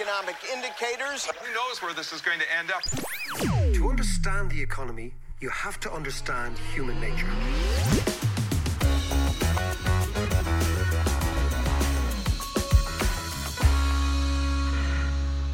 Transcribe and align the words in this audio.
Economic 0.00 0.36
indicators. 0.52 1.26
Who 1.26 1.54
knows 1.54 1.80
where 1.80 1.94
this 1.94 2.12
is 2.12 2.20
going 2.20 2.40
to 2.40 2.46
end 2.56 2.72
up? 2.72 2.82
To 3.74 3.88
understand 3.88 4.50
the 4.50 4.60
economy, 4.60 5.14
you 5.40 5.48
have 5.50 5.78
to 5.80 5.92
understand 5.92 6.58
human 6.74 7.00
nature. 7.00 7.26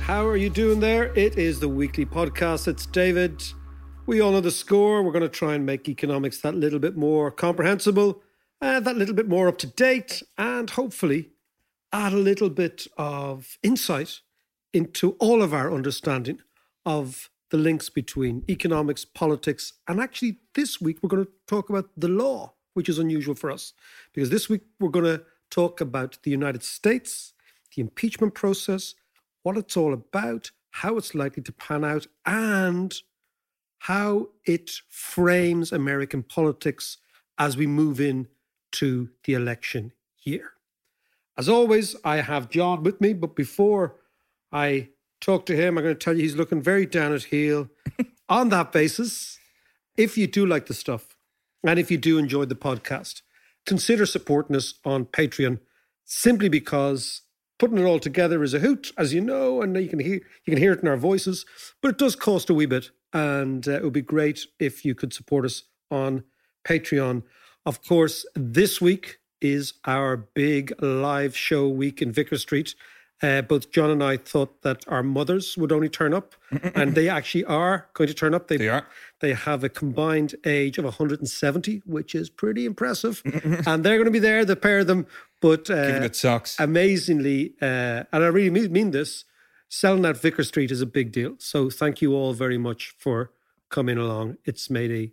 How 0.00 0.27
are 0.27 0.36
you 0.36 0.48
doing 0.48 0.80
there? 0.80 1.12
It 1.14 1.36
is 1.36 1.60
the 1.60 1.69
weekly 1.69 2.06
podcast. 2.06 2.66
It's 2.66 2.86
David. 2.86 3.42
We 4.06 4.20
all 4.20 4.32
know 4.32 4.41
the 4.41 4.50
score. 4.50 5.02
We're 5.02 5.12
going 5.12 5.22
to 5.22 5.28
try 5.28 5.54
and 5.54 5.66
make 5.66 5.88
economics 5.88 6.41
that 6.41 6.54
little 6.54 6.78
bit 6.78 6.97
more 6.97 7.30
comprehensible, 7.30 8.22
uh, 8.62 8.80
that 8.80 8.97
little 8.97 9.14
bit 9.14 9.28
more 9.28 9.48
up 9.48 9.58
to 9.58 9.66
date, 9.66 10.22
and 10.38 10.70
hopefully 10.70 11.30
add 11.92 12.12
a 12.14 12.16
little 12.16 12.48
bit 12.48 12.86
of 12.97 13.58
insight 13.62 14.20
into 14.72 15.12
all 15.12 15.42
of 15.42 15.52
our 15.52 15.72
understanding 15.72 16.40
of 16.86 17.30
the 17.50 17.56
links 17.56 17.88
between 17.88 18.44
economics, 18.48 19.04
politics, 19.04 19.72
and 19.88 20.00
actually 20.00 20.38
this 20.54 20.80
week 20.80 20.98
we're 21.02 21.08
going 21.08 21.24
to 21.24 21.32
talk 21.46 21.68
about 21.68 21.90
the 21.96 22.08
law, 22.08 22.52
which 22.74 22.88
is 22.88 22.98
unusual 22.98 23.34
for 23.34 23.50
us 23.50 23.72
because 24.12 24.30
this 24.30 24.48
week 24.48 24.62
we're 24.78 24.88
going 24.88 25.04
to 25.04 25.22
talk 25.50 25.80
about 25.80 26.18
the 26.22 26.30
United 26.30 26.62
States, 26.62 27.32
the 27.74 27.82
impeachment 27.82 28.34
process, 28.34 28.94
what 29.42 29.56
it's 29.56 29.76
all 29.76 29.92
about, 29.92 30.50
how 30.70 30.96
it's 30.96 31.14
likely 31.14 31.42
to 31.42 31.52
pan 31.52 31.84
out, 31.84 32.06
and 32.24 32.94
how 33.78 34.28
it 34.44 34.70
frames 34.88 35.72
American 35.72 36.22
politics 36.22 36.98
as 37.38 37.56
we 37.56 37.66
move 37.66 38.00
in 38.00 38.28
to 38.70 39.08
the 39.24 39.34
election 39.34 39.92
year. 40.22 40.52
As 41.36 41.48
always, 41.48 41.96
I 42.04 42.16
have 42.16 42.50
John 42.50 42.82
with 42.82 43.00
me, 43.00 43.14
but 43.14 43.34
before 43.34 43.96
I 44.52 44.88
talk 45.20 45.46
to 45.46 45.56
him, 45.56 45.76
I'm 45.76 45.84
going 45.84 45.94
to 45.94 45.98
tell 45.98 46.16
you 46.16 46.22
he's 46.22 46.36
looking 46.36 46.62
very 46.62 46.86
down 46.86 47.12
at 47.12 47.25
heel. 47.25 47.69
On 48.28 48.48
that 48.50 48.72
basis, 48.72 49.38
if 49.97 50.16
you 50.16 50.26
do 50.26 50.47
like 50.47 50.66
the 50.66 50.75
stuff 50.75 51.16
and 51.64 51.78
if 51.78 51.91
you 51.91 51.98
do 51.98 52.19
enjoy 52.19 52.44
the 52.44 52.54
podcast, 52.54 53.22
consider 53.66 54.06
supporting 54.06 54.56
us 54.56 54.75
on 54.84 55.04
Patreon 55.04 55.58
simply 56.04 56.48
because 56.48 57.22
putting 57.58 57.78
it 57.78 57.84
all 57.84 57.98
together 57.98 58.42
is 58.42 58.54
a 58.54 58.60
hoot, 58.60 58.92
as 58.97 59.12
you 59.12 59.20
know, 59.20 59.62
and 59.62 59.76
you 59.76 59.88
can 59.88 59.98
hear 59.98 60.14
you 60.44 60.52
can 60.52 60.58
hear 60.58 60.72
it 60.72 60.80
in 60.80 60.88
our 60.88 60.96
voices. 60.96 61.44
But 61.82 61.91
it 61.91 61.98
does 61.98 62.16
cost 62.16 62.50
a 62.50 62.54
wee 62.54 62.66
bit, 62.66 62.91
and 63.12 63.66
uh, 63.69 63.72
it 63.72 63.84
would 63.84 63.92
be 63.92 64.02
great 64.02 64.41
if 64.58 64.84
you 64.84 64.94
could 64.94 65.12
support 65.12 65.44
us 65.44 65.64
on 65.91 66.25
Patreon. 66.66 67.22
Of 67.66 67.84
course, 67.86 68.25
this 68.34 68.80
week 68.80 69.19
is 69.41 69.75
our 69.84 70.16
big 70.16 70.72
live 70.82 71.36
show 71.36 71.69
week 71.69 72.00
in 72.02 72.12
Vicar 72.12 72.38
Street. 72.38 72.75
Uh, 73.22 73.42
both 73.42 73.70
John 73.70 73.91
and 73.91 74.03
I 74.03 74.16
thought 74.16 74.62
that 74.62 74.82
our 74.88 75.03
mothers 75.03 75.56
would 75.58 75.72
only 75.72 75.88
turn 75.91 76.14
up, 76.14 76.34
and 76.75 76.94
they 76.94 77.08
actually 77.08 77.44
are 77.44 77.88
going 77.92 78.08
to 78.08 78.14
turn 78.14 78.34
up. 78.34 78.48
They, 78.48 78.56
They 78.56 78.69
are. 78.69 78.86
They 79.20 79.34
have 79.34 79.62
a 79.62 79.69
combined 79.69 80.34
age 80.47 80.78
of 80.78 80.84
170, 80.84 81.82
which 81.84 82.14
is 82.14 82.31
pretty 82.31 82.64
impressive, 82.64 83.22
and 83.66 83.84
they're 83.84 83.97
going 83.97 84.06
to 84.06 84.10
be 84.10 84.19
there, 84.19 84.44
the 84.47 84.56
pair 84.56 84.78
of 84.78 84.86
them. 84.86 85.06
But 85.41 85.69
uh, 85.70 85.86
Giving 85.86 86.03
it 86.04 86.16
socks. 86.16 86.56
amazingly, 86.58 87.54
uh, 87.60 88.04
and 88.12 88.25
I 88.25 88.26
really 88.28 88.50
mean, 88.50 88.72
mean 88.72 88.91
this, 88.91 89.25
selling 89.69 90.04
at 90.06 90.16
Vicar 90.16 90.42
Street 90.44 90.70
is 90.70 90.81
a 90.81 90.87
big 90.87 91.12
deal. 91.12 91.34
So 91.38 91.69
thank 91.70 92.00
you 92.00 92.14
all 92.14 92.32
very 92.32 92.58
much 92.58 92.94
for 92.98 93.32
coming 93.69 93.98
along. 93.98 94.38
It's 94.44 94.70
made 94.70 94.91
a 94.91 95.12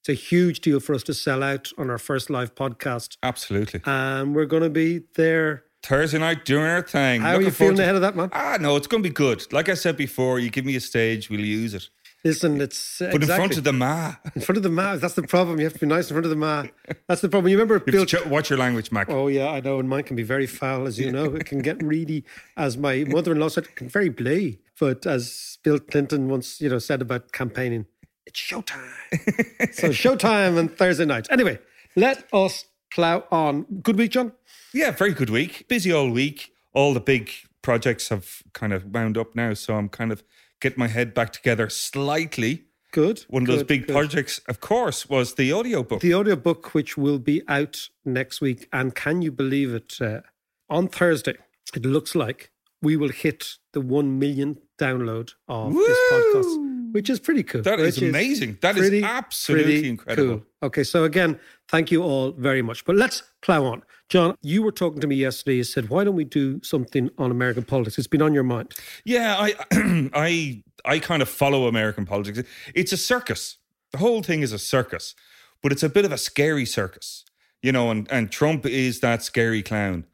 it's 0.00 0.08
a 0.08 0.14
huge 0.14 0.60
deal 0.60 0.80
for 0.80 0.94
us 0.94 1.02
to 1.02 1.12
sell 1.14 1.42
out 1.42 1.70
on 1.76 1.90
our 1.90 1.98
first 1.98 2.30
live 2.30 2.54
podcast, 2.54 3.18
Absolutely. 3.22 3.80
and 3.84 4.34
we're 4.34 4.46
going 4.46 4.62
to 4.62 4.70
be 4.70 5.02
there. 5.14 5.64
Thursday 5.82 6.18
night 6.18 6.44
doing 6.44 6.64
our 6.64 6.82
thing. 6.82 7.22
How 7.22 7.30
are 7.30 7.32
Looking 7.34 7.46
you 7.46 7.50
forward 7.52 7.56
feeling 7.72 7.76
to- 7.76 7.82
ahead 7.82 7.94
of 7.96 8.02
that, 8.02 8.16
man? 8.16 8.28
Ah, 8.32 8.58
no, 8.60 8.76
it's 8.76 8.86
going 8.86 9.02
to 9.02 9.08
be 9.08 9.12
good. 9.12 9.50
Like 9.52 9.68
I 9.68 9.74
said 9.74 9.96
before, 9.96 10.38
you 10.38 10.50
give 10.50 10.64
me 10.64 10.76
a 10.76 10.80
stage, 10.80 11.30
we'll 11.30 11.40
use 11.40 11.74
it. 11.74 11.88
Listen, 12.22 12.60
it's 12.60 13.00
uh, 13.00 13.08
But 13.12 13.22
in 13.22 13.28
front 13.28 13.56
of 13.56 13.64
the 13.64 13.72
ma. 13.72 14.14
in 14.34 14.42
front 14.42 14.58
of 14.58 14.62
the 14.62 14.68
ma. 14.68 14.96
That's 14.96 15.14
the 15.14 15.22
problem. 15.22 15.58
You 15.58 15.64
have 15.64 15.72
to 15.72 15.78
be 15.78 15.86
nice 15.86 16.10
in 16.10 16.14
front 16.14 16.26
of 16.26 16.30
the 16.30 16.36
ma. 16.36 16.64
That's 17.08 17.22
the 17.22 17.30
problem. 17.30 17.50
You 17.50 17.56
remember 17.58 17.82
You 17.86 17.92
Bill? 17.92 18.04
ch- 18.04 18.26
Watch 18.26 18.50
your 18.50 18.58
language, 18.58 18.92
Mac. 18.92 19.08
Oh 19.08 19.28
yeah, 19.28 19.48
I 19.48 19.60
know, 19.60 19.78
and 19.80 19.88
mine 19.88 20.02
can 20.02 20.16
be 20.16 20.22
very 20.22 20.46
foul, 20.46 20.86
as 20.86 20.98
you 20.98 21.10
know. 21.16 21.34
It 21.34 21.46
can 21.46 21.60
get 21.60 21.82
really, 21.82 22.26
as 22.58 22.76
my 22.76 23.04
mother-in-law 23.08 23.48
said, 23.48 23.64
it 23.64 23.76
can 23.76 23.88
very 23.88 24.10
blay. 24.10 24.58
But 24.78 25.06
as 25.06 25.56
Bill 25.64 25.78
Clinton 25.78 26.28
once, 26.28 26.60
you 26.60 26.68
know, 26.68 26.78
said 26.78 27.00
about 27.00 27.32
campaigning, 27.32 27.86
it's 28.26 28.38
showtime. 28.38 28.92
so 29.72 29.88
showtime 29.88 30.58
on 30.58 30.68
Thursday 30.68 31.06
night. 31.06 31.26
Anyway, 31.30 31.58
let 31.96 32.28
us 32.34 32.66
plow 32.92 33.24
on. 33.30 33.62
Good 33.82 33.96
week, 33.96 34.10
John. 34.10 34.32
Yeah, 34.72 34.90
very 34.90 35.12
good 35.12 35.30
week. 35.30 35.66
Busy 35.68 35.92
all 35.92 36.10
week. 36.10 36.52
All 36.72 36.94
the 36.94 37.00
big 37.00 37.30
projects 37.62 38.08
have 38.08 38.42
kind 38.52 38.72
of 38.72 38.84
wound 38.86 39.18
up 39.18 39.34
now. 39.34 39.54
So 39.54 39.74
I'm 39.74 39.88
kind 39.88 40.12
of 40.12 40.22
getting 40.60 40.78
my 40.78 40.88
head 40.88 41.14
back 41.14 41.32
together 41.32 41.68
slightly. 41.68 42.66
Good. 42.92 43.24
One 43.28 43.42
of 43.42 43.48
those 43.48 43.62
big 43.62 43.86
good. 43.86 43.92
projects, 43.92 44.40
of 44.48 44.60
course, 44.60 45.08
was 45.08 45.34
the 45.34 45.52
audiobook. 45.52 46.00
The 46.00 46.14
audiobook, 46.14 46.74
which 46.74 46.96
will 46.96 47.18
be 47.18 47.42
out 47.46 47.88
next 48.04 48.40
week, 48.40 48.68
and 48.72 48.94
can 48.94 49.22
you 49.22 49.30
believe 49.30 49.72
it? 49.74 49.94
Uh, 50.00 50.20
on 50.68 50.88
Thursday, 50.88 51.34
it 51.74 51.86
looks 51.86 52.14
like 52.14 52.50
we 52.82 52.96
will 52.96 53.10
hit 53.10 53.56
the 53.72 53.80
one 53.80 54.18
million 54.18 54.58
download 54.78 55.32
of 55.46 55.74
this 55.74 55.98
podcast, 56.12 56.69
which 56.92 57.10
is 57.10 57.20
pretty 57.20 57.42
cool. 57.42 57.62
That 57.62 57.80
is 57.80 58.00
amazing. 58.00 58.58
That 58.60 58.76
is 58.76 58.88
pretty, 58.88 59.02
absolutely 59.02 59.88
incredible. 59.88 60.38
cool. 60.38 60.46
Okay, 60.62 60.84
so 60.84 61.04
again, 61.04 61.38
thank 61.68 61.90
you 61.90 62.02
all 62.02 62.32
very 62.32 62.62
much. 62.62 62.84
But 62.84 62.96
let's 62.96 63.22
plow 63.42 63.64
on. 63.64 63.82
John, 64.08 64.36
you 64.42 64.62
were 64.62 64.72
talking 64.72 65.00
to 65.00 65.06
me 65.06 65.16
yesterday. 65.16 65.56
You 65.56 65.64
said, 65.64 65.88
"Why 65.88 66.04
don't 66.04 66.16
we 66.16 66.24
do 66.24 66.60
something 66.62 67.10
on 67.18 67.30
American 67.30 67.62
politics?" 67.62 67.98
It's 67.98 68.06
been 68.08 68.22
on 68.22 68.34
your 68.34 68.42
mind. 68.42 68.74
Yeah, 69.04 69.36
I, 69.38 69.54
I, 70.14 70.62
I 70.84 70.98
kind 70.98 71.22
of 71.22 71.28
follow 71.28 71.66
American 71.66 72.06
politics. 72.06 72.42
It's 72.74 72.92
a 72.92 72.96
circus. 72.96 73.58
The 73.92 73.98
whole 73.98 74.22
thing 74.22 74.42
is 74.42 74.52
a 74.52 74.58
circus, 74.58 75.14
but 75.62 75.72
it's 75.72 75.82
a 75.82 75.88
bit 75.88 76.04
of 76.04 76.12
a 76.12 76.18
scary 76.18 76.66
circus, 76.66 77.24
you 77.62 77.72
know. 77.72 77.90
And 77.90 78.10
and 78.10 78.30
Trump 78.30 78.66
is 78.66 79.00
that 79.00 79.22
scary 79.22 79.62
clown. 79.62 80.04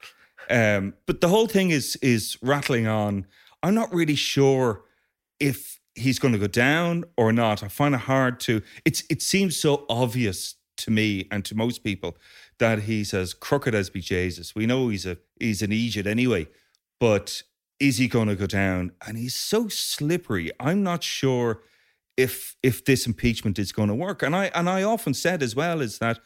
Um, 0.48 0.94
but 1.06 1.20
the 1.20 1.28
whole 1.28 1.46
thing 1.46 1.70
is 1.70 1.96
is 1.96 2.36
rattling 2.42 2.86
on. 2.86 3.26
I'm 3.62 3.74
not 3.74 3.92
really 3.92 4.14
sure 4.14 4.82
if 5.40 5.80
he's 5.96 6.18
going 6.18 6.32
to 6.32 6.38
go 6.38 6.46
down 6.46 7.04
or 7.16 7.32
not. 7.32 7.62
I 7.62 7.68
find 7.68 7.94
it 7.94 8.02
hard 8.02 8.38
to. 8.40 8.62
It's 8.84 9.02
it 9.10 9.22
seems 9.22 9.56
so 9.56 9.84
obvious 9.88 10.54
to 10.78 10.90
me 10.90 11.26
and 11.30 11.44
to 11.46 11.54
most 11.54 11.82
people 11.82 12.16
that 12.58 12.80
he's 12.82 13.12
as 13.14 13.34
crooked 13.34 13.74
as 13.74 13.90
be 13.90 14.00
Jesus. 14.00 14.54
We 14.54 14.66
know 14.66 14.88
he's 14.88 15.06
a 15.06 15.18
he's 15.40 15.62
an 15.62 15.72
Egypt 15.72 16.06
anyway, 16.06 16.46
but 17.00 17.42
is 17.80 17.98
he 17.98 18.08
going 18.08 18.28
to 18.28 18.36
go 18.36 18.46
down? 18.46 18.92
And 19.06 19.18
he's 19.18 19.34
so 19.34 19.68
slippery. 19.68 20.50
I'm 20.60 20.82
not 20.82 21.02
sure 21.02 21.62
if 22.16 22.56
if 22.62 22.84
this 22.84 23.06
impeachment 23.06 23.58
is 23.58 23.72
going 23.72 23.88
to 23.88 23.94
work. 23.94 24.22
And 24.22 24.36
I 24.36 24.46
and 24.54 24.68
I 24.68 24.82
often 24.82 25.14
said 25.14 25.42
as 25.42 25.56
well 25.56 25.80
is 25.80 25.98
that 25.98 26.20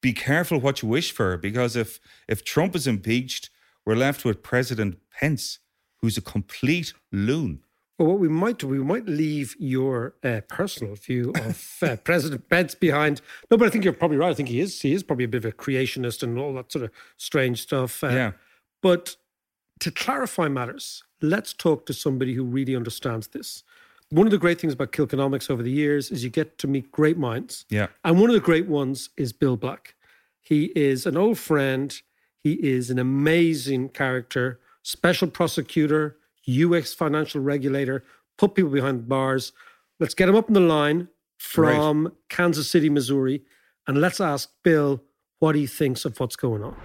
be 0.00 0.12
careful 0.12 0.60
what 0.60 0.82
you 0.82 0.88
wish 0.88 1.12
for 1.12 1.36
because 1.36 1.76
if 1.76 2.00
if 2.26 2.44
Trump 2.44 2.74
is 2.74 2.86
impeached, 2.86 3.50
we're 3.84 3.96
left 3.96 4.24
with 4.24 4.42
President 4.42 4.98
Pence, 5.10 5.58
who's 6.00 6.16
a 6.16 6.22
complete 6.22 6.92
loon. 7.12 7.60
Well, 7.98 8.08
what 8.08 8.20
we 8.20 8.28
might 8.28 8.58
do, 8.58 8.68
we 8.68 8.78
might 8.78 9.06
leave 9.06 9.56
your 9.58 10.14
uh, 10.22 10.40
personal 10.48 10.94
view 10.94 11.32
of 11.34 11.78
uh, 11.82 11.96
President 12.04 12.48
Pence 12.48 12.76
behind. 12.76 13.20
No, 13.50 13.56
but 13.56 13.66
I 13.66 13.70
think 13.70 13.82
you're 13.82 13.92
probably 13.92 14.16
right. 14.16 14.30
I 14.30 14.34
think 14.34 14.48
he 14.48 14.60
is. 14.60 14.80
He 14.80 14.92
is 14.92 15.02
probably 15.02 15.24
a 15.24 15.28
bit 15.28 15.44
of 15.44 15.52
a 15.52 15.52
creationist 15.52 16.22
and 16.22 16.38
all 16.38 16.54
that 16.54 16.70
sort 16.70 16.84
of 16.84 16.90
strange 17.16 17.62
stuff. 17.62 18.04
Uh, 18.04 18.08
yeah. 18.08 18.32
But 18.82 19.16
to 19.80 19.90
clarify 19.90 20.46
matters, 20.46 21.02
let's 21.20 21.52
talk 21.52 21.86
to 21.86 21.92
somebody 21.92 22.34
who 22.34 22.44
really 22.44 22.76
understands 22.76 23.28
this. 23.28 23.64
One 24.10 24.26
of 24.26 24.30
the 24.30 24.38
great 24.38 24.60
things 24.60 24.72
about 24.72 24.92
Kilkenomics 24.92 25.50
over 25.50 25.62
the 25.62 25.70
years 25.70 26.10
is 26.10 26.22
you 26.22 26.30
get 26.30 26.56
to 26.58 26.68
meet 26.68 26.92
great 26.92 27.18
minds. 27.18 27.64
Yeah. 27.68 27.88
And 28.04 28.20
one 28.20 28.30
of 28.30 28.34
the 28.34 28.40
great 28.40 28.66
ones 28.66 29.10
is 29.16 29.32
Bill 29.32 29.56
Black. 29.56 29.96
He 30.40 30.66
is 30.76 31.04
an 31.04 31.16
old 31.16 31.38
friend. 31.38 32.00
He 32.42 32.52
is 32.54 32.90
an 32.90 32.98
amazing 32.98 33.90
character, 33.90 34.60
special 34.82 35.28
prosecutor, 35.28 36.16
US 36.48 36.94
financial 36.94 37.40
regulator, 37.40 38.04
put 38.36 38.54
people 38.54 38.70
behind 38.70 39.08
bars. 39.08 39.52
Let's 40.00 40.14
get 40.14 40.28
him 40.28 40.36
up 40.36 40.48
in 40.48 40.54
the 40.54 40.60
line 40.60 41.08
from 41.36 42.06
right. 42.06 42.14
Kansas 42.28 42.70
City, 42.70 42.88
Missouri, 42.88 43.42
and 43.86 44.00
let's 44.00 44.20
ask 44.20 44.50
Bill 44.62 45.02
what 45.38 45.54
he 45.54 45.66
thinks 45.66 46.04
of 46.04 46.18
what's 46.18 46.36
going 46.36 46.62
on. 46.62 46.76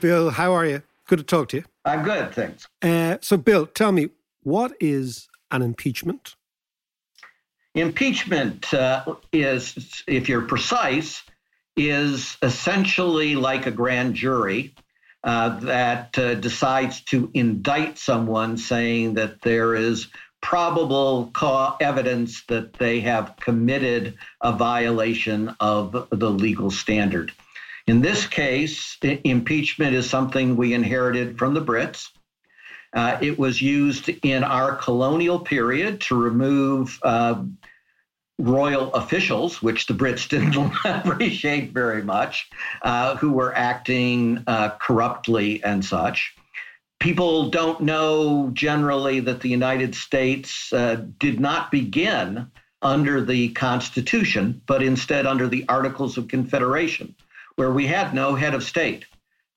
Bill, 0.00 0.30
how 0.30 0.52
are 0.52 0.66
you? 0.66 0.82
Good 1.06 1.18
to 1.18 1.24
talk 1.24 1.48
to 1.50 1.58
you. 1.58 1.64
I'm 1.84 2.02
good, 2.02 2.32
thanks. 2.32 2.66
Uh, 2.80 3.18
so, 3.20 3.36
Bill, 3.36 3.66
tell 3.66 3.92
me, 3.92 4.08
what 4.42 4.72
is 4.80 5.28
an 5.50 5.62
impeachment? 5.62 6.36
Impeachment 7.74 8.72
uh, 8.72 9.16
is, 9.32 10.02
if 10.06 10.28
you're 10.28 10.42
precise, 10.42 11.22
is 11.76 12.36
essentially 12.42 13.34
like 13.34 13.66
a 13.66 13.70
grand 13.70 14.14
jury 14.14 14.74
uh, 15.24 15.58
that 15.60 16.16
uh, 16.18 16.34
decides 16.34 17.00
to 17.00 17.30
indict 17.34 17.98
someone 17.98 18.56
saying 18.56 19.14
that 19.14 19.40
there 19.40 19.74
is 19.74 20.08
probable 20.42 21.32
evidence 21.80 22.44
that 22.48 22.74
they 22.74 23.00
have 23.00 23.34
committed 23.40 24.14
a 24.42 24.52
violation 24.52 25.56
of 25.60 26.06
the 26.10 26.30
legal 26.30 26.70
standard. 26.70 27.32
In 27.86 28.02
this 28.02 28.26
case, 28.26 28.98
impeachment 29.02 29.94
is 29.94 30.08
something 30.08 30.56
we 30.56 30.74
inherited 30.74 31.38
from 31.38 31.54
the 31.54 31.62
Brits. 31.62 32.08
Uh, 32.92 33.18
it 33.22 33.38
was 33.38 33.62
used 33.62 34.10
in 34.22 34.44
our 34.44 34.76
colonial 34.76 35.40
period 35.40 36.02
to 36.02 36.14
remove 36.14 36.98
uh, 37.02 37.42
royal 38.38 38.92
officials, 38.94 39.62
which 39.62 39.86
the 39.86 39.94
Brits 39.94 40.28
didn't 40.28 40.56
appreciate 40.84 41.72
very 41.72 42.02
much, 42.02 42.48
uh, 42.82 43.16
who 43.16 43.32
were 43.32 43.56
acting 43.56 44.42
uh, 44.46 44.70
corruptly 44.80 45.62
and 45.62 45.84
such. 45.84 46.34
People 47.00 47.50
don't 47.50 47.80
know 47.80 48.50
generally 48.52 49.20
that 49.20 49.40
the 49.40 49.48
United 49.48 49.94
States 49.94 50.72
uh, 50.72 51.04
did 51.18 51.38
not 51.38 51.70
begin 51.70 52.50
under 52.82 53.20
the 53.20 53.48
Constitution, 53.50 54.60
but 54.66 54.82
instead 54.82 55.26
under 55.26 55.48
the 55.48 55.64
Articles 55.68 56.16
of 56.18 56.28
Confederation, 56.28 57.14
where 57.56 57.72
we 57.72 57.86
had 57.86 58.14
no 58.14 58.34
head 58.34 58.54
of 58.54 58.62
state. 58.62 59.06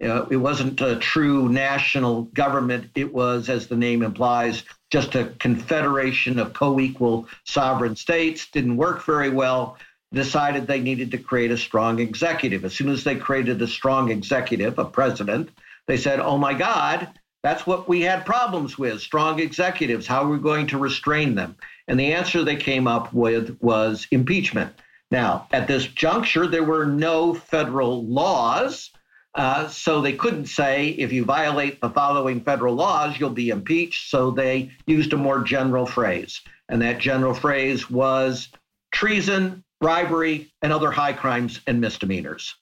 Uh, 0.03 0.25
it 0.29 0.37
wasn't 0.37 0.79
a 0.81 0.95
true 0.97 1.49
national 1.49 2.23
government. 2.23 2.91
It 2.95 3.11
was, 3.11 3.49
as 3.49 3.67
the 3.67 3.75
name 3.75 4.03
implies, 4.03 4.63
just 4.91 5.15
a 5.15 5.33
confederation 5.39 6.37
of 6.37 6.53
co 6.53 6.79
equal 6.79 7.27
sovereign 7.45 7.95
states. 7.95 8.47
Didn't 8.51 8.77
work 8.77 9.03
very 9.03 9.29
well. 9.29 9.77
Decided 10.13 10.67
they 10.67 10.79
needed 10.79 11.11
to 11.11 11.17
create 11.17 11.51
a 11.51 11.57
strong 11.57 11.99
executive. 11.99 12.63
As 12.63 12.73
soon 12.73 12.89
as 12.89 13.03
they 13.03 13.15
created 13.15 13.61
a 13.61 13.67
strong 13.67 14.11
executive, 14.11 14.77
a 14.77 14.85
president, 14.85 15.49
they 15.87 15.97
said, 15.97 16.19
oh 16.19 16.37
my 16.37 16.53
God, 16.53 17.09
that's 17.43 17.65
what 17.65 17.89
we 17.89 18.01
had 18.01 18.25
problems 18.25 18.77
with 18.77 19.01
strong 19.01 19.39
executives. 19.39 20.05
How 20.05 20.23
are 20.23 20.29
we 20.29 20.37
going 20.37 20.67
to 20.67 20.77
restrain 20.77 21.35
them? 21.35 21.55
And 21.87 21.99
the 21.99 22.13
answer 22.13 22.43
they 22.43 22.55
came 22.55 22.87
up 22.87 23.13
with 23.13 23.57
was 23.61 24.07
impeachment. 24.11 24.73
Now, 25.11 25.47
at 25.51 25.67
this 25.67 25.87
juncture, 25.87 26.47
there 26.47 26.63
were 26.63 26.85
no 26.85 27.33
federal 27.33 28.05
laws 28.05 28.91
uh, 29.37 29.67
so 29.67 30.01
they 30.01 30.13
couldn't 30.13 30.47
say, 30.47 30.87
if 30.87 31.13
you 31.13 31.23
violate 31.23 31.79
the 31.79 31.91
following 31.91 32.41
federal 32.41 32.73
laws, 32.73 33.19
you'll 33.19 33.29
be 33.29 33.49
impeached. 33.49 34.09
So 34.09 34.31
they 34.31 34.71
used 34.87 35.13
a 35.13 35.17
more 35.17 35.43
general 35.43 35.85
phrase. 35.85 36.41
And 36.69 36.81
that 36.81 36.97
general 36.97 37.35
phrase 37.35 37.89
was 37.89 38.49
treason, 38.91 39.63
bribery, 39.79 40.51
and 40.63 40.73
other 40.73 40.89
high 40.89 41.13
crimes 41.13 41.61
and 41.67 41.79
misdemeanors. 41.79 42.55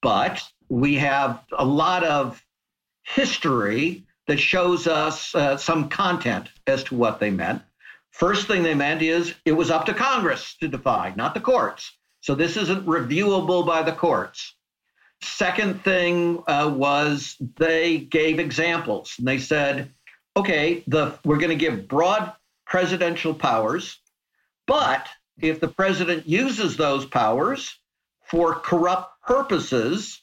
But 0.00 0.42
we 0.70 0.94
have 0.94 1.44
a 1.52 1.64
lot 1.64 2.02
of 2.02 2.42
history 3.02 4.06
that 4.26 4.40
shows 4.40 4.86
us 4.86 5.34
uh, 5.34 5.58
some 5.58 5.90
content 5.90 6.48
as 6.66 6.82
to 6.84 6.94
what 6.94 7.20
they 7.20 7.30
meant. 7.30 7.60
First 8.10 8.46
thing 8.46 8.62
they 8.62 8.74
meant 8.74 9.02
is 9.02 9.34
it 9.44 9.52
was 9.52 9.70
up 9.70 9.84
to 9.86 9.94
Congress 9.94 10.56
to 10.60 10.68
define, 10.68 11.14
not 11.14 11.34
the 11.34 11.40
courts. 11.40 11.92
So 12.22 12.34
this 12.34 12.56
isn't 12.56 12.86
reviewable 12.86 13.66
by 13.66 13.82
the 13.82 13.92
courts. 13.92 14.55
Second 15.22 15.82
thing 15.82 16.42
uh, 16.46 16.72
was 16.74 17.36
they 17.56 17.98
gave 17.98 18.38
examples. 18.38 19.14
And 19.18 19.26
they 19.26 19.38
said, 19.38 19.90
okay, 20.36 20.84
the, 20.86 21.18
we're 21.24 21.38
going 21.38 21.50
to 21.50 21.56
give 21.56 21.88
broad 21.88 22.32
presidential 22.66 23.34
powers, 23.34 23.98
but 24.66 25.08
if 25.40 25.60
the 25.60 25.68
president 25.68 26.26
uses 26.28 26.76
those 26.76 27.06
powers 27.06 27.78
for 28.24 28.54
corrupt 28.54 29.22
purposes, 29.22 30.20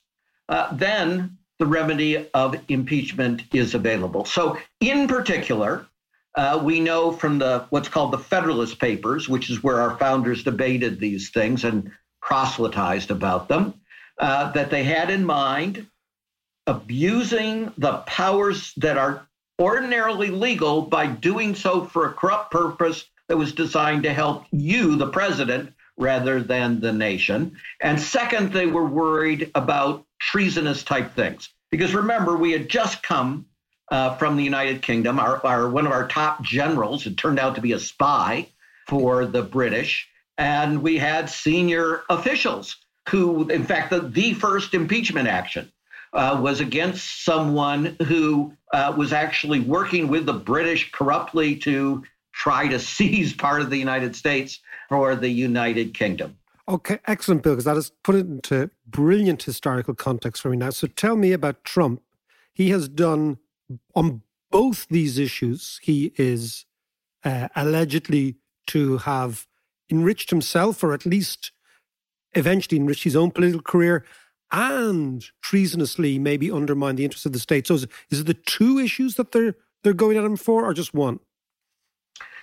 uh, 0.49 0.75
then 0.75 1.37
the 1.59 1.65
remedy 1.65 2.27
of 2.33 2.55
impeachment 2.67 3.43
is 3.53 3.73
available. 3.73 4.25
So, 4.25 4.57
in 4.79 5.07
particular, 5.07 5.85
uh, 6.35 6.59
we 6.63 6.79
know 6.79 7.11
from 7.11 7.39
the 7.39 7.65
what's 7.69 7.87
called 7.87 8.11
the 8.11 8.17
Federalist 8.17 8.79
Papers, 8.79 9.29
which 9.29 9.49
is 9.49 9.63
where 9.63 9.79
our 9.79 9.97
founders 9.97 10.43
debated 10.43 10.99
these 10.99 11.29
things 11.29 11.63
and 11.63 11.91
proselytized 12.21 13.11
about 13.11 13.47
them, 13.47 13.75
uh, 14.19 14.51
that 14.51 14.69
they 14.69 14.83
had 14.83 15.09
in 15.09 15.25
mind 15.25 15.87
abusing 16.67 17.71
the 17.77 17.97
powers 17.99 18.73
that 18.77 18.97
are 18.97 19.27
ordinarily 19.59 20.29
legal 20.29 20.81
by 20.81 21.07
doing 21.07 21.55
so 21.55 21.85
for 21.85 22.07
a 22.07 22.13
corrupt 22.13 22.51
purpose 22.51 23.05
that 23.27 23.37
was 23.37 23.53
designed 23.53 24.03
to 24.03 24.13
help 24.13 24.45
you, 24.51 24.95
the 24.95 25.09
president, 25.09 25.73
rather 25.97 26.41
than 26.41 26.79
the 26.79 26.91
nation. 26.91 27.55
And 27.81 27.99
second, 27.99 28.51
they 28.51 28.65
were 28.65 28.85
worried 28.85 29.51
about 29.55 30.05
treasonous 30.19 30.83
type 30.83 31.13
things. 31.13 31.49
Because 31.69 31.93
remember, 31.93 32.35
we 32.35 32.51
had 32.51 32.69
just 32.69 33.03
come 33.03 33.45
uh, 33.91 34.15
from 34.15 34.37
the 34.37 34.43
United 34.43 34.81
Kingdom. 34.81 35.19
Our, 35.19 35.45
our, 35.45 35.69
one 35.69 35.85
of 35.85 35.91
our 35.91 36.07
top 36.07 36.41
generals 36.41 37.03
had 37.03 37.17
turned 37.17 37.39
out 37.39 37.55
to 37.55 37.61
be 37.61 37.73
a 37.73 37.79
spy 37.79 38.47
for 38.87 39.25
the 39.25 39.43
British. 39.43 40.07
And 40.37 40.81
we 40.81 40.97
had 40.97 41.29
senior 41.29 42.01
officials 42.09 42.75
who, 43.09 43.47
in 43.49 43.63
fact, 43.63 43.89
the, 43.89 44.01
the 44.01 44.33
first 44.33 44.73
impeachment 44.73 45.27
action 45.27 45.71
uh, 46.13 46.39
was 46.41 46.59
against 46.59 47.25
someone 47.25 47.97
who 48.05 48.53
uh, 48.73 48.93
was 48.95 49.13
actually 49.13 49.59
working 49.59 50.07
with 50.07 50.25
the 50.25 50.33
British 50.33 50.91
corruptly 50.91 51.55
to 51.57 52.03
try 52.31 52.67
to 52.67 52.79
seize 52.95 53.33
part 53.33 53.61
of 53.61 53.69
the 53.69 53.77
United 53.77 54.15
States 54.15 54.59
for 54.89 55.15
the 55.15 55.29
United 55.29 55.93
Kingdom. 55.93 56.37
Okay, 56.69 56.99
excellent, 57.07 57.43
Bill, 57.43 57.53
because 57.53 57.65
that 57.65 57.75
has 57.75 57.91
put 58.03 58.15
it 58.15 58.25
into 58.25 58.69
brilliant 58.87 59.43
historical 59.43 59.93
context 59.93 60.41
for 60.41 60.49
me 60.49 60.57
now. 60.57 60.69
So 60.69 60.87
tell 60.87 61.17
me 61.17 61.33
about 61.33 61.65
Trump. 61.65 62.01
He 62.53 62.69
has 62.69 62.87
done 62.87 63.39
on 63.95 64.21
both 64.53 64.87
these 64.87 65.17
issues, 65.17 65.79
he 65.81 66.13
is 66.15 66.65
uh, 67.23 67.47
allegedly 67.55 68.35
to 68.67 68.99
have 68.99 69.47
enriched 69.89 70.29
himself 70.29 70.83
or 70.83 70.93
at 70.93 71.07
least 71.07 71.51
eventually 72.35 72.79
enrich 72.79 73.03
his 73.03 73.15
own 73.15 73.31
political 73.31 73.61
career 73.61 74.05
and 74.51 75.25
treasonously 75.41 76.19
maybe 76.19 76.51
undermine 76.51 76.95
the 76.95 77.03
interests 77.03 77.25
of 77.25 77.33
the 77.33 77.39
state. 77.39 77.67
So 77.67 77.73
is, 77.75 77.87
is 78.11 78.19
it 78.21 78.27
the 78.27 78.33
two 78.33 78.79
issues 78.79 79.15
that 79.15 79.31
they're 79.31 79.55
they're 79.83 79.93
going 79.93 80.17
at 80.17 80.23
him 80.23 80.37
for, 80.37 80.63
or 80.63 80.73
just 80.73 80.93
one? 80.93 81.19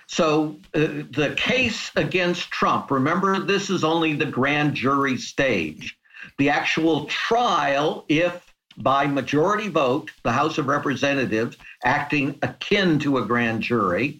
So 0.07 0.57
uh, 0.75 1.07
the 1.09 1.33
case 1.37 1.89
against 1.95 2.51
Trump. 2.51 2.91
Remember, 2.91 3.39
this 3.39 3.69
is 3.69 3.83
only 3.83 4.13
the 4.13 4.25
grand 4.25 4.75
jury 4.75 5.17
stage. 5.17 5.97
The 6.37 6.49
actual 6.49 7.05
trial, 7.05 8.05
if 8.09 8.53
by 8.77 9.07
majority 9.07 9.69
vote, 9.69 10.11
the 10.23 10.31
House 10.31 10.57
of 10.57 10.67
Representatives, 10.67 11.57
acting 11.83 12.37
akin 12.41 12.99
to 12.99 13.17
a 13.17 13.25
grand 13.25 13.61
jury, 13.61 14.19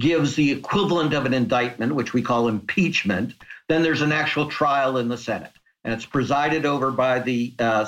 gives 0.00 0.34
the 0.34 0.50
equivalent 0.50 1.12
of 1.12 1.26
an 1.26 1.34
indictment, 1.34 1.94
which 1.94 2.12
we 2.12 2.22
call 2.22 2.48
impeachment, 2.48 3.34
then 3.72 3.82
there's 3.82 4.02
an 4.02 4.12
actual 4.12 4.46
trial 4.48 4.98
in 4.98 5.08
the 5.08 5.16
Senate. 5.16 5.52
And 5.84 5.94
it's 5.94 6.04
presided 6.06 6.66
over 6.66 6.90
by 6.90 7.20
the 7.20 7.54
uh, 7.58 7.86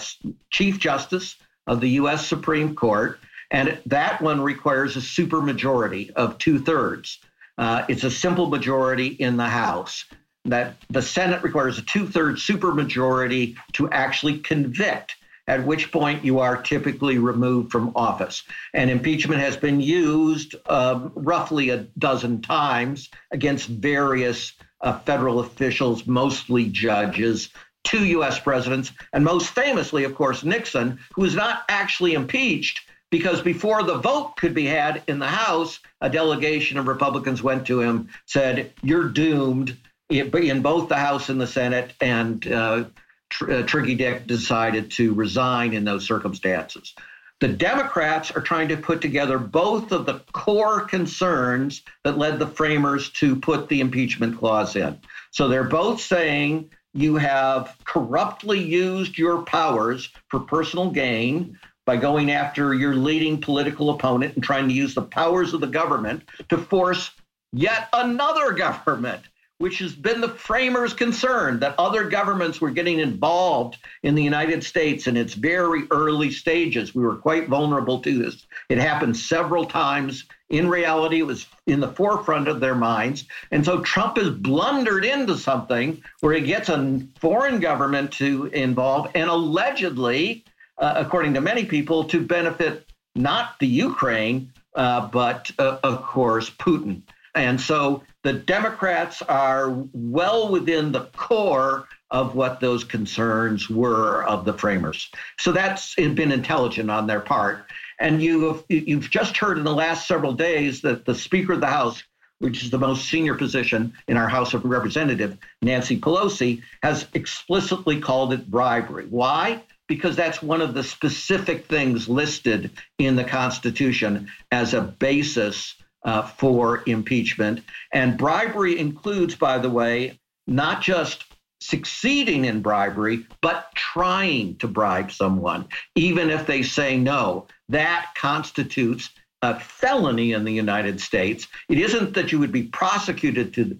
Chief 0.50 0.79
Justice 0.79 1.37
of 1.67 1.81
the 1.81 1.91
U.S. 1.91 2.26
Supreme 2.26 2.75
Court. 2.75 3.21
And 3.50 3.79
that 3.87 4.21
one 4.23 4.41
requires 4.41 4.97
a 4.97 5.00
supermajority 5.00 6.11
of 6.12 6.38
two 6.38 6.59
thirds. 6.59 7.19
Uh, 7.59 7.85
it's 7.88 8.03
a 8.03 8.11
simple 8.11 8.49
majority 8.49 9.09
in 9.09 9.37
the 9.37 9.47
House. 9.47 10.07
That 10.47 10.76
the 10.91 11.03
Senate 11.03 11.43
requires 11.43 11.79
a 11.79 11.83
two 11.83 12.09
thirds 12.09 12.43
supermajority 12.47 13.57
to 13.75 13.91
actually 13.91 14.38
convict. 14.38 15.17
at 15.47 15.62
which 15.62 15.93
point 15.93 16.25
you 16.25 16.38
are 16.38 16.62
typically 16.62 17.19
removed 17.19 17.71
from 17.71 17.93
office. 17.95 18.45
And 18.73 18.91
impeachment 18.91 19.43
has 19.43 19.59
been 19.59 19.79
used 19.79 20.55
um, 20.71 21.12
roughly 21.14 21.69
a 21.69 21.87
dozen 21.99 22.41
times 22.41 23.11
against 23.31 23.69
various 23.69 24.55
uh, 24.85 24.99
federal 25.00 25.41
officials, 25.41 26.07
mostly 26.07 26.67
judges, 26.67 27.49
two 27.83 28.05
U.S. 28.07 28.38
presidents, 28.38 28.93
and 29.12 29.25
most 29.25 29.49
famously, 29.49 30.05
of 30.05 30.14
course, 30.14 30.45
Nixon, 30.45 31.00
who 31.14 31.23
was 31.23 31.35
not 31.35 31.64
actually 31.69 32.14
impeached 32.14 32.83
because 33.11 33.41
before 33.41 33.83
the 33.83 33.99
vote 33.99 34.37
could 34.37 34.55
be 34.55 34.67
had 34.67 35.03
in 35.07 35.19
the 35.19 35.26
House, 35.26 35.81
a 36.00 36.11
delegation 36.11 36.79
of 36.79 36.87
Republicans 36.87 37.43
went 37.43 37.67
to 37.67 37.81
him, 37.81 38.09
said, 38.26 38.73
You're 38.83 39.09
doomed 39.09 39.76
in 40.11 40.62
both 40.62 40.88
the 40.88 40.97
House 40.97 41.29
and 41.29 41.41
the 41.41 41.47
Senate, 41.47 41.93
and 42.00 42.47
uh, 42.47 42.85
Tr- 43.31 43.53
uh, 43.53 43.62
Tricky 43.62 43.95
Dick 43.95 44.26
decided 44.26 44.91
to 44.93 45.14
resign 45.14 45.73
in 45.73 45.85
those 45.85 46.07
circumstances. 46.07 46.95
The 47.41 47.49
Democrats 47.49 48.31
are 48.31 48.41
trying 48.41 48.69
to 48.69 48.76
put 48.76 49.00
together 49.00 49.38
both 49.38 49.93
of 49.93 50.07
the 50.07 50.21
core 50.33 50.83
concerns 50.83 51.83
that 52.05 52.17
led 52.17 52.38
the 52.38 52.47
framers 52.47 53.11
to 53.11 53.37
put 53.37 53.69
the 53.69 53.81
impeachment 53.81 54.38
clause 54.38 54.76
in. 54.76 54.99
So 55.31 55.49
they're 55.49 55.64
both 55.64 56.00
saying 56.00 56.71
you 56.95 57.17
have 57.17 57.76
corruptly 57.85 58.61
used 58.61 59.19
your 59.19 59.43
powers 59.43 60.09
for 60.29 60.41
personal 60.41 60.91
gain 60.91 61.59
by 61.87 61.97
going 61.97 62.31
after 62.31 62.73
your 62.73 62.95
leading 62.95 63.41
political 63.41 63.91
opponent 63.91 64.35
and 64.35 64.45
trying 64.45 64.69
to 64.69 64.75
use 64.75 64.95
the 64.95 65.03
powers 65.03 65.53
of 65.53 65.61
the 65.61 65.67
government 65.67 66.23
to 66.49 66.57
force 66.57 67.11
yet 67.53 67.88
another 67.93 68.53
government 68.53 69.23
which 69.64 69.78
has 69.78 69.94
been 69.94 70.21
the 70.21 70.28
framers' 70.28 70.92
concern 70.92 71.59
that 71.59 71.75
other 71.78 72.04
governments 72.04 72.61
were 72.61 72.68
getting 72.68 72.99
involved 72.99 73.78
in 74.02 74.14
the 74.14 74.23
United 74.23 74.62
States 74.62 75.06
in 75.06 75.16
its 75.16 75.33
very 75.33 75.85
early 75.90 76.30
stages. 76.30 76.94
We 76.94 77.02
were 77.02 77.16
quite 77.16 77.49
vulnerable 77.49 77.99
to 78.00 78.18
this. 78.23 78.47
It 78.68 78.76
happened 78.76 79.16
several 79.16 79.64
times. 79.64 80.26
In 80.50 80.68
reality, 80.68 81.21
it 81.21 81.26
was 81.26 81.47
in 81.66 81.80
the 81.80 81.88
forefront 81.88 82.47
of 82.47 82.61
their 82.61 82.75
minds. 82.75 83.25
And 83.52 83.64
so 83.64 83.80
Trump 83.80 84.18
has 84.18 84.28
blundered 84.28 85.06
into 85.06 85.38
something 85.38 86.02
where 86.21 86.35
he 86.35 86.42
gets 86.42 86.68
a 86.68 87.00
foreign 87.18 87.59
government 87.59 88.12
to 88.21 88.50
involve 88.52 89.12
and 89.14 89.30
allegedly, 89.30 90.44
uh, 90.76 90.92
according 90.94 91.33
to 91.33 91.40
many 91.40 91.64
people, 91.64 92.04
to 92.04 92.21
benefit 92.21 92.87
not 93.14 93.59
the 93.61 93.66
Ukraine, 93.66 94.52
uh, 94.75 95.09
but 95.09 95.50
uh, 95.59 95.78
of 95.83 96.02
course, 96.02 96.50
Putin. 96.50 97.00
And 97.35 97.59
so 97.59 98.02
the 98.25 98.33
Democrats 98.33 99.23
are 99.23 99.71
well 99.93 100.50
within 100.50 100.90
the 100.90 101.04
core 101.14 101.87
of 102.11 102.35
what 102.35 102.59
those 102.59 102.83
concerns 102.83 103.69
were 103.69 104.25
of 104.25 104.47
the 104.47 104.54
framers. 104.54 105.11
So 105.38 105.52
that's 105.52 105.95
been 105.95 106.33
intelligent 106.33 106.90
on 106.90 107.07
their 107.07 107.21
part. 107.21 107.66
And 108.00 108.23
you've, 108.23 108.64
you've 108.69 109.11
just 109.11 109.37
heard 109.37 109.59
in 109.59 109.64
the 109.64 109.75
last 109.75 110.09
several 110.09 110.33
days 110.33 110.81
that 110.83 111.04
the 111.04 111.14
Speaker 111.14 111.52
of 111.52 111.61
the 111.61 111.66
House, 111.66 112.02
which 112.38 112.64
is 112.64 112.71
the 112.71 112.78
most 112.78 113.09
senior 113.09 113.35
position 113.35 113.93
in 114.09 114.16
our 114.16 114.28
House 114.28 114.54
of 114.54 114.64
Representatives, 114.64 115.37
Nancy 115.61 116.00
Pelosi, 116.00 116.62
has 116.83 117.07
explicitly 117.12 118.00
called 118.00 118.33
it 118.33 118.50
bribery. 118.50 119.07
Why? 119.11 119.62
Because 119.87 120.16
that's 120.16 120.43
one 120.43 120.62
of 120.62 120.73
the 120.73 120.83
specific 120.83 121.66
things 121.66 122.09
listed 122.09 122.71
in 122.99 123.16
the 123.16 123.25
Constitution 123.25 124.31
as 124.50 124.73
a 124.73 124.81
basis 124.81 125.75
uh, 126.05 126.23
for 126.23 126.83
impeachment. 126.87 127.63
And 127.93 128.19
bribery 128.19 128.79
includes, 128.79 129.35
by 129.35 129.59
the 129.59 129.71
way, 129.71 130.19
not 130.47 130.83
just 130.83 131.25
succeeding 131.61 132.45
in 132.45 132.61
bribery, 132.61 133.27
but 133.41 133.75
trying 133.75 134.57
to 134.57 134.69
bribe 134.69 135.11
someone, 135.11 135.67
even 135.95 136.31
if 136.31 136.47
they 136.47 136.63
say 136.63 136.99
no. 136.99 137.47
That 137.71 138.11
constitutes 138.15 139.11
a 139.41 139.59
felony 139.59 140.33
in 140.33 140.45
the 140.45 140.53
United 140.53 141.01
States. 141.01 141.47
It 141.69 141.79
isn't 141.79 142.15
that 142.15 142.33
you 142.33 142.39
would 142.39 142.53
be 142.53 142.65
prosecuted 142.65 143.55
to, 143.55 143.79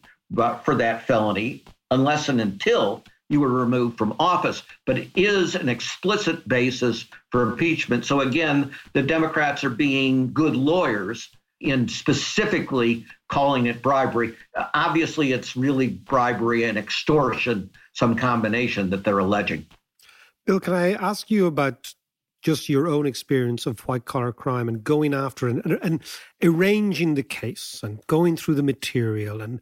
for 0.63 0.75
that 0.77 1.07
felony 1.07 1.65
unless 1.91 2.29
and 2.29 2.41
until 2.41 3.05
you 3.29 3.41
were 3.41 3.51
removed 3.51 3.97
from 3.97 4.17
office, 4.19 4.63
but 4.87 4.99
it 4.99 5.11
is 5.15 5.55
an 5.55 5.69
explicit 5.69 6.47
basis 6.47 7.07
for 7.31 7.43
impeachment. 7.43 8.05
So 8.05 8.21
again, 8.21 8.75
the 8.93 9.03
Democrats 9.03 9.65
are 9.65 9.71
being 9.71 10.33
good 10.33 10.57
lawyers 10.57 11.31
in 11.61 11.89
specifically 11.89 13.07
calling 13.29 13.67
it 13.67 13.83
bribery. 13.83 14.35
Obviously, 14.75 15.33
it's 15.33 15.57
really 15.57 15.89
bribery 15.89 16.65
and 16.65 16.77
extortion, 16.77 17.71
some 17.93 18.17
combination 18.17 18.91
that 18.91 19.05
they're 19.05 19.19
alleging. 19.19 19.67
Bill, 20.47 20.61
can 20.61 20.75
I 20.75 20.93
ask 20.93 21.31
you 21.31 21.47
about 21.47 21.95
just 22.43 22.69
your 22.69 22.87
own 22.87 23.07
experience 23.07 23.65
of 23.65 23.81
white 23.81 24.05
collar 24.05 24.33
crime 24.33 24.69
and 24.69 24.85
going 24.85 25.15
after 25.15 25.49
and, 25.49 25.65
and 25.83 26.03
arranging 26.43 27.15
the 27.15 27.23
case 27.23 27.81
and 27.83 28.07
going 28.07 28.37
through 28.37 28.55
the 28.55 28.63
material 28.63 29.41
and 29.41 29.61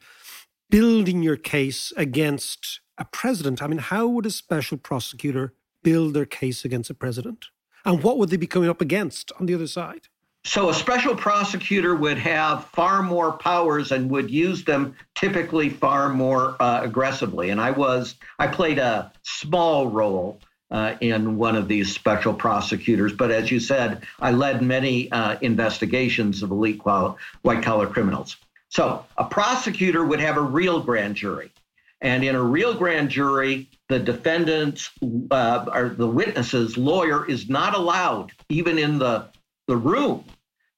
building 0.69 1.23
your 1.23 1.37
case 1.37 1.93
against 1.97 2.81
a 2.99 3.05
president? 3.05 3.63
I 3.63 3.69
mean, 3.69 3.79
how 3.79 4.09
would 4.09 4.27
a 4.27 4.31
special 4.31 4.79
prosecutor 4.79 5.55
build 5.85 6.15
their 6.15 6.27
case 6.27 6.65
against 6.65 6.91
a 6.91 6.95
president? 6.95 7.47
And 7.85 8.03
what 8.03 8.19
would 8.19 8.31
they 8.31 8.37
be 8.37 8.47
coming 8.47 8.69
up 8.69 8.81
against 8.81 9.31
on 9.39 9.47
the 9.47 9.55
other 9.55 9.67
side? 9.67 10.09
So 10.45 10.71
a 10.71 10.75
special 10.75 11.15
prosecutor 11.15 11.95
would 11.95 12.19
have 12.19 12.65
far 12.67 13.03
more 13.03 13.33
powers 13.33 13.93
and 13.93 14.11
would 14.11 14.31
use 14.31 14.65
them 14.65 14.97
typically 15.15 15.69
far 15.69 16.09
more 16.09 16.57
uh, 16.61 16.81
aggressively. 16.83 17.51
And 17.51 17.61
I 17.61 17.71
was 17.71 18.17
I 18.39 18.49
played 18.49 18.79
a 18.79 19.13
small 19.23 19.89
role 19.89 20.41
uh, 20.73 20.97
in 21.01 21.37
one 21.37 21.55
of 21.55 21.69
these 21.69 21.95
special 21.95 22.35
prosecutors. 22.35 23.13
But 23.13 23.31
as 23.31 23.51
you 23.51 23.61
said, 23.61 24.05
I 24.21 24.33
led 24.33 24.63
many 24.63 25.13
uh, 25.13 25.39
investigations 25.43 26.43
of 26.43 26.51
elite 26.51 26.81
qual- 26.81 27.19
white 27.43 27.63
collar 27.63 27.87
criminals. 27.87 28.37
So 28.69 29.05
a 29.19 29.25
prosecutor 29.25 30.05
would 30.05 30.21
have 30.21 30.39
a 30.39 30.43
real 30.43 30.81
grand 30.81 31.15
jury. 31.15 31.53
And 32.01 32.25
in 32.25 32.35
a 32.35 32.43
real 32.43 32.75
grand 32.75 33.11
jury, 33.11 33.69
the 33.89 34.01
defendant's 34.01 34.91
uh, 35.31 35.67
or 35.73 35.91
the 35.91 36.09
witness's 36.09 36.77
lawyer 36.77 37.29
is 37.29 37.49
not 37.49 37.77
allowed, 37.77 38.33
even 38.49 38.77
in 38.77 38.99
the 38.99 39.29
the 39.67 39.77
room 39.77 40.25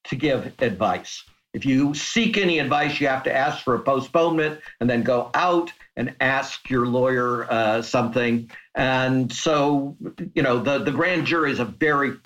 to 0.05 0.15
give 0.15 0.53
advice. 0.59 1.23
If 1.53 1.65
you 1.65 1.93
seek 1.93 2.37
any 2.37 2.59
advice, 2.59 2.99
you 2.99 3.07
have 3.07 3.23
to 3.23 3.33
ask 3.33 3.63
for 3.63 3.75
a 3.75 3.79
postponement 3.79 4.59
and 4.79 4.89
then 4.89 5.03
go 5.03 5.31
out 5.33 5.71
and 5.95 6.13
ask 6.19 6.69
your 6.69 6.85
lawyer 6.85 7.49
uh, 7.49 7.81
something. 7.81 8.51
And 8.75 9.31
so, 9.31 9.95
you 10.33 10.43
know, 10.43 10.59
the, 10.59 10.79
the 10.79 10.91
grand 10.91 11.25
jury 11.25 11.51
is 11.51 11.59
a 11.59 11.65
very 11.65 12.17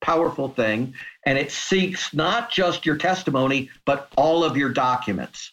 powerful 0.00 0.48
thing, 0.48 0.94
and 1.26 1.36
it 1.36 1.52
seeks 1.52 2.14
not 2.14 2.50
just 2.50 2.86
your 2.86 2.96
testimony, 2.96 3.68
but 3.84 4.10
all 4.16 4.42
of 4.42 4.56
your 4.56 4.70
documents. 4.70 5.52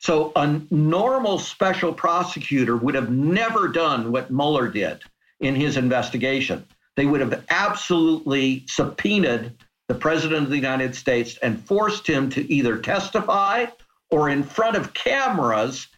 So, 0.00 0.32
a 0.36 0.60
normal 0.70 1.38
special 1.38 1.92
prosecutor 1.92 2.76
would 2.76 2.94
have 2.96 3.10
never 3.10 3.68
done 3.68 4.12
what 4.12 4.30
Mueller 4.30 4.68
did 4.68 5.00
in 5.40 5.54
his 5.54 5.76
investigation. 5.76 6.66
They 6.96 7.06
would 7.06 7.20
have 7.20 7.44
absolutely 7.50 8.64
subpoenaed 8.68 9.56
the 9.88 9.94
President 9.94 10.44
of 10.44 10.50
the 10.50 10.56
United 10.56 10.94
States 10.94 11.36
and 11.42 11.62
forced 11.66 12.06
him 12.06 12.30
to 12.30 12.52
either 12.52 12.78
testify 12.78 13.66
or 14.10 14.28
in 14.28 14.42
front 14.42 14.76
of 14.76 14.94
cameras 14.94 15.88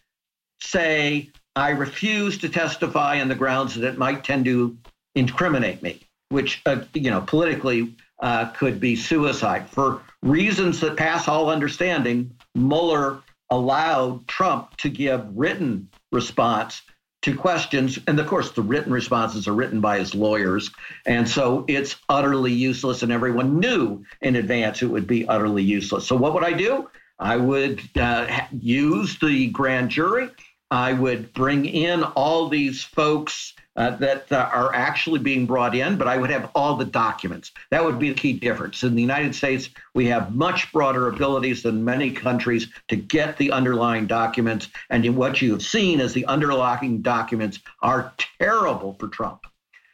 say, 0.61 1.31
I 1.55 1.71
refuse 1.71 2.39
to 2.39 2.49
testify 2.49 3.21
on 3.21 3.29
the 3.29 3.35
grounds 3.35 3.75
that 3.75 3.87
it 3.87 3.99
might 3.99 4.25
tend 4.25 4.45
to 4.47 4.77
incriminate 5.15 5.83
me, 5.83 6.01
which, 6.29 6.63
uh, 6.67 6.83
you 6.95 7.11
know, 7.11 7.21
politically 7.21 7.95
uh, 8.21 8.47
could 8.47 8.81
be 8.81 8.97
suicide. 8.97 9.69
For 9.69 10.03
reasons 10.23 10.81
that 10.81 10.97
pass 10.97 11.29
all 11.29 11.51
understanding, 11.51 12.33
Mueller 12.55 13.21
allowed 13.51 14.27
Trump 14.27 14.77
to 14.79 14.89
give 14.89 15.25
written 15.37 15.89
response 16.11 16.83
to 17.27 17.37
questions. 17.37 17.99
And 18.07 18.21
of 18.21 18.27
course, 18.29 18.53
the 18.53 18.63
written 18.63 18.93
responses 18.93 19.49
are 19.49 19.53
written 19.53 19.81
by 19.81 19.99
his 19.99 20.15
lawyers. 20.15 20.71
And 21.07 21.29
so 21.29 21.65
it's 21.67 21.97
utterly 22.09 22.53
useless. 22.53 23.03
And 23.03 23.11
everyone 23.11 23.59
knew 23.59 24.05
in 24.21 24.37
advance 24.37 24.81
it 24.81 24.87
would 24.87 25.09
be 25.09 25.27
utterly 25.27 25.65
useless. 25.65 26.07
So 26.07 26.15
what 26.15 26.35
would 26.35 26.45
I 26.45 26.53
do? 26.53 26.89
I 27.19 27.37
would 27.37 27.81
uh, 27.97 28.43
use 28.53 29.19
the 29.19 29.49
grand 29.49 29.91
jury. 29.91 30.31
I 30.71 30.93
would 30.93 31.33
bring 31.33 31.65
in 31.65 32.03
all 32.03 32.49
these 32.49 32.83
folks 32.83 33.55
uh, 33.77 33.95
that 33.97 34.33
uh, 34.33 34.49
are 34.53 34.75
actually 34.75 35.21
being 35.21 35.47
brought 35.47 35.75
in, 35.75 35.97
but 35.97 36.09
I 36.09 36.17
would 36.17 36.31
have 36.31 36.51
all 36.55 36.77
the 36.77 36.85
documents. 36.85 37.53
That 37.71 37.85
would 37.85 37.99
be 37.99 38.09
the 38.09 38.15
key 38.15 38.33
difference. 38.33 38.83
In 38.83 38.95
the 38.95 39.03
United 39.03 39.35
States, 39.35 39.69
we 39.95 40.07
have 40.07 40.35
much 40.35 40.73
broader 40.73 41.09
abilities 41.09 41.63
than 41.63 41.85
many 41.85 42.11
countries 42.11 42.69
to 42.89 42.97
get 42.97 43.37
the 43.37 43.53
underlying 43.53 44.07
documents. 44.07 44.69
And 44.91 45.17
what 45.17 45.41
you 45.43 45.53
have 45.53 45.63
seen 45.63 46.01
is 46.01 46.15
the 46.15 46.27
underlying 46.27 47.03
documents 47.03 47.61
are 47.83 48.13
terrible 48.41 48.97
for 48.99 49.09
Trump. 49.09 49.47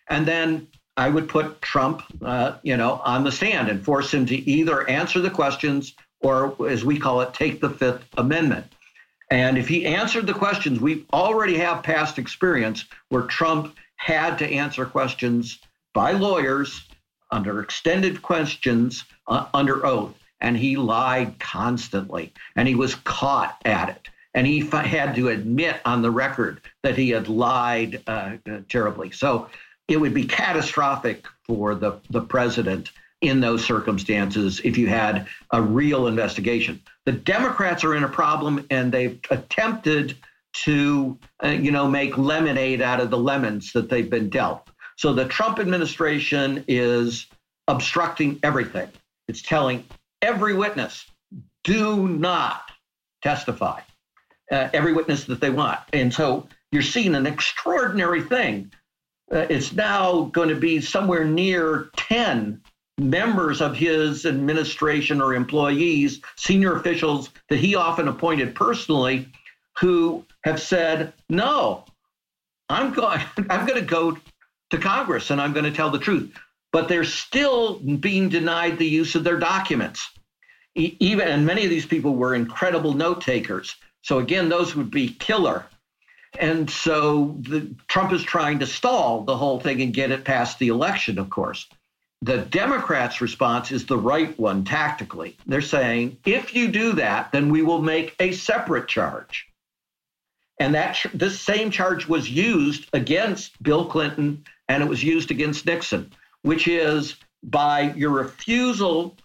And 0.09 0.27
then 0.27 0.69
I 0.97 1.09
would 1.09 1.29
put 1.29 1.61
Trump, 1.61 2.03
uh, 2.23 2.59
you 2.63 2.77
know, 2.77 3.01
on 3.05 3.25
the 3.25 3.33
stand 3.33 3.69
and 3.69 3.85
force 3.85 4.15
him 4.15 4.27
to 4.27 4.37
either 4.37 4.89
answer 4.89 5.21
the 5.21 5.31
questions 5.31 5.95
or, 6.21 6.55
as 6.69 6.85
we 6.85 6.99
call 6.99 7.21
it, 7.23 7.35
take 7.35 7.61
the 7.61 7.71
Fifth 7.71 8.05
Amendment. 8.17 8.67
And 9.33 9.57
if 9.57 9.67
he 9.67 9.87
answered 9.87 10.27
the 10.27 10.35
questions, 10.35 10.79
we 10.79 11.07
already 11.11 11.57
have 11.57 11.83
past 11.83 12.19
experience 12.19 12.85
where 13.09 13.23
Trump 13.23 13.75
had 13.97 14.37
to 14.41 14.47
answer 14.47 14.85
questions 14.85 15.59
by 15.95 16.13
lawyers 16.13 16.87
under 17.31 17.61
extended 17.63 18.21
questions 18.21 19.07
uh, 19.27 19.47
under 19.55 19.87
oath. 19.87 20.15
And 20.43 20.55
he 20.55 20.77
lied 20.77 21.39
constantly, 21.39 22.35
and 22.57 22.69
he 22.69 22.75
was 22.75 22.95
caught 22.95 23.57
at 23.65 23.89
it. 23.89 24.11
And 24.35 24.47
he 24.47 24.61
had 24.61 25.15
to 25.15 25.31
admit 25.31 25.81
on 25.87 26.03
the 26.03 26.11
record 26.11 26.61
that 26.83 26.99
he 26.99 27.09
had 27.09 27.29
lied 27.29 28.03
uh, 28.07 28.37
uh, 28.47 28.59
terribly. 28.69 29.13
So 29.13 29.49
it 29.89 29.97
would 29.97 30.13
be 30.13 30.27
catastrophic 30.27 31.25
for 31.47 31.75
the, 31.75 32.01
the 32.11 32.21
president 32.21 32.91
in 33.23 33.41
those 33.41 33.65
circumstances 33.65 34.61
if 34.65 34.77
you 34.77 34.89
had 34.89 35.27
a 35.53 35.63
real 35.63 36.09
investigation. 36.09 36.83
The 37.07 37.13
Democrats 37.13 37.85
are 37.85 37.95
in 37.95 38.05
a 38.05 38.09
problem, 38.09 38.67
and 38.71 38.93
they've 38.93 39.19
attempted 39.31 40.19
to, 40.65 41.19
uh, 41.43 41.49
you 41.49 41.71
know, 41.71 41.89
make 41.89 42.19
lemonade 42.19 42.83
out 42.83 43.01
of 43.01 43.11
the 43.11 43.17
lemons 43.19 43.73
that 43.73 43.89
they've 43.89 44.11
been 44.11 44.29
dealt. 44.29 44.69
So 44.97 45.15
the 45.15 45.25
Trump 45.25 45.59
administration 45.59 46.65
is 46.69 47.27
obstructing 47.69 48.39
everything. 48.43 48.91
It's 49.29 49.41
telling 49.41 49.85
every 50.21 50.55
witness, 50.55 51.07
do 51.65 52.09
not 52.09 52.71
testify. 53.23 53.81
Uh, 54.51 54.69
every 54.75 54.93
witness 54.93 55.25
that 55.25 55.41
they 55.41 55.49
want. 55.49 55.79
And 55.95 56.13
so 56.13 56.47
you're 56.73 56.83
seeing 56.83 57.15
an 57.15 57.27
extraordinary 57.27 58.21
thing. 58.21 58.71
Uh, 59.33 59.47
it's 59.49 59.73
now 59.73 60.25
going 60.25 60.51
to 60.51 60.55
be 60.55 60.81
somewhere 60.81 61.25
near 61.25 61.89
10 61.97 62.61
members 62.99 63.61
of 63.61 63.77
his 63.77 64.27
administration 64.27 65.21
or 65.21 65.35
employees, 65.35 66.21
senior 66.37 66.77
officials 66.77 67.31
that 67.49 67.59
he 67.59 67.75
often 67.75 68.09
appointed 68.09 68.55
personally, 68.55 69.29
who 69.79 70.25
have 70.45 70.61
said, 70.61 71.13
no, 71.29 71.85
I'm 72.69 72.93
going, 72.93 73.21
I'm 73.51 73.67
going 73.67 73.81
to 73.81 73.87
go 73.87 74.19
to 74.71 74.79
Congress 74.79 75.31
and 75.31 75.41
I'm 75.41 75.53
going 75.53 75.65
to 75.65 75.73
tell 75.73 75.91
the 75.91 75.99
truth. 75.99 76.35
But 76.73 76.89
they're 76.89 77.05
still 77.05 77.79
being 77.79 78.29
denied 78.29 78.79
the 78.79 78.87
use 78.87 79.15
of 79.15 79.25
their 79.25 79.39
documents. 79.39 80.09
even 80.75 81.29
and 81.29 81.45
many 81.45 81.65
of 81.65 81.71
these 81.71 81.85
people 81.85 82.15
were 82.15 82.35
incredible 82.35 82.95
note 82.95 83.21
takers. 83.21 83.77
So 84.03 84.19
again, 84.19 84.49
those 84.49 84.75
would 84.75 84.91
be 84.91 85.09
killer. 85.09 85.67
And 86.39 86.71
so 86.71 87.37
the, 87.41 87.75
Trump 87.89 88.13
is 88.13 88.23
trying 88.23 88.59
to 88.61 88.67
stall 88.67 89.23
the 89.23 89.37
whole 89.37 89.61
thing 89.61 89.83
and 89.83 89.93
get 89.93 90.11
it 90.11 90.25
past 90.25 90.59
the 90.59 90.69
election, 90.69 91.19
of 91.19 91.29
course. 91.29 91.69
The 92.23 92.39
Democrats' 92.39 93.21
response 93.21 93.73
is 93.73 93.85
the 93.85 93.99
right 93.99 94.39
one 94.39 94.63
tactically. 94.63 95.37
They're 95.45 95.61
saying, 95.61 96.19
if 96.25 96.55
you 96.55 96.69
do 96.69 96.93
that, 96.93 97.33
then 97.33 97.51
we 97.51 97.63
will 97.63 97.83
make 97.83 98.15
a 98.21 98.31
separate 98.31 98.87
charge. 98.87 99.49
And 100.61 100.73
that 100.77 101.05
this 101.13 101.41
same 101.41 101.73
charge 101.73 102.07
was 102.07 102.31
used 102.31 102.89
against 102.93 103.61
Bill 103.61 103.87
Clinton 103.87 104.45
and 104.69 104.85
it 104.85 104.89
was 104.89 105.03
used 105.03 105.33
against 105.33 105.67
Nixon, 105.67 106.13
which 106.43 106.69
is 106.69 107.17
by 107.43 107.93
your 107.95 108.11
refusal 108.11 109.17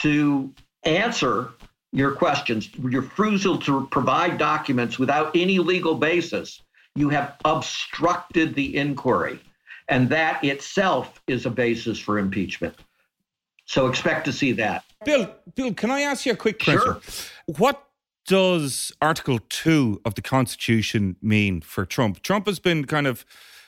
to 0.00 0.52
answer 0.82 1.48
your 1.92 2.12
questions, 2.12 2.68
your 2.74 3.00
refusal 3.00 3.56
to 3.60 3.86
provide 3.86 4.36
documents 4.36 4.98
without 4.98 5.34
any 5.34 5.58
legal 5.60 5.94
basis, 5.94 6.60
you 6.94 7.08
have 7.08 7.36
obstructed 7.46 8.54
the 8.54 8.76
inquiry. 8.76 9.40
And 9.88 10.08
that 10.10 10.42
itself 10.42 11.20
is 11.26 11.46
a 11.46 11.50
basis 11.50 11.98
for 11.98 12.18
impeachment. 12.18 12.74
So 13.66 13.86
expect 13.86 14.24
to 14.26 14.32
see 14.32 14.52
that. 14.52 14.84
Bill, 15.04 15.30
Bill, 15.54 15.74
can 15.74 15.90
I 15.90 16.00
ask 16.00 16.26
you 16.26 16.32
a 16.32 16.36
quick 16.36 16.62
question? 16.62 16.80
Sure. 16.80 17.00
What 17.58 17.86
does 18.26 18.92
Article 19.02 19.38
2 19.48 20.00
of 20.04 20.14
the 20.14 20.22
Constitution 20.22 21.16
mean 21.20 21.60
for 21.60 21.84
Trump? 21.84 22.22
Trump 22.22 22.46
has 22.46 22.58
been 22.58 22.86
kind 22.86 23.06
of 23.06 23.24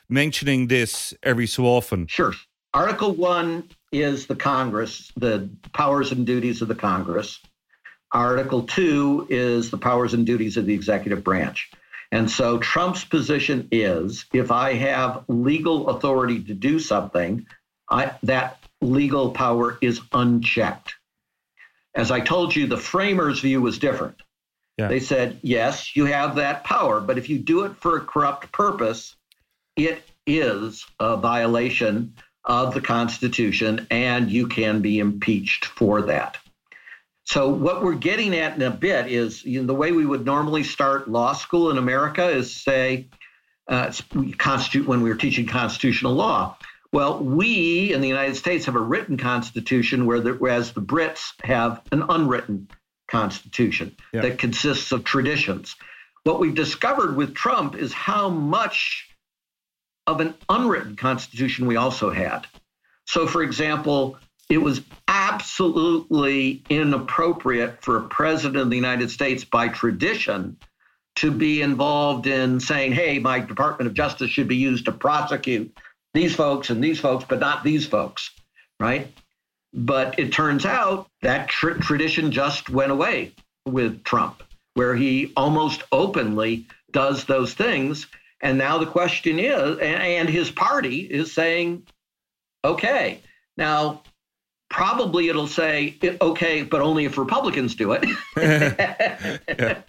mentioning 0.09 0.69
this 0.69 1.13
every 1.23 1.47
so 1.47 1.65
often. 1.65 2.07
Sure. 2.07 2.33
Article 2.73 3.13
1 3.13 3.69
is 3.93 4.27
the 4.27 4.37
Congress, 4.37 5.11
the 5.17 5.49
powers 5.73 6.13
and 6.13 6.27
duties 6.27 6.63
of 6.63 6.69
the 6.69 6.75
Congress. 6.75 7.41
Article 8.13 8.63
2 8.63 9.29
is 9.31 9.71
the 9.71 9.79
powers 9.79 10.15
and 10.15 10.27
duties 10.27 10.57
of 10.57 10.67
the 10.67 10.75
executive 10.75 11.25
branch. 11.25 11.71
And 12.13 12.31
so 12.31 12.59
Trump's 12.59 13.05
position 13.05 13.69
is 13.73 14.27
if 14.33 14.51
I 14.51 14.75
have 14.75 15.25
legal 15.29 15.89
authority 15.89 16.43
to 16.45 16.55
do 16.55 16.79
something, 16.79 17.47
I, 17.91 18.13
that 18.23 18.59
legal 18.81 19.31
power 19.31 19.79
is 19.81 20.01
unchecked. 20.13 20.95
As 21.95 22.11
I 22.11 22.21
told 22.21 22.55
you, 22.55 22.67
the 22.67 22.77
framers' 22.77 23.41
view 23.41 23.61
was 23.61 23.79
different. 23.79 24.17
Yeah. 24.77 24.89
They 24.89 25.01
said, 25.01 25.41
yes, 25.43 25.97
you 25.97 26.05
have 26.05 26.37
that 26.37 26.65
power, 26.65 27.01
but 27.01 27.17
if 27.17 27.31
you 27.31 27.39
do 27.39 27.65
it 27.65 27.77
for 27.77 27.97
a 27.97 28.03
corrupt 28.03 28.53
purpose, 28.53 29.17
it 29.77 30.03
is 30.27 30.85
a 31.01 31.17
violation 31.17 32.15
of 32.45 32.75
the 32.75 32.81
Constitution 32.81 33.87
and 33.91 34.31
you 34.31 34.47
can 34.47 34.81
be 34.81 34.99
impeached 34.99 35.65
for 35.65 36.03
that. 36.03 36.39
So, 37.27 37.49
what 37.49 37.83
we're 37.83 37.95
getting 37.95 38.37
at 38.37 38.55
in 38.55 38.63
a 38.63 38.71
bit 38.71 39.09
is 39.09 39.45
you 39.45 39.61
know, 39.61 39.67
the 39.67 39.75
way 39.75 39.91
we 39.91 40.07
would 40.07 40.25
normally 40.25 40.63
start 40.63 41.09
law 41.09 41.33
school 41.33 41.71
in 41.71 41.79
America 41.79 42.29
is 42.29 42.55
say, 42.55 43.09
uh, 43.67 43.93
constitute 44.39 44.87
when 44.87 45.03
we 45.03 45.11
were 45.11 45.17
teaching 45.17 45.47
constitutional 45.47 46.15
law. 46.15 46.57
Well, 46.93 47.19
we 47.19 47.93
in 47.93 48.01
the 48.01 48.07
United 48.07 48.37
States 48.37 48.67
have 48.67 48.77
a 48.77 48.81
written 48.81 49.17
constitution, 49.17 50.07
whereas 50.07 50.73
the 50.73 50.81
Brits 50.81 51.33
have 51.43 51.83
an 51.91 52.05
unwritten 52.09 52.69
constitution 53.09 53.97
yeah. 54.13 54.23
that 54.23 54.39
consists 54.39 54.93
of 54.93 55.03
traditions. 55.03 55.75
What 56.23 56.39
we've 56.39 56.55
discovered 56.55 57.17
with 57.17 57.35
Trump 57.35 57.75
is 57.75 57.93
how 57.93 58.29
much 58.29 59.09
of 60.07 60.21
an 60.21 60.35
unwritten 60.49 60.95
constitution 60.95 61.67
we 61.67 61.75
also 61.75 62.11
had. 62.11 62.47
So, 63.07 63.27
for 63.27 63.43
example, 63.43 64.17
it 64.49 64.59
was 64.59 64.83
absolutely 65.09 66.63
inappropriate 66.71 67.83
for 67.83 67.97
a 67.97 68.09
president 68.09 68.63
of 68.63 68.71
the 68.71 68.77
United 68.77 69.11
States 69.11 69.45
by 69.45 69.69
tradition 69.69 70.57
to 71.17 71.31
be 71.31 71.63
involved 71.63 72.27
in 72.27 72.61
saying, 72.61 72.93
hey, 72.93 73.19
my 73.19 73.41
Department 73.41 73.89
of 73.89 73.95
Justice 73.95 74.31
should 74.31 74.49
be 74.49 74.57
used 74.57 74.85
to 74.85 74.93
prosecute 74.93 75.77
these 76.15 76.35
folks 76.35 76.71
and 76.71 76.83
these 76.83 77.01
folks, 77.01 77.25
but 77.29 77.41
not 77.41 77.65
these 77.65 77.87
folks, 77.87 78.31
right? 78.79 79.13
But 79.73 80.19
it 80.19 80.33
turns 80.33 80.65
out 80.65 81.09
that 81.23 81.49
tr- 81.49 81.73
tradition 81.73 82.31
just 82.31 82.71
went 82.71 82.93
away 82.93 83.33
with 83.67 84.05
Trump, 84.05 84.43
where 84.75 84.95
he 84.95 85.33
almost 85.37 85.83
openly 85.91 86.67
does 86.93 87.25
those 87.25 87.55
things. 87.55 88.07
And 88.43 88.59
now 88.59 88.79
the 88.79 88.87
question 88.87 89.39
is, 89.39 89.79
and 89.79 90.29
his 90.29 90.51
party 90.51 91.01
is 91.01 91.33
saying, 91.33 91.87
okay, 92.65 93.21
now 93.57 94.03
probably 94.69 95.29
it'll 95.29 95.47
say, 95.47 95.97
okay, 96.21 96.63
but 96.63 96.81
only 96.81 97.05
if 97.05 97.19
Republicans 97.19 97.75
do 97.75 97.93
it. 97.93 98.05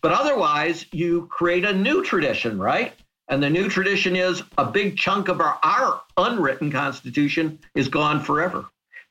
but 0.00 0.12
otherwise, 0.12 0.86
you 0.92 1.26
create 1.30 1.64
a 1.64 1.72
new 1.72 2.04
tradition, 2.04 2.58
right? 2.58 2.92
And 3.28 3.42
the 3.42 3.50
new 3.50 3.68
tradition 3.68 4.16
is 4.16 4.42
a 4.58 4.64
big 4.64 4.96
chunk 4.96 5.28
of 5.28 5.40
our, 5.40 5.58
our 5.62 6.02
unwritten 6.16 6.70
constitution 6.70 7.58
is 7.74 7.88
gone 7.88 8.22
forever. 8.22 8.66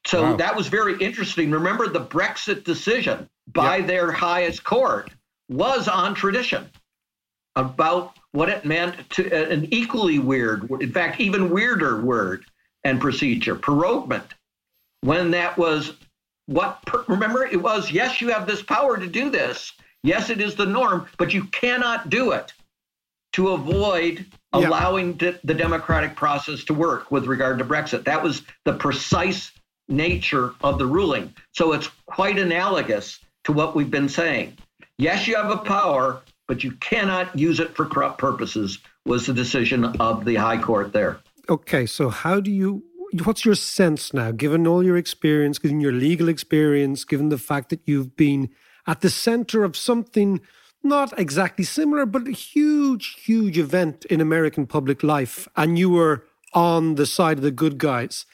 So 0.05 0.23
wow. 0.23 0.35
that 0.37 0.55
was 0.55 0.67
very 0.67 0.97
interesting. 0.99 1.51
Remember, 1.51 1.87
the 1.87 2.05
Brexit 2.05 2.63
decision 2.63 3.29
by 3.47 3.77
yep. 3.77 3.87
their 3.87 4.11
highest 4.11 4.63
court 4.63 5.11
was 5.49 5.87
on 5.87 6.15
tradition 6.15 6.69
about 7.55 8.13
what 8.31 8.49
it 8.49 8.63
meant 8.65 9.09
to 9.11 9.51
an 9.51 9.67
equally 9.71 10.19
weird, 10.19 10.69
in 10.79 10.91
fact, 10.91 11.19
even 11.19 11.49
weirder 11.49 12.01
word 12.01 12.45
and 12.83 13.01
procedure, 13.01 13.55
proroguement. 13.55 14.33
When 15.01 15.31
that 15.31 15.57
was 15.57 15.93
what, 16.45 16.79
remember, 17.07 17.45
it 17.45 17.61
was, 17.61 17.91
yes, 17.91 18.21
you 18.21 18.29
have 18.29 18.47
this 18.47 18.61
power 18.63 18.97
to 18.97 19.07
do 19.07 19.29
this. 19.29 19.71
Yes, 20.03 20.29
it 20.29 20.41
is 20.41 20.55
the 20.55 20.65
norm, 20.65 21.07
but 21.17 21.33
you 21.33 21.43
cannot 21.45 22.09
do 22.09 22.31
it 22.31 22.53
to 23.33 23.49
avoid 23.49 24.25
yeah. 24.53 24.67
allowing 24.67 25.15
the 25.17 25.53
democratic 25.53 26.15
process 26.15 26.63
to 26.65 26.73
work 26.73 27.11
with 27.11 27.25
regard 27.27 27.59
to 27.59 27.65
Brexit. 27.65 28.05
That 28.05 28.23
was 28.23 28.41
the 28.65 28.73
precise 28.73 29.51
nature 29.87 30.53
of 30.61 30.79
the 30.79 30.87
ruling. 30.87 31.33
So 31.53 31.73
it's 31.73 31.89
quite 32.07 32.39
analogous 32.39 33.19
to 33.43 33.53
what 33.53 33.75
we've 33.75 33.91
been 33.91 34.09
saying. 34.09 34.57
Yes, 34.97 35.27
you 35.27 35.35
have 35.35 35.51
a 35.51 35.57
power, 35.57 36.21
but 36.47 36.63
you 36.63 36.71
cannot 36.73 37.37
use 37.37 37.59
it 37.59 37.75
for 37.75 37.85
corrupt 37.85 38.17
purposes, 38.17 38.79
was 39.05 39.25
the 39.25 39.33
decision 39.33 39.85
of 39.99 40.25
the 40.25 40.35
High 40.35 40.61
Court 40.61 40.91
there. 40.91 41.19
Okay, 41.47 41.85
so 41.85 42.09
how 42.09 42.39
do 42.39 42.51
you 42.51 42.83
what's 43.23 43.45
your 43.45 43.55
sense 43.55 44.13
now, 44.13 44.31
given 44.31 44.67
all 44.67 44.83
your 44.83 44.97
experience, 44.97 45.59
given 45.59 45.79
your 45.79 45.91
legal 45.91 46.29
experience, 46.29 47.03
given 47.03 47.29
the 47.29 47.37
fact 47.37 47.69
that 47.69 47.81
you've 47.85 48.15
been 48.15 48.49
at 48.87 49.01
the 49.01 49.09
center 49.09 49.63
of 49.63 49.75
something 49.75 50.41
not 50.81 51.17
exactly 51.19 51.65
similar, 51.65 52.05
but 52.05 52.27
a 52.27 52.31
huge, 52.31 53.21
huge 53.21 53.57
event 53.57 54.05
in 54.05 54.21
American 54.21 54.65
public 54.65 55.03
life, 55.03 55.47
and 55.55 55.77
you 55.77 55.89
were 55.89 56.23
on 56.53 56.95
the 56.95 57.05
side 57.05 57.37
of 57.37 57.43
the 57.43 57.51
good 57.51 57.77
guys. 57.77 58.25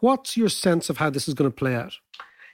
What's 0.00 0.36
your 0.36 0.48
sense 0.48 0.88
of 0.88 0.98
how 0.98 1.10
this 1.10 1.28
is 1.28 1.34
going 1.34 1.50
to 1.50 1.54
play 1.54 1.74
out? 1.74 1.94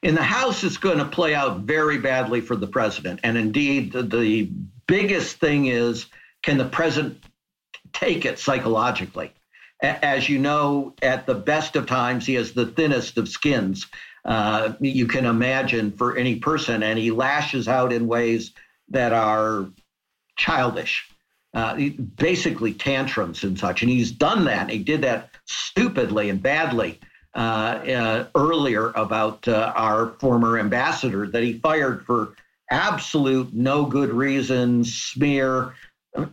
In 0.03 0.15
the 0.15 0.23
House, 0.23 0.65
it's 0.65 0.77
going 0.77 0.99
to 0.99 1.05
play 1.05 1.35
out 1.35 1.61
very 1.61 1.99
badly 1.99 2.41
for 2.41 2.57
the 2.57 2.67
president. 2.67 3.21
And 3.23 3.37
indeed, 3.37 3.93
the, 3.93 4.51
biggest 4.87 5.37
thing 5.37 5.67
is 5.67 6.07
can 6.43 6.57
the 6.57 6.65
president 6.65 7.23
take 7.93 8.25
it 8.25 8.39
psychologically? 8.39 9.33
As 9.83 10.29
you 10.29 10.39
know, 10.39 10.95
at 11.03 11.27
the 11.27 11.35
best 11.35 11.77
of 11.77 11.87
times, 11.87 12.27
he 12.27 12.35
has 12.35 12.53
the 12.53 12.67
thinnest 12.67 13.17
of 13.17 13.29
skins 13.29 13.87
uh, 14.25 14.75
you 14.81 15.07
can 15.07 15.25
imagine 15.25 15.91
for 15.93 16.17
any 16.17 16.37
person, 16.37 16.83
and 16.83 16.99
he 16.99 17.11
lashes 17.11 17.67
out 17.67 17.93
in 17.93 18.07
ways 18.07 18.53
that 18.91 19.13
are 19.13 19.71
childish, 20.37 21.09
uh, 21.55 21.79
basically 22.17 22.75
tantrums 22.75 23.43
and 23.43 23.59
such. 23.59 23.83
And 23.83 23.91
he's 23.91 24.11
done 24.11 24.45
that. 24.45 24.69
He 24.69 24.81
did 24.81 25.03
that 25.03 25.31
stupidly 25.47 26.29
and 26.29 26.43
badly 26.43 27.01
uh, 27.35 27.39
uh 27.39 28.27
earlier 28.35 28.91
about 28.91 29.47
uh, 29.49 29.73
our 29.77 30.15
former 30.19 30.59
ambassador 30.59 31.27
that 31.27 31.43
he 31.43 31.59
fired 31.59 32.05
for 32.05 32.35
absolute 32.71 33.53
no 33.55 33.85
good 33.85 34.11
reason, 34.11 34.85
smear, 34.85 35.75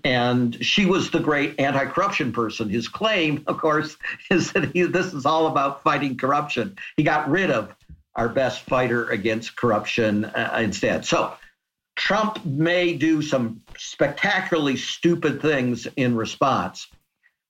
and 0.03 0.63
she 0.63 0.85
was 0.85 1.09
the 1.09 1.19
great 1.19 1.59
anti-corruption 1.59 2.31
person. 2.31 2.69
His 2.69 2.87
claim, 2.87 3.43
of 3.47 3.57
course, 3.57 3.97
is 4.31 4.51
that 4.53 4.71
he, 4.73 4.83
this 4.83 5.13
is 5.13 5.25
all 5.25 5.47
about 5.47 5.83
fighting 5.83 6.17
corruption. 6.17 6.77
He 6.97 7.03
got 7.03 7.29
rid 7.29 7.51
of 7.51 7.75
our 8.15 8.29
best 8.29 8.61
fighter 8.61 9.09
against 9.09 9.55
corruption 9.55 10.25
uh, 10.25 10.59
instead. 10.61 11.05
So 11.05 11.33
Trump 11.95 12.45
may 12.45 12.93
do 12.93 13.21
some 13.21 13.61
spectacularly 13.77 14.77
stupid 14.77 15.41
things 15.41 15.87
in 15.97 16.15
response. 16.15 16.87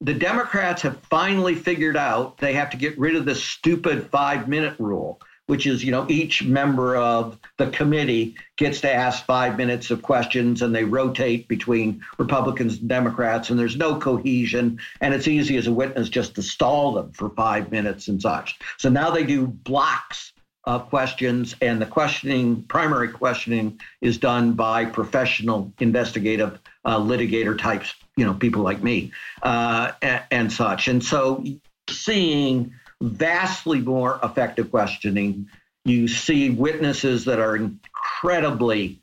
The 0.01 0.13
Democrats 0.13 0.81
have 0.81 0.99
finally 1.01 1.55
figured 1.55 1.97
out 1.97 2.37
they 2.37 2.53
have 2.53 2.69
to 2.71 2.77
get 2.77 2.97
rid 2.97 3.15
of 3.15 3.25
this 3.25 3.43
stupid 3.43 4.09
five 4.09 4.47
minute 4.47 4.75
rule 4.79 5.19
which 5.47 5.67
is, 5.67 5.83
you 5.83 5.91
know, 5.91 6.05
each 6.09 6.43
member 6.43 6.95
of 6.95 7.37
the 7.57 7.67
committee 7.67 8.35
gets 8.57 8.81
to 8.81 8.93
ask 8.93 9.25
five 9.25 9.57
minutes 9.57 9.91
of 9.91 10.01
questions 10.01 10.61
and 10.61 10.73
they 10.73 10.83
rotate 10.83 11.47
between 11.47 12.01
Republicans 12.17 12.79
and 12.79 12.89
Democrats, 12.89 13.49
and 13.49 13.59
there's 13.59 13.77
no 13.77 13.99
cohesion. 13.99 14.79
And 15.01 15.13
it's 15.13 15.27
easy 15.27 15.57
as 15.57 15.67
a 15.67 15.73
witness 15.73 16.09
just 16.09 16.35
to 16.35 16.41
stall 16.41 16.93
them 16.93 17.11
for 17.11 17.29
five 17.29 17.71
minutes 17.71 18.07
and 18.07 18.21
such. 18.21 18.57
So 18.77 18.89
now 18.89 19.11
they 19.11 19.23
do 19.23 19.47
blocks 19.47 20.33
of 20.63 20.89
questions, 20.89 21.55
and 21.61 21.79
the 21.79 21.85
questioning, 21.85 22.63
primary 22.63 23.09
questioning, 23.09 23.79
is 24.01 24.17
done 24.17 24.53
by 24.53 24.83
professional 24.83 25.71
investigative 25.79 26.59
uh, 26.85 26.97
litigator 26.99 27.55
types, 27.55 27.93
you 28.17 28.25
know, 28.25 28.33
people 28.33 28.63
like 28.63 28.81
me 28.81 29.11
uh, 29.43 29.91
and, 30.01 30.23
and 30.31 30.51
such. 30.51 30.87
And 30.87 31.03
so 31.03 31.43
seeing 31.87 32.73
vastly 33.01 33.81
more 33.81 34.19
effective 34.23 34.71
questioning. 34.71 35.47
You 35.83 36.07
see 36.07 36.49
witnesses 36.49 37.25
that 37.25 37.39
are 37.39 37.55
incredibly, 37.55 38.99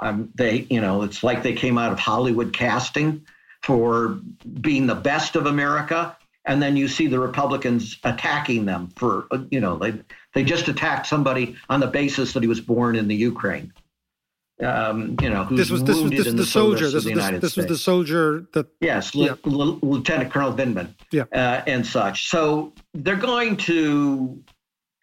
um, 0.00 0.30
they, 0.34 0.66
you 0.70 0.80
know, 0.80 1.02
it's 1.02 1.22
like 1.22 1.42
they 1.42 1.54
came 1.54 1.78
out 1.78 1.92
of 1.92 1.98
Hollywood 1.98 2.52
casting 2.52 3.26
for 3.62 4.18
being 4.60 4.86
the 4.86 4.94
best 4.94 5.36
of 5.36 5.46
America. 5.46 6.16
And 6.44 6.62
then 6.62 6.76
you 6.76 6.88
see 6.88 7.08
the 7.08 7.18
Republicans 7.18 7.98
attacking 8.04 8.64
them 8.64 8.88
for, 8.96 9.26
you 9.50 9.60
know, 9.60 9.76
they, 9.76 10.00
they 10.32 10.44
just 10.44 10.68
attacked 10.68 11.06
somebody 11.06 11.56
on 11.68 11.80
the 11.80 11.86
basis 11.86 12.32
that 12.32 12.42
he 12.42 12.48
was 12.48 12.60
born 12.60 12.96
in 12.96 13.06
the 13.06 13.16
Ukraine 13.16 13.72
um, 14.64 15.16
you 15.20 15.30
know, 15.30 15.46
this 15.50 15.70
was 15.70 15.84
this 15.84 16.00
was 16.00 16.10
this, 16.10 16.24
the, 16.26 16.32
the 16.32 16.44
soldier. 16.44 16.90
This, 16.90 17.04
was 17.04 17.04
the, 17.04 17.38
this 17.40 17.56
was 17.56 17.66
the 17.66 17.78
soldier 17.78 18.46
that 18.54 18.66
yes, 18.80 19.14
yeah. 19.14 19.34
L- 19.46 19.78
Lieutenant 19.82 20.32
Colonel 20.32 20.52
Vindman, 20.52 20.94
yeah, 21.12 21.24
uh, 21.32 21.62
and 21.66 21.86
such. 21.86 22.28
So 22.28 22.72
they're 22.94 23.16
going 23.16 23.56
to 23.58 24.42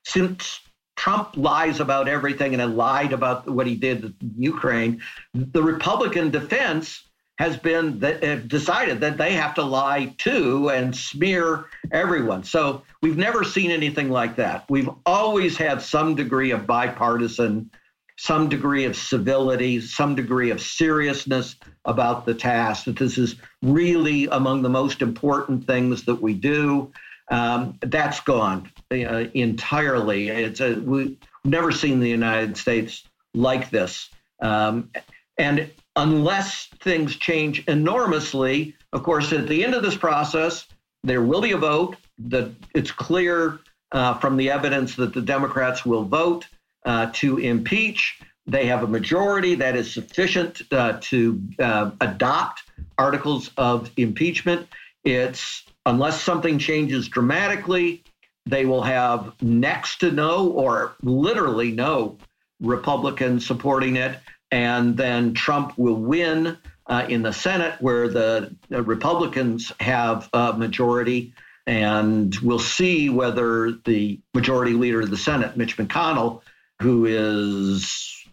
since 0.05 0.59
Trump 0.97 1.37
lies 1.37 1.79
about 1.79 2.07
everything 2.07 2.53
and 2.53 2.61
then 2.61 2.75
lied 2.75 3.13
about 3.13 3.47
what 3.49 3.67
he 3.67 3.75
did 3.75 4.03
in 4.03 4.33
Ukraine. 4.37 5.01
The 5.33 5.63
Republican 5.63 6.31
defense 6.31 7.03
has 7.37 7.57
been 7.57 7.99
that 7.99 8.23
have 8.23 8.47
decided 8.47 8.99
that 9.01 9.17
they 9.17 9.33
have 9.33 9.53
to 9.55 9.61
lie 9.61 10.13
too 10.17 10.69
and 10.69 10.95
smear 10.95 11.65
everyone. 11.91 12.43
So 12.43 12.83
we've 13.01 13.17
never 13.17 13.43
seen 13.43 13.71
anything 13.71 14.09
like 14.09 14.37
that. 14.37 14.65
We've 14.69 14.89
always 15.05 15.57
had 15.57 15.81
some 15.81 16.15
degree 16.15 16.51
of 16.51 16.65
bipartisan 16.65 17.71
some 18.17 18.47
degree 18.49 18.86
of 18.86 18.95
civility, 18.95 19.82
some 19.82 20.15
degree 20.15 20.49
of 20.49 20.62
seriousness 20.62 21.56
about 21.84 22.25
the 22.25 22.34
task, 22.34 22.86
that 22.86 22.97
this 22.97 23.17
is 23.17 23.36
really 23.62 24.25
among 24.28 24.62
the 24.62 24.69
most 24.69 25.01
important 25.01 25.65
things 25.67 26.04
that 26.06 26.21
we 26.21 26.34
do. 26.34 26.91
Um, 27.32 27.78
that's 27.82 28.19
gone 28.21 28.71
uh, 28.91 29.25
entirely. 29.34 30.30
It's 30.30 30.62
a, 30.62 30.75
we've 30.75 31.17
never 31.43 31.71
seen 31.71 31.99
the 31.99 32.10
United 32.10 32.56
States 32.56 33.04
like 33.34 33.69
this. 33.69 34.10
Um, 34.41 34.91
and 35.38 35.69
unless 35.95 36.67
things 36.82 37.15
change 37.15 37.63
enormously, 37.67 38.75
of 38.93 39.04
course, 39.04 39.34
at 39.34 39.47
the 39.47 39.63
end 39.63 39.73
of 39.73 39.84
this 39.84 39.97
process, 39.97 40.67
there 41.04 41.21
will 41.21 41.41
be 41.41 41.51
a 41.51 41.58
vote. 41.58 41.97
That 42.17 42.51
it's 42.73 42.91
clear 42.91 43.60
uh, 43.91 44.13
from 44.19 44.38
the 44.38 44.49
evidence 44.49 44.95
that 44.95 45.13
the 45.13 45.21
Democrats 45.21 45.86
will 45.86 46.06
vote 46.06 46.47
uh, 46.86 47.12
to 47.13 47.38
impeach. 47.38 48.19
They 48.48 48.67
have 48.67 48.84
a 48.84 48.88
majority 48.88 49.56
that 49.56 49.76
is 49.76 49.91
sufficient 49.91 50.62
uh, 50.71 51.00
to 51.02 51.41
uh, 51.60 51.91
adopt 52.00 52.62
articles 52.98 53.52
of 53.58 53.91
impeachment. 53.98 54.67
It's 55.04 55.65
unless 55.86 56.21
something 56.21 56.60
changes 56.60 57.08
dramatically, 57.08 58.04
they 58.45 58.65
will 58.65 58.84
have 58.84 59.34
next 59.41 60.00
to 60.00 60.12
no 60.12 60.50
or 60.50 60.95
literally 61.02 61.71
no 61.71 62.17
Republicans 62.62 63.45
supporting 63.45 63.95
it. 63.95 64.19
And 64.52 64.95
then 64.95 65.34
Trump 65.34 65.78
will 65.78 65.95
win 65.95 66.58
uh, 66.88 67.06
in 67.10 67.24
the 67.24 67.34
Senate, 67.34 67.82
where 67.82 68.08
the, 68.08 68.56
the 68.69 68.84
Republicans 68.84 69.71
have 69.80 70.30
a 70.34 70.54
majority. 70.54 71.34
And 71.65 72.36
we'll 72.43 72.60
see 72.60 73.10
whether 73.10 73.71
the 73.86 74.19
majority 74.36 74.74
leader 74.74 75.02
of 75.02 75.10
the 75.10 75.17
Senate, 75.17 75.58
Mitch 75.58 75.78
McConnell, 75.78 76.41
who 76.81 77.05
is 77.05 78.25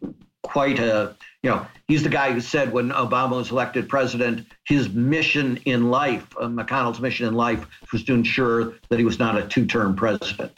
quite 0.42 0.78
a, 0.78 1.14
you 1.42 1.50
know, 1.50 1.66
he's 1.88 2.02
the 2.02 2.09
guy 2.09 2.33
who 2.33 2.40
said 2.40 2.72
when 2.72 2.90
Obama 2.90 3.37
was 3.37 3.50
elected 3.50 3.88
president, 3.88 4.46
his 4.64 4.88
mission 4.90 5.59
in 5.64 5.90
life, 5.90 6.26
uh, 6.38 6.46
McConnell's 6.46 7.00
mission 7.00 7.26
in 7.26 7.35
life, 7.35 7.66
was 7.92 8.05
to 8.05 8.14
ensure 8.14 8.74
that 8.88 8.98
he 8.98 9.05
was 9.05 9.18
not 9.18 9.38
a 9.38 9.46
two 9.46 9.66
term 9.66 9.96
president. 9.96 10.52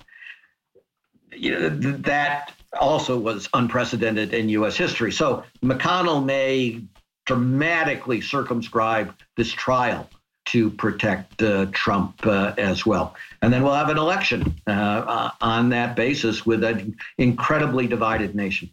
You 1.32 1.58
know, 1.58 1.68
that 1.68 2.52
also 2.78 3.18
was 3.18 3.48
unprecedented 3.54 4.34
in 4.34 4.48
U.S. 4.50 4.76
history. 4.76 5.12
So 5.12 5.44
McConnell 5.62 6.24
may 6.24 6.82
dramatically 7.26 8.20
circumscribe 8.20 9.14
this 9.36 9.50
trial 9.52 10.08
to 10.46 10.70
protect 10.70 11.42
uh, 11.42 11.66
Trump 11.72 12.26
uh, 12.26 12.54
as 12.58 12.84
well. 12.84 13.14
And 13.42 13.52
then 13.52 13.62
we'll 13.62 13.74
have 13.74 13.88
an 13.88 13.98
election 13.98 14.54
uh, 14.66 14.70
uh, 14.70 15.30
on 15.40 15.70
that 15.70 15.96
basis 15.96 16.44
with 16.44 16.62
an 16.64 16.96
incredibly 17.18 17.86
divided 17.86 18.34
nation. 18.34 18.70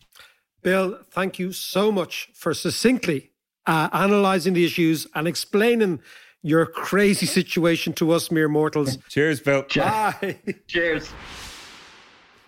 Bill, 0.62 1.00
thank 1.10 1.40
you 1.40 1.54
so 1.54 1.92
much 1.92 2.30
for 2.34 2.54
succinctly 2.54 3.32
uh, 3.66 3.90
analyzing 3.94 4.54
the 4.54 4.66
issues 4.66 5.08
and 5.16 5.28
explaining 5.28 6.02
your 6.44 6.66
crazy 6.66 7.26
situation 7.26 7.94
to 7.94 8.12
us 8.12 8.32
mere 8.32 8.48
mortals. 8.48 8.98
Cheers, 9.10 9.40
Bill. 9.40 9.66
Bye. 9.76 10.38
Cheers. 10.68 11.12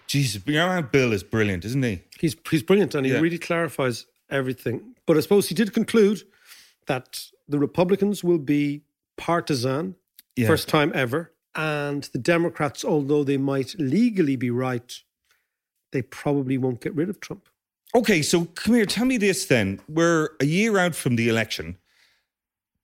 Jesus, 0.07 0.41
your 0.45 0.67
man 0.67 0.89
Bill 0.91 1.11
is 1.13 1.23
brilliant, 1.23 1.65
isn't 1.65 1.83
he? 1.83 2.01
He's 2.19 2.35
he's 2.49 2.61
brilliant, 2.61 2.93
and 2.93 3.05
he 3.05 3.13
yeah. 3.13 3.19
really 3.19 3.39
clarifies 3.39 4.05
everything. 4.29 4.95
But 5.05 5.17
I 5.17 5.21
suppose 5.21 5.47
he 5.49 5.55
did 5.55 5.73
conclude 5.73 6.23
that 6.87 7.19
the 7.47 7.57
Republicans 7.57 8.23
will 8.23 8.37
be 8.37 8.83
partisan, 9.17 9.95
yeah. 10.35 10.47
first 10.47 10.67
time 10.67 10.91
ever. 10.95 11.31
And 11.55 12.03
the 12.13 12.19
Democrats, 12.19 12.83
although 12.83 13.23
they 13.23 13.37
might 13.37 13.75
legally 13.77 14.35
be 14.35 14.49
right, 14.49 14.91
they 15.91 16.01
probably 16.01 16.57
won't 16.57 16.81
get 16.81 16.95
rid 16.95 17.09
of 17.09 17.19
Trump. 17.19 17.47
Okay, 17.95 18.23
so 18.23 18.45
come 18.45 18.73
here, 18.73 18.87
tell 18.87 19.05
me 19.05 19.17
this 19.17 19.45
then. 19.45 19.79
We're 19.87 20.29
a 20.39 20.45
year 20.45 20.79
out 20.79 20.95
from 20.95 21.15
the 21.15 21.29
election. 21.29 21.77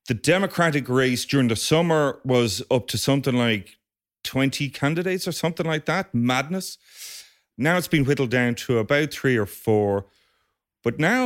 The 0.07 0.13
Democratic 0.13 0.87
race 0.87 1.25
during 1.25 1.47
the 1.47 1.55
summer 1.55 2.19
was 2.23 2.61
up 2.69 2.87
to 2.87 2.97
something 2.97 3.35
like 3.35 3.77
20 4.23 4.69
candidates 4.69 5.27
or 5.27 5.31
something 5.31 5.65
like 5.65 5.85
that. 5.85 6.13
Madness. 6.13 6.77
Now 7.57 7.77
it's 7.77 7.87
been 7.87 8.05
whittled 8.05 8.29
down 8.29 8.55
to 8.55 8.77
about 8.77 9.11
three 9.11 9.37
or 9.37 9.45
four. 9.45 10.05
But 10.83 10.99
now 10.99 11.25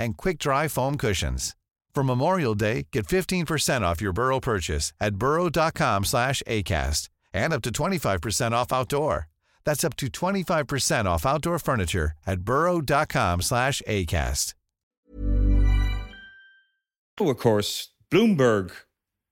and 0.00 0.16
quick-dry 0.16 0.66
foam 0.66 0.96
cushions. 0.96 1.54
For 1.94 2.02
Memorial 2.02 2.54
Day, 2.56 2.86
get 2.90 3.06
15% 3.06 3.82
off 3.82 4.00
your 4.00 4.12
Burrow 4.12 4.40
purchase 4.40 4.92
at 5.00 5.16
burrow.com 5.16 6.04
slash 6.04 6.42
ACAST 6.46 7.08
and 7.32 7.52
up 7.52 7.62
to 7.62 7.70
25% 7.70 8.52
off 8.52 8.72
outdoor. 8.72 9.28
That's 9.64 9.84
up 9.84 9.96
to 9.96 10.06
25% 10.06 11.04
off 11.04 11.26
outdoor 11.26 11.58
furniture 11.58 12.12
at 12.26 12.40
burrow.com 12.40 13.42
slash 13.42 13.82
ACAST. 13.86 14.54
Oh, 17.22 17.28
of 17.28 17.36
course, 17.36 17.90
Bloomberg 18.10 18.72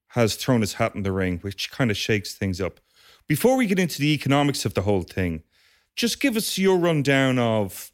has 0.08 0.34
thrown 0.34 0.60
his 0.60 0.74
hat 0.74 0.94
in 0.94 1.04
the 1.04 1.12
ring, 1.12 1.38
which 1.38 1.70
kind 1.70 1.90
of 1.90 1.96
shakes 1.96 2.34
things 2.34 2.60
up. 2.60 2.80
Before 3.26 3.56
we 3.56 3.66
get 3.66 3.78
into 3.78 3.98
the 4.00 4.12
economics 4.12 4.66
of 4.66 4.74
the 4.74 4.82
whole 4.82 5.02
thing, 5.02 5.42
just 5.96 6.20
give 6.20 6.36
us 6.36 6.58
your 6.58 6.76
rundown 6.76 7.38
of 7.38 7.90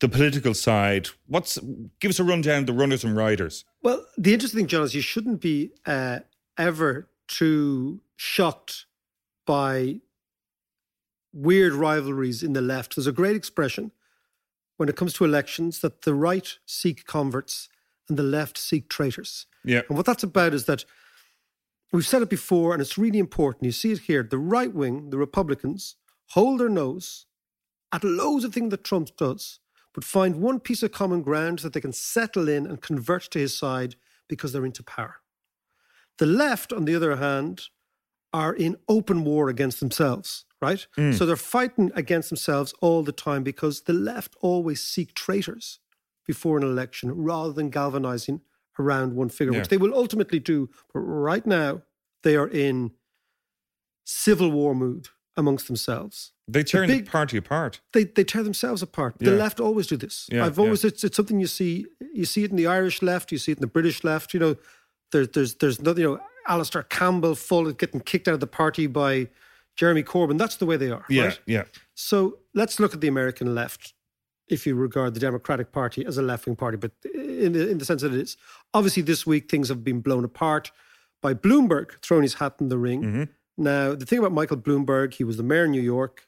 the 0.00 0.08
political 0.08 0.54
side. 0.54 1.08
What's 1.26 1.58
give 2.00 2.10
us 2.10 2.18
a 2.18 2.24
rundown 2.24 2.60
of 2.60 2.66
the 2.66 2.72
runners 2.72 3.04
and 3.04 3.16
riders. 3.16 3.64
Well, 3.82 4.04
the 4.16 4.32
interesting 4.32 4.60
thing, 4.60 4.66
John, 4.68 4.82
is 4.82 4.94
you 4.94 5.00
shouldn't 5.00 5.40
be 5.40 5.72
uh, 5.86 6.20
ever 6.56 7.08
too 7.26 8.00
shocked 8.16 8.86
by 9.46 10.00
weird 11.32 11.72
rivalries 11.72 12.42
in 12.42 12.52
the 12.52 12.60
left. 12.60 12.96
There's 12.96 13.06
a 13.06 13.12
great 13.12 13.36
expression 13.36 13.92
when 14.76 14.88
it 14.88 14.96
comes 14.96 15.12
to 15.14 15.24
elections 15.24 15.80
that 15.80 16.02
the 16.02 16.14
right 16.14 16.56
seek 16.64 17.04
converts 17.06 17.68
and 18.08 18.16
the 18.18 18.22
left 18.22 18.56
seek 18.56 18.88
traitors. 18.88 19.46
Yeah. 19.64 19.82
And 19.88 19.96
what 19.96 20.06
that's 20.06 20.22
about 20.22 20.54
is 20.54 20.64
that 20.64 20.84
we've 21.92 22.06
said 22.06 22.22
it 22.22 22.30
before, 22.30 22.72
and 22.72 22.80
it's 22.80 22.96
really 22.96 23.18
important. 23.18 23.64
You 23.64 23.72
see 23.72 23.92
it 23.92 24.00
here. 24.00 24.22
The 24.22 24.38
right 24.38 24.72
wing, 24.72 25.10
the 25.10 25.18
Republicans, 25.18 25.96
hold 26.28 26.60
their 26.60 26.68
nose 26.68 27.26
at 27.92 28.04
loads 28.04 28.44
of 28.44 28.54
things 28.54 28.70
that 28.70 28.84
Trump 28.84 29.16
does 29.16 29.60
but 29.98 30.04
find 30.04 30.36
one 30.36 30.60
piece 30.60 30.84
of 30.84 30.92
common 30.92 31.22
ground 31.22 31.58
that 31.58 31.72
they 31.72 31.80
can 31.80 31.92
settle 31.92 32.48
in 32.48 32.68
and 32.68 32.80
convert 32.80 33.22
to 33.32 33.40
his 33.40 33.58
side 33.58 33.96
because 34.28 34.52
they're 34.52 34.64
into 34.64 34.84
power. 34.84 35.16
The 36.18 36.26
left, 36.26 36.72
on 36.72 36.84
the 36.84 36.94
other 36.94 37.16
hand, 37.16 37.62
are 38.32 38.54
in 38.54 38.76
open 38.88 39.24
war 39.24 39.48
against 39.48 39.80
themselves, 39.80 40.44
right? 40.62 40.86
Mm. 40.96 41.18
So 41.18 41.26
they're 41.26 41.34
fighting 41.34 41.90
against 41.96 42.28
themselves 42.30 42.72
all 42.80 43.02
the 43.02 43.10
time 43.10 43.42
because 43.42 43.80
the 43.80 43.92
left 43.92 44.36
always 44.40 44.80
seek 44.80 45.14
traitors 45.14 45.80
before 46.24 46.58
an 46.58 46.62
election 46.62 47.10
rather 47.10 47.52
than 47.52 47.68
galvanizing 47.68 48.40
around 48.78 49.16
one 49.16 49.30
figure, 49.30 49.52
Yeah. 49.52 49.58
which 49.58 49.68
they 49.68 49.78
will 49.78 49.96
ultimately 49.96 50.38
do. 50.38 50.70
But 50.94 51.00
right 51.00 51.44
now, 51.44 51.82
they 52.22 52.36
are 52.36 52.46
in 52.46 52.92
civil 54.04 54.52
war 54.52 54.76
mood 54.76 55.08
amongst 55.36 55.66
themselves. 55.66 56.30
They 56.50 56.62
The 56.62 56.86
big- 56.86 57.04
the 57.04 57.10
party 57.10 57.36
apart. 57.36 57.80
they 57.92 58.04
they 58.04 58.24
tear 58.24 58.42
themselves 58.42 58.82
apart. 58.82 59.16
The 59.18 59.32
left 59.32 59.60
always 59.60 59.86
do 59.86 59.96
this. 59.96 60.26
Yeah, 60.32 60.46
I've 60.46 60.58
always 60.58 60.82
it's, 60.84 61.04
it's 61.04 61.16
something 61.16 61.38
you 61.38 61.46
see 61.46 61.86
you 62.14 62.24
see 62.24 62.42
it 62.44 62.50
in 62.50 62.56
the 62.56 62.66
Irish 62.66 63.02
left, 63.02 63.30
you 63.30 63.38
see 63.38 63.52
it 63.52 63.58
in 63.58 63.60
the 63.60 63.66
British 63.66 64.02
left. 64.02 64.32
You 64.34 64.40
know, 64.40 64.56
there's 65.12 65.28
there's 65.28 65.54
there's 65.56 65.80
nothing. 65.80 66.02
You 66.02 66.10
know, 66.14 66.20
Alastair 66.46 66.82
Campbell 66.84 67.34
full 67.34 67.66
of 67.66 67.76
getting 67.76 68.00
kicked 68.00 68.26
out 68.28 68.34
of 68.34 68.40
the 68.40 68.46
party 68.46 68.86
by 68.86 69.28
Jeremy 69.76 70.02
Corbyn. 70.02 70.38
That's 70.38 70.56
the 70.56 70.66
way 70.66 70.76
they 70.78 70.90
are. 70.90 71.04
Yeah, 71.10 71.24
right? 71.24 71.40
yeah. 71.46 71.64
So 71.94 72.38
let's 72.54 72.80
look 72.80 72.94
at 72.94 73.00
the 73.00 73.08
American 73.08 73.54
left. 73.54 73.94
If 74.48 74.66
you 74.66 74.74
regard 74.76 75.12
the 75.12 75.20
Democratic 75.20 75.72
Party 75.72 76.06
as 76.06 76.16
a 76.16 76.22
left 76.22 76.46
wing 76.46 76.56
party, 76.56 76.78
but 76.78 76.92
in 77.14 77.52
the, 77.52 77.68
in 77.68 77.76
the 77.76 77.84
sense 77.84 78.00
that 78.00 78.14
it 78.14 78.20
is, 78.20 78.38
obviously 78.72 79.02
this 79.02 79.26
week 79.26 79.50
things 79.50 79.68
have 79.68 79.84
been 79.84 80.00
blown 80.00 80.24
apart 80.24 80.72
by 81.20 81.34
Bloomberg 81.34 82.00
throwing 82.00 82.22
his 82.22 82.34
hat 82.34 82.54
in 82.58 82.68
the 82.70 82.78
ring. 82.78 83.02
Mm-hmm. 83.02 83.24
Now, 83.58 83.94
the 83.94 84.06
thing 84.06 84.20
about 84.20 84.32
Michael 84.32 84.56
Bloomberg, 84.56 85.12
he 85.12 85.24
was 85.24 85.36
the 85.36 85.42
mayor 85.42 85.64
of 85.64 85.70
New 85.70 85.82
York. 85.82 86.27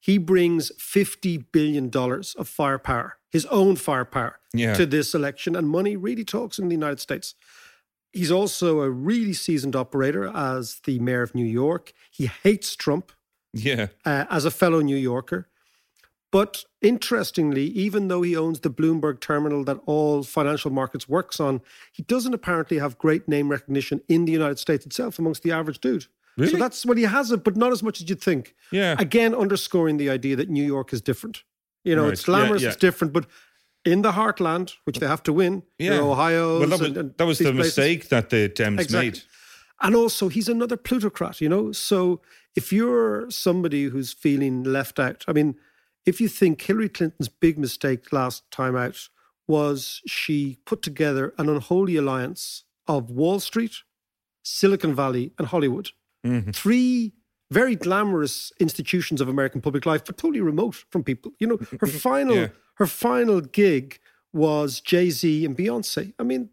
He 0.00 0.16
brings 0.18 0.72
$50 0.78 1.44
billion 1.52 1.90
of 1.94 2.48
firepower, 2.48 3.18
his 3.30 3.44
own 3.46 3.76
firepower, 3.76 4.38
Yeah. 4.54 4.74
to 4.74 4.86
this 4.86 5.14
election. 5.14 5.54
And 5.54 5.68
money 5.68 5.96
really 5.96 6.24
talks 6.24 6.58
in 6.58 6.68
the 6.68 6.74
United 6.74 7.00
States. 7.00 7.34
He's 8.12 8.30
also 8.30 8.80
a 8.80 8.90
really 8.90 9.34
seasoned 9.34 9.76
operator 9.76 10.26
as 10.34 10.80
the 10.84 10.98
mayor 10.98 11.22
of 11.22 11.34
New 11.34 11.44
York. 11.44 11.92
He 12.10 12.26
hates 12.26 12.74
Trump 12.74 13.12
Yeah. 13.52 13.88
uh, 14.04 14.24
as 14.30 14.44
a 14.44 14.50
fellow 14.50 14.80
New 14.80 14.96
Yorker. 14.96 15.48
But 16.32 16.64
interestingly, 16.80 17.64
even 17.66 18.06
though 18.08 18.22
he 18.22 18.36
owns 18.36 18.60
the 18.60 18.70
Bloomberg 18.70 19.20
terminal 19.20 19.64
that 19.64 19.80
all 19.84 20.22
financial 20.22 20.70
markets 20.70 21.08
works 21.08 21.40
on, 21.40 21.60
he 21.92 22.04
doesn't 22.04 22.32
apparently 22.34 22.78
have 22.78 22.98
great 22.98 23.26
name 23.28 23.48
recognition 23.50 24.00
in 24.08 24.24
the 24.24 24.32
United 24.32 24.58
States 24.60 24.86
itself 24.86 25.18
amongst 25.18 25.42
the 25.42 25.50
average 25.52 25.80
dude. 25.80 26.06
So 26.48 26.56
that's 26.56 26.84
what 26.86 26.96
he 26.96 27.04
has 27.04 27.30
it, 27.32 27.44
but 27.44 27.56
not 27.56 27.72
as 27.72 27.82
much 27.82 28.00
as 28.00 28.08
you'd 28.08 28.20
think. 28.20 28.54
Yeah. 28.72 28.96
Again, 28.98 29.34
underscoring 29.34 29.96
the 29.98 30.10
idea 30.10 30.36
that 30.36 30.48
New 30.48 30.64
York 30.64 30.92
is 30.92 31.00
different. 31.00 31.42
You 31.84 31.96
know, 31.96 32.04
Right. 32.04 32.12
it's 32.12 32.24
glamorous, 32.24 32.62
Yeah, 32.62 32.68
it's 32.68 32.76
different, 32.76 33.12
but 33.12 33.26
in 33.84 34.02
the 34.02 34.12
heartland, 34.12 34.74
which 34.84 34.98
they 34.98 35.06
have 35.06 35.22
to 35.24 35.32
win, 35.32 35.62
Yeah. 35.78 35.94
your 35.94 36.04
Ohio. 36.10 36.60
Well, 36.60 36.68
that 36.68 36.80
was, 36.80 36.92
that 37.16 37.26
was 37.26 37.38
the 37.38 37.52
mistake 37.52 38.08
that 38.10 38.30
the 38.30 38.48
Dems 38.48 38.92
made. 38.92 39.20
And 39.80 39.96
also, 39.96 40.28
he's 40.28 40.48
another 40.48 40.76
plutocrat, 40.76 41.40
you 41.40 41.48
know? 41.48 41.72
So 41.72 42.20
if 42.54 42.70
you're 42.72 43.30
somebody 43.30 43.84
who's 43.84 44.12
feeling 44.12 44.62
left 44.62 44.98
out, 45.00 45.24
I 45.26 45.32
mean, 45.32 45.54
if 46.04 46.20
you 46.20 46.28
think 46.28 46.60
Hillary 46.60 46.90
Clinton's 46.90 47.28
big 47.30 47.58
mistake 47.58 48.12
last 48.12 48.50
time 48.50 48.76
out 48.76 49.08
was 49.48 50.02
she 50.06 50.58
put 50.66 50.82
together 50.82 51.32
an 51.38 51.48
unholy 51.48 51.96
alliance 51.96 52.64
of 52.86 53.10
Wall 53.10 53.40
Street, 53.40 53.76
Silicon 54.42 54.94
Valley, 54.94 55.32
and 55.38 55.48
Hollywood. 55.48 55.90
Mm-hmm. 56.26 56.50
Three 56.50 57.12
very 57.50 57.74
glamorous 57.74 58.52
institutions 58.60 59.20
of 59.20 59.28
American 59.28 59.60
public 59.60 59.84
life, 59.86 60.04
but 60.04 60.16
totally 60.16 60.40
remote 60.40 60.74
from 60.90 61.02
people. 61.02 61.32
You 61.38 61.46
know, 61.48 61.58
her 61.80 61.86
final 61.86 62.36
Yeah. 62.36 62.48
her 62.74 62.86
final 62.86 63.40
gig 63.40 63.98
was 64.32 64.80
Jay 64.80 65.10
Z 65.10 65.44
and 65.44 65.56
Beyonce. 65.56 66.12
I 66.18 66.22
mean, 66.22 66.50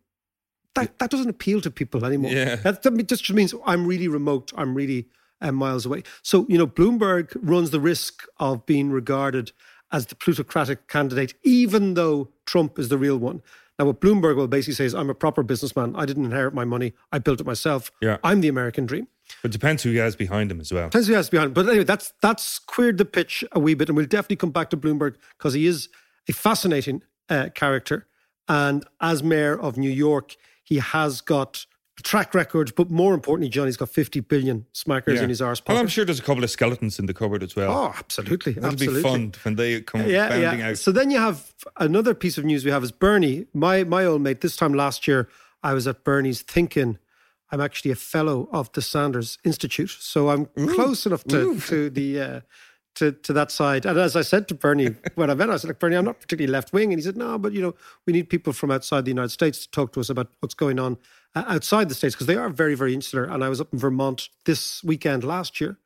that, 0.75 0.97
that 0.99 1.09
doesn't 1.09 1.29
appeal 1.29 1.61
to 1.61 1.71
people 1.71 2.05
anymore. 2.05 2.31
Yeah. 2.31 2.55
That, 2.57 2.83
that 2.83 3.07
just 3.07 3.31
means 3.33 3.53
I'm 3.65 3.85
really 3.85 4.07
remote. 4.07 4.51
I'm 4.55 4.73
really 4.75 5.07
uh, 5.41 5.51
miles 5.51 5.85
away. 5.85 6.03
So, 6.23 6.45
you 6.49 6.57
know, 6.57 6.67
Bloomberg 6.67 7.35
runs 7.41 7.69
the 7.71 7.79
risk 7.79 8.23
of 8.39 8.65
being 8.65 8.89
regarded 8.91 9.51
as 9.91 10.07
the 10.07 10.15
plutocratic 10.15 10.87
candidate, 10.87 11.33
even 11.43 11.93
though 11.93 12.29
Trump 12.45 12.77
is 12.79 12.89
the 12.89 12.97
real 12.97 13.17
one. 13.17 13.41
Now, 13.79 13.85
what 13.85 14.01
Bloomberg 14.01 14.35
will 14.35 14.47
basically 14.47 14.73
say 14.73 14.85
is, 14.85 14.95
I'm 14.95 15.09
a 15.09 15.15
proper 15.15 15.43
businessman. 15.43 15.95
I 15.95 16.05
didn't 16.05 16.25
inherit 16.25 16.53
my 16.53 16.65
money. 16.65 16.93
I 17.11 17.19
built 17.19 17.39
it 17.39 17.45
myself. 17.45 17.91
Yeah. 18.01 18.17
I'm 18.23 18.41
the 18.41 18.47
American 18.47 18.85
dream. 18.85 19.07
But 19.41 19.51
depends 19.51 19.83
who 19.83 19.91
he 19.91 19.97
has 19.97 20.15
behind 20.15 20.51
him 20.51 20.59
as 20.59 20.71
well. 20.71 20.87
Depends 20.89 21.07
who 21.07 21.13
he 21.13 21.17
has 21.17 21.29
behind. 21.29 21.49
him. 21.49 21.53
But 21.53 21.67
anyway, 21.67 21.83
that's 21.83 22.13
that's 22.21 22.59
queered 22.59 22.97
the 22.97 23.05
pitch 23.05 23.43
a 23.51 23.59
wee 23.59 23.73
bit, 23.73 23.89
and 23.89 23.97
we'll 23.97 24.05
definitely 24.05 24.37
come 24.37 24.51
back 24.51 24.69
to 24.71 24.77
Bloomberg 24.77 25.15
because 25.37 25.53
he 25.53 25.67
is 25.67 25.89
a 26.27 26.33
fascinating 26.33 27.03
uh, 27.29 27.49
character. 27.53 28.07
And 28.47 28.85
as 29.01 29.21
mayor 29.21 29.59
of 29.59 29.77
New 29.77 29.89
York, 29.91 30.35
he 30.63 30.77
has 30.77 31.21
got 31.21 31.65
track 32.03 32.33
record, 32.35 32.73
but 32.75 32.89
more 32.91 33.13
importantly, 33.13 33.49
John, 33.49 33.65
he's 33.65 33.77
got 33.77 33.89
50 33.89 34.19
billion 34.21 34.65
smackers 34.73 35.15
Yeah. 35.15 35.23
in 35.23 35.29
his 35.29 35.41
arse 35.41 35.59
Well, 35.61 35.75
pocket. 35.75 35.79
I'm 35.79 35.87
sure 35.87 36.05
there's 36.05 36.19
a 36.19 36.23
couple 36.23 36.43
of 36.43 36.49
skeletons 36.49 36.99
in 36.99 37.05
the 37.07 37.13
cupboard 37.13 37.43
as 37.43 37.55
well. 37.55 37.71
Oh, 37.71 37.93
absolutely, 37.97 38.53
That'll 38.53 38.71
absolutely. 38.71 39.01
be 39.01 39.09
fun 39.09 39.33
when 39.43 39.55
they 39.55 39.81
come 39.81 40.01
bounding 40.01 40.61
out. 40.61 40.77
So 40.77 40.91
then 40.91 41.09
you 41.09 41.17
have 41.17 41.53
another 41.77 42.13
piece 42.13 42.37
of 42.37 42.45
news 42.45 42.63
we 42.65 42.71
have 42.71 42.83
is 42.83 42.91
Bernie, 42.91 43.47
my 43.53 43.83
my 43.83 44.05
old 44.05 44.21
mate. 44.21 44.41
This 44.41 44.55
time 44.55 44.73
last 44.73 45.07
year, 45.07 45.27
I 45.63 45.73
was 45.73 45.87
at 45.87 46.03
Bernie's 46.03 46.41
thinking 46.41 46.97
I'm 47.51 47.61
actually 47.61 47.91
a 47.91 47.95
fellow 47.95 48.49
of 48.51 48.71
the 48.73 48.81
Sanders 48.81 49.37
Institute, 49.43 49.95
so 49.99 50.29
I'm 50.29 50.45
close 50.75 51.05
enough 51.05 51.23
to 51.25 51.59
to 51.61 51.89
the. 51.89 52.19
Uh, 52.21 52.39
to, 52.97 53.11
to 53.11 53.33
that 53.33 53.51
side. 53.51 53.85
And 53.85 53.97
as 53.97 54.15
I 54.15 54.21
said 54.21 54.47
to 54.49 54.55
Bernie 54.55 54.95
when 55.15 55.29
I 55.29 55.33
met 55.33 55.47
him, 55.49 55.53
I 55.53 55.57
said, 55.57 55.69
Look, 55.69 55.79
Bernie, 55.79 55.95
I'm 55.95 56.05
not 56.05 56.19
particularly 56.19 56.51
left 56.51 56.73
wing. 56.73 56.91
And 56.91 56.99
he 56.99 57.03
said, 57.03 57.17
No, 57.17 57.37
but 57.37 57.53
you 57.53 57.61
know, 57.61 57.73
we 58.05 58.13
need 58.13 58.29
people 58.29 58.53
from 58.53 58.71
outside 58.71 59.05
the 59.05 59.11
United 59.11 59.29
States 59.29 59.65
to 59.65 59.71
talk 59.71 59.93
to 59.93 59.99
us 59.99 60.09
about 60.09 60.27
what's 60.39 60.55
going 60.55 60.79
on 60.79 60.97
uh, 61.35 61.43
outside 61.47 61.89
the 61.89 61.95
States 61.95 62.15
because 62.15 62.27
they 62.27 62.35
are 62.35 62.49
very, 62.49 62.75
very 62.75 62.93
insular. 62.93 63.23
And 63.25 63.43
I 63.43 63.49
was 63.49 63.61
up 63.61 63.71
in 63.73 63.79
Vermont 63.79 64.29
this 64.45 64.83
weekend 64.83 65.23
last 65.23 65.61
year 65.61 65.77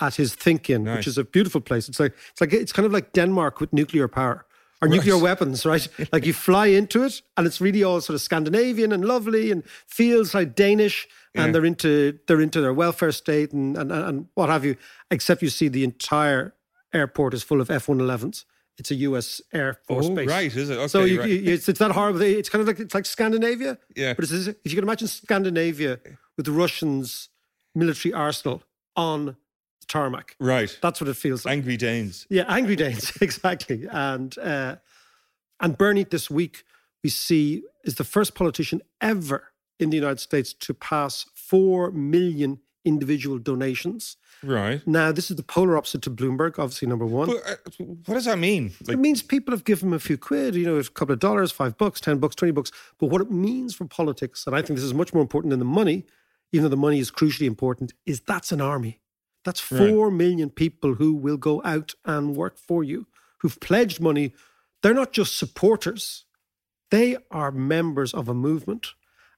at 0.00 0.16
his 0.16 0.34
Think 0.34 0.68
In, 0.70 0.84
Nice. 0.84 0.96
which 0.98 1.06
is 1.06 1.18
a 1.18 1.24
beautiful 1.24 1.60
place. 1.60 1.88
It's 1.88 2.00
like 2.00 2.14
it's 2.30 2.40
like 2.40 2.52
it's 2.52 2.72
kind 2.72 2.86
of 2.86 2.92
like 2.92 3.12
Denmark 3.12 3.60
with 3.60 3.72
nuclear 3.72 4.08
power 4.08 4.46
or 4.84 4.88
Right. 4.88 4.96
nuclear 4.96 5.18
weapons, 5.18 5.64
right? 5.66 5.88
like 6.12 6.26
you 6.26 6.32
fly 6.32 6.66
into 6.66 7.02
it, 7.04 7.22
and 7.36 7.46
it's 7.46 7.60
really 7.60 7.82
all 7.82 8.00
sort 8.00 8.14
of 8.14 8.20
Scandinavian 8.20 8.92
and 8.92 9.04
lovely, 9.04 9.50
and 9.50 9.62
feels 9.86 10.34
like 10.34 10.54
Danish, 10.54 11.08
and 11.34 11.46
Yeah. 11.46 11.52
they're 11.52 11.64
into 11.66 12.18
they're 12.26 12.40
into 12.42 12.60
their 12.60 12.74
welfare 12.74 13.12
state 13.12 13.52
and, 13.52 13.76
and 13.76 13.90
and 13.92 14.26
what 14.34 14.48
have 14.50 14.64
you. 14.64 14.76
Except 15.10 15.42
you 15.42 15.48
see 15.50 15.68
the 15.68 15.84
entire 15.84 16.54
airport 16.92 17.34
is 17.34 17.42
full 17.42 17.60
of 17.60 17.70
F 17.70 17.88
one 17.88 18.00
elevens. 18.00 18.44
It's 18.78 18.90
a 18.90 18.94
U.S. 19.08 19.40
Air 19.52 19.78
Force 19.86 20.06
Oh, 20.06 20.14
base. 20.16 20.28
right, 20.28 20.56
is 20.56 20.68
it? 20.68 20.88
so 20.90 21.04
you, 21.04 21.20
right. 21.20 21.28
you, 21.30 21.52
it's, 21.54 21.68
it's 21.68 21.78
that 21.78 21.92
horrible. 21.92 22.22
It's 22.22 22.48
kind 22.48 22.60
of 22.60 22.66
like 22.66 22.80
it's 22.80 22.94
like 22.94 23.06
Scandinavia. 23.06 23.78
Yeah. 23.94 24.14
But 24.14 24.24
it's, 24.24 24.32
if 24.48 24.56
you 24.64 24.74
can 24.74 24.82
imagine 24.84 25.06
Scandinavia 25.08 26.00
with 26.36 26.46
the 26.46 26.52
Russians' 26.52 27.28
military 27.74 28.12
arsenal 28.12 28.62
on 28.96 29.36
tarmac. 29.84 30.36
Right. 30.40 30.76
That's 30.82 31.00
what 31.00 31.08
it 31.08 31.16
feels 31.16 31.44
like. 31.44 31.52
Angry 31.52 31.76
Danes. 31.76 32.26
Yeah, 32.30 32.44
angry 32.48 32.76
Danes, 32.76 33.16
exactly. 33.20 33.86
And 33.90 34.36
uh, 34.38 34.76
and 35.60 35.78
Bernie 35.78 36.04
this 36.04 36.30
week 36.30 36.64
we 37.02 37.10
see 37.10 37.62
is 37.84 37.96
the 37.96 38.04
first 38.04 38.34
politician 38.34 38.80
ever 39.00 39.52
in 39.78 39.90
the 39.90 39.96
United 39.96 40.20
States 40.20 40.52
to 40.54 40.74
pass 40.74 41.26
four 41.34 41.90
million 41.90 42.60
individual 42.84 43.38
donations. 43.38 44.16
Right. 44.42 44.86
Now 44.86 45.12
this 45.12 45.30
is 45.30 45.36
the 45.36 45.42
polar 45.42 45.76
opposite 45.76 46.02
to 46.02 46.10
Bloomberg, 46.10 46.58
obviously 46.58 46.88
number 46.88 47.06
one. 47.06 47.28
But, 47.28 47.42
uh, 47.46 47.84
what 48.06 48.14
does 48.14 48.26
that 48.26 48.38
mean? 48.38 48.72
Like, 48.86 48.94
it 48.94 49.00
means 49.00 49.22
people 49.22 49.52
have 49.52 49.64
given 49.64 49.88
him 49.88 49.94
a 49.94 49.98
few 49.98 50.18
quid, 50.18 50.54
you 50.54 50.66
know, 50.66 50.76
a 50.76 50.84
couple 50.84 51.12
of 51.12 51.18
dollars, 51.18 51.50
five 51.50 51.78
bucks, 51.78 52.00
ten 52.00 52.18
bucks, 52.18 52.34
twenty 52.34 52.52
bucks. 52.52 52.70
But 52.98 53.06
what 53.08 53.20
it 53.20 53.30
means 53.30 53.74
for 53.74 53.86
politics, 53.86 54.46
and 54.46 54.54
I 54.54 54.62
think 54.62 54.76
this 54.76 54.84
is 54.84 54.94
much 54.94 55.14
more 55.14 55.22
important 55.22 55.50
than 55.50 55.60
the 55.60 55.64
money, 55.64 56.04
even 56.52 56.64
though 56.64 56.70
the 56.70 56.76
money 56.76 56.98
is 56.98 57.10
crucially 57.10 57.46
important, 57.46 57.92
is 58.06 58.20
that's 58.20 58.52
an 58.52 58.60
army. 58.60 59.00
That's 59.44 59.60
four 59.60 60.10
million 60.10 60.50
people 60.50 60.94
who 60.94 61.14
will 61.14 61.36
go 61.36 61.60
out 61.64 61.94
and 62.04 62.34
work 62.34 62.58
for 62.58 62.82
you, 62.82 63.06
who've 63.38 63.58
pledged 63.60 64.00
money. 64.00 64.32
They're 64.82 64.94
not 64.94 65.12
just 65.12 65.38
supporters, 65.38 66.24
they 66.90 67.16
are 67.30 67.50
members 67.50 68.12
of 68.14 68.28
a 68.28 68.34
movement. 68.34 68.88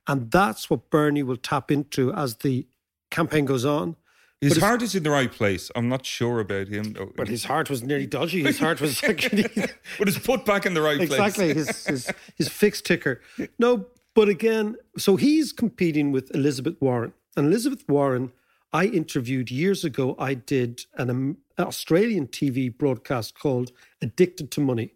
And 0.08 0.30
that's 0.30 0.70
what 0.70 0.90
Bernie 0.90 1.22
will 1.22 1.36
tap 1.36 1.70
into 1.70 2.12
as 2.12 2.36
the 2.36 2.66
campaign 3.10 3.44
goes 3.44 3.64
on. 3.64 3.96
his 4.40 4.54
But 4.54 4.62
heart 4.62 4.82
is 4.82 4.94
in 4.94 5.02
the 5.02 5.10
right 5.10 5.32
place. 5.32 5.70
I'm 5.74 5.88
not 5.88 6.06
sure 6.06 6.38
about 6.40 6.68
him. 6.68 6.92
though. 6.92 7.12
But 7.16 7.26
his 7.28 7.44
heart 7.44 7.68
was 7.68 7.82
nearly 7.82 8.06
dodgy. 8.06 8.42
His 8.44 8.58
heart 8.60 8.80
was 8.80 9.02
actually 9.02 9.44
but 9.98 10.08
it's 10.08 10.18
put 10.18 10.44
back 10.44 10.66
in 10.66 10.74
the 10.74 10.82
right 10.82 11.00
exactly 11.00 11.54
place. 11.54 11.66
his, 11.66 11.86
his 11.86 12.10
his 12.36 12.48
fixed 12.48 12.84
ticker. 12.86 13.20
No, 13.58 13.86
but 14.14 14.28
again, 14.28 14.76
so 14.96 15.16
he's 15.16 15.52
competing 15.52 16.12
with 16.12 16.32
Elizabeth 16.34 16.76
Warren, 16.80 17.12
and 17.36 17.46
Elizabeth 17.48 17.84
Warren, 17.88 18.32
I 18.72 18.86
interviewed 18.86 19.50
years 19.50 19.84
ago. 19.84 20.14
I 20.18 20.34
did 20.34 20.84
an 20.94 21.38
Australian 21.58 22.26
TV 22.28 22.76
broadcast 22.76 23.38
called 23.38 23.72
"Addicted 24.02 24.50
to 24.52 24.60
Money," 24.60 24.94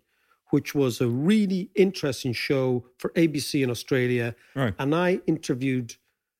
which 0.50 0.74
was 0.74 1.00
a 1.00 1.08
really 1.08 1.70
interesting 1.74 2.32
show 2.32 2.86
for 2.98 3.10
ABC 3.10 3.62
in 3.62 3.70
Australia. 3.70 4.34
Right. 4.54 4.74
And 4.78 4.94
I 4.94 5.20
interviewed 5.26 5.96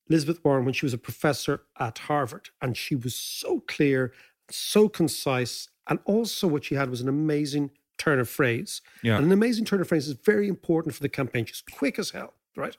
Elizabeth 0.09 0.45
Warren 0.45 0.65
when 0.65 0.75
she 0.75 0.85
was 0.85 0.93
a 0.93 0.99
professor 0.99 1.63
at 1.79 1.99
Harvard, 1.99 2.51
and 2.61 2.77
she 2.77 2.97
was 2.97 3.15
so 3.15 3.61
clear, 3.61 4.13
so 4.51 4.89
concise, 4.89 5.69
and 5.87 6.01
also 6.05 6.49
what 6.49 6.65
she 6.65 6.75
had 6.75 6.91
was 6.91 7.01
an 7.01 7.09
amazing 7.09 7.71
turn 7.97 8.19
of 8.19 8.29
phrase. 8.29 8.83
Yeah. 9.03 9.17
And 9.17 9.27
an 9.27 9.33
amazing 9.33 9.67
turn 9.67 9.81
of 9.81 9.89
phrase 9.89 10.09
is 10.09 10.15
very 10.15 10.49
important 10.49 10.95
for 10.95 11.03
the 11.03 11.09
campaign. 11.09 11.45
She's 11.45 11.63
quick 11.63 11.99
as 11.99 12.11
hell, 12.11 12.35
right? 12.57 12.77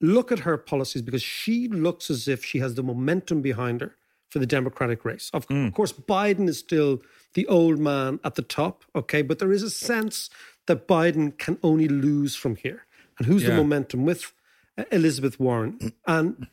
Look 0.00 0.32
at 0.32 0.40
her 0.40 0.56
policies 0.56 1.02
because 1.02 1.22
she 1.22 1.68
looks 1.68 2.10
as 2.10 2.26
if 2.26 2.44
she 2.44 2.58
has 2.60 2.74
the 2.74 2.82
momentum 2.82 3.42
behind 3.42 3.80
her 3.80 3.96
for 4.30 4.38
the 4.38 4.46
Democratic 4.46 5.04
race. 5.04 5.30
Of 5.32 5.46
Mm. 5.48 5.74
course, 5.74 5.92
Biden 5.92 6.48
is 6.48 6.58
still 6.58 7.02
the 7.34 7.46
old 7.48 7.78
man 7.78 8.20
at 8.24 8.34
the 8.36 8.42
top, 8.42 8.84
okay, 8.94 9.22
but 9.22 9.38
there 9.40 9.52
is 9.52 9.62
a 9.62 9.70
sense 9.70 10.30
that 10.66 10.86
Biden 10.88 11.36
can 11.36 11.58
only 11.62 11.88
lose 11.88 12.36
from 12.36 12.56
here. 12.56 12.86
And 13.18 13.26
who's 13.26 13.42
the 13.42 13.54
momentum 13.56 14.04
with? 14.04 14.32
Uh, 14.78 14.84
Elizabeth 14.92 15.38
Warren. 15.40 15.92
And 16.06 16.46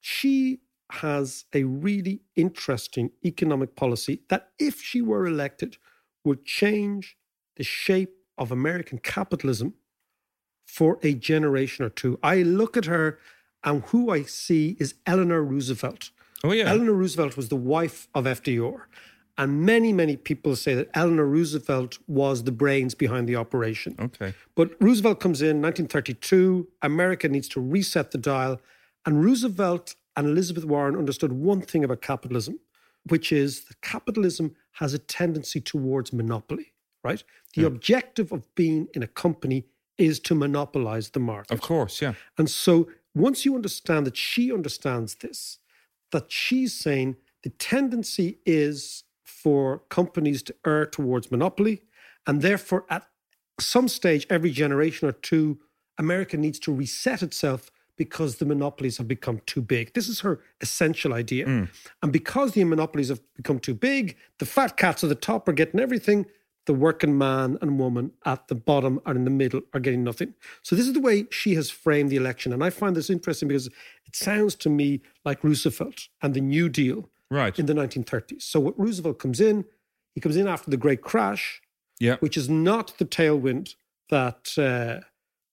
she 0.00 0.60
has 0.90 1.44
a 1.54 1.62
really 1.64 2.20
interesting 2.34 3.12
economic 3.24 3.76
policy 3.76 4.22
that, 4.28 4.50
if 4.58 4.82
she 4.82 5.00
were 5.00 5.24
elected, 5.26 5.76
would 6.24 6.44
change 6.44 7.16
the 7.56 7.62
shape 7.64 8.14
of 8.36 8.50
American 8.50 8.98
capitalism 8.98 9.74
for 10.70 10.98
a 11.02 11.14
generation 11.14 11.84
or 11.84 11.88
two. 11.90 12.18
I 12.22 12.42
look 12.42 12.76
at 12.76 12.84
her, 12.84 13.18
and 13.64 13.82
who 13.86 14.10
I 14.10 14.22
see 14.22 14.76
is 14.78 14.94
Eleanor 15.04 15.42
Roosevelt. 15.42 16.10
Oh, 16.44 16.52
yeah. 16.52 16.70
Eleanor 16.70 16.92
Roosevelt 16.92 17.36
was 17.36 17.48
the 17.48 17.56
wife 17.56 18.08
of 18.14 18.24
FDR. 18.24 18.82
And 19.36 19.62
many, 19.62 19.92
many 19.92 20.16
people 20.16 20.54
say 20.54 20.74
that 20.74 20.88
Eleanor 20.94 21.26
Roosevelt 21.26 21.98
was 22.06 22.44
the 22.44 22.52
brains 22.52 22.94
behind 22.94 23.28
the 23.28 23.36
operation. 23.36 23.96
Okay. 23.98 24.32
But 24.54 24.70
Roosevelt 24.80 25.18
comes 25.18 25.42
in 25.42 25.60
1932. 25.60 26.68
America 26.82 27.28
needs 27.28 27.48
to 27.48 27.60
reset 27.60 28.10
the 28.12 28.18
dial. 28.18 28.60
And 29.04 29.24
Roosevelt 29.24 29.94
and 30.16 30.26
Elizabeth 30.26 30.64
Warren 30.64 30.96
understood 30.96 31.32
one 31.32 31.62
thing 31.62 31.82
about 31.84 32.00
capitalism, 32.02 32.60
which 33.08 33.32
is 33.32 33.64
that 33.64 33.80
capitalism 33.80 34.54
has 34.72 34.94
a 34.94 34.98
tendency 34.98 35.60
towards 35.60 36.12
monopoly, 36.12 36.72
right? 37.02 37.22
The 37.54 37.62
Yeah. 37.62 37.68
objective 37.68 38.30
of 38.32 38.42
being 38.54 38.88
in 38.94 39.02
a 39.02 39.08
company 39.08 39.64
is 40.00 40.18
to 40.20 40.34
monopolize 40.34 41.10
the 41.10 41.20
market. 41.20 41.52
Of 41.52 41.60
course, 41.60 42.00
yeah. 42.00 42.14
And 42.38 42.48
so 42.48 42.88
once 43.14 43.44
you 43.44 43.54
understand 43.54 44.06
that 44.06 44.16
she 44.16 44.52
understands 44.52 45.16
this, 45.16 45.58
that 46.10 46.32
she's 46.32 46.74
saying 46.74 47.16
the 47.42 47.50
tendency 47.50 48.38
is 48.46 49.04
for 49.24 49.82
companies 49.88 50.42
to 50.44 50.54
err 50.66 50.86
towards 50.86 51.30
monopoly, 51.30 51.82
and 52.26 52.42
therefore 52.42 52.84
at 52.90 53.06
some 53.58 53.88
stage, 53.88 54.26
every 54.30 54.50
generation 54.50 55.08
or 55.08 55.12
two, 55.12 55.60
America 55.98 56.36
needs 56.36 56.58
to 56.60 56.74
reset 56.74 57.22
itself 57.22 57.70
because 57.96 58.36
the 58.36 58.46
monopolies 58.46 58.96
have 58.96 59.06
become 59.06 59.42
too 59.44 59.60
big. 59.60 59.92
This 59.92 60.08
is 60.08 60.20
her 60.20 60.40
essential 60.62 61.12
idea. 61.12 61.44
Mm. 61.44 61.68
And 62.02 62.10
because 62.10 62.52
the 62.52 62.64
monopolies 62.64 63.10
have 63.10 63.20
become 63.34 63.58
too 63.58 63.74
big, 63.74 64.16
the 64.38 64.46
fat 64.46 64.78
cats 64.78 65.04
at 65.04 65.10
the 65.10 65.14
top 65.14 65.46
are 65.48 65.52
getting 65.52 65.80
everything. 65.80 66.24
The 66.66 66.74
working 66.74 67.16
man 67.16 67.58
and 67.62 67.78
woman 67.78 68.12
at 68.24 68.48
the 68.48 68.54
bottom 68.54 69.00
and 69.06 69.16
in 69.16 69.24
the 69.24 69.30
middle 69.30 69.62
are 69.72 69.80
getting 69.80 70.04
nothing. 70.04 70.34
So 70.62 70.76
this 70.76 70.86
is 70.86 70.92
the 70.92 71.00
way 71.00 71.26
she 71.30 71.54
has 71.54 71.70
framed 71.70 72.10
the 72.10 72.16
election. 72.16 72.52
And 72.52 72.62
I 72.62 72.70
find 72.70 72.94
this 72.94 73.10
interesting 73.10 73.48
because 73.48 73.66
it 73.66 74.14
sounds 74.14 74.54
to 74.56 74.68
me 74.70 75.00
like 75.24 75.42
Roosevelt 75.42 76.08
and 76.22 76.34
the 76.34 76.40
New 76.40 76.68
Deal 76.68 77.08
Right. 77.30 77.58
in 77.58 77.66
the 77.66 77.72
1930s. 77.74 78.42
So 78.42 78.60
what 78.60 78.78
Roosevelt 78.78 79.18
comes 79.18 79.40
in, 79.40 79.64
he 80.14 80.20
comes 80.20 80.36
in 80.36 80.46
after 80.46 80.70
the 80.70 80.76
Great 80.76 81.00
Crash, 81.00 81.62
Yeah. 81.98 82.16
which 82.18 82.36
is 82.36 82.48
not 82.48 82.98
the 82.98 83.04
tailwind 83.06 83.74
that 84.10 84.58
uh, 84.58 85.00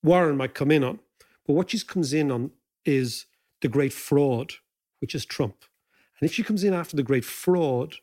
Warren 0.03 0.35
might 0.37 0.53
come 0.55 0.71
in 0.71 0.83
on. 0.83 0.99
But 1.45 1.53
what 1.53 1.69
she 1.71 1.79
comes 1.79 2.13
in 2.13 2.31
on 2.31 2.51
is 2.85 3.25
the 3.61 3.67
great 3.69 3.93
fraud, 3.93 4.53
which 4.99 5.15
is 5.15 5.25
Trump. 5.25 5.63
And 6.19 6.27
if 6.29 6.33
she 6.35 6.43
comes 6.43 6.63
in 6.63 6.73
after 6.73 6.95
the 6.95 7.03
great 7.03 7.23
fraud, 7.25 7.95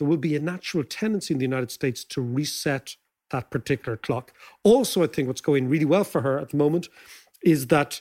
there 0.00 0.08
will 0.08 0.16
be 0.16 0.34
a 0.34 0.40
natural 0.40 0.82
tendency 0.82 1.34
in 1.34 1.38
the 1.38 1.44
United 1.44 1.70
States 1.70 2.04
to 2.04 2.22
reset 2.22 2.96
that 3.30 3.50
particular 3.50 3.96
clock. 3.96 4.32
Also, 4.64 5.04
I 5.04 5.06
think 5.06 5.28
what's 5.28 5.42
going 5.42 5.68
really 5.68 5.84
well 5.84 6.04
for 6.04 6.22
her 6.22 6.38
at 6.38 6.48
the 6.48 6.56
moment 6.56 6.88
is 7.44 7.66
that 7.68 8.00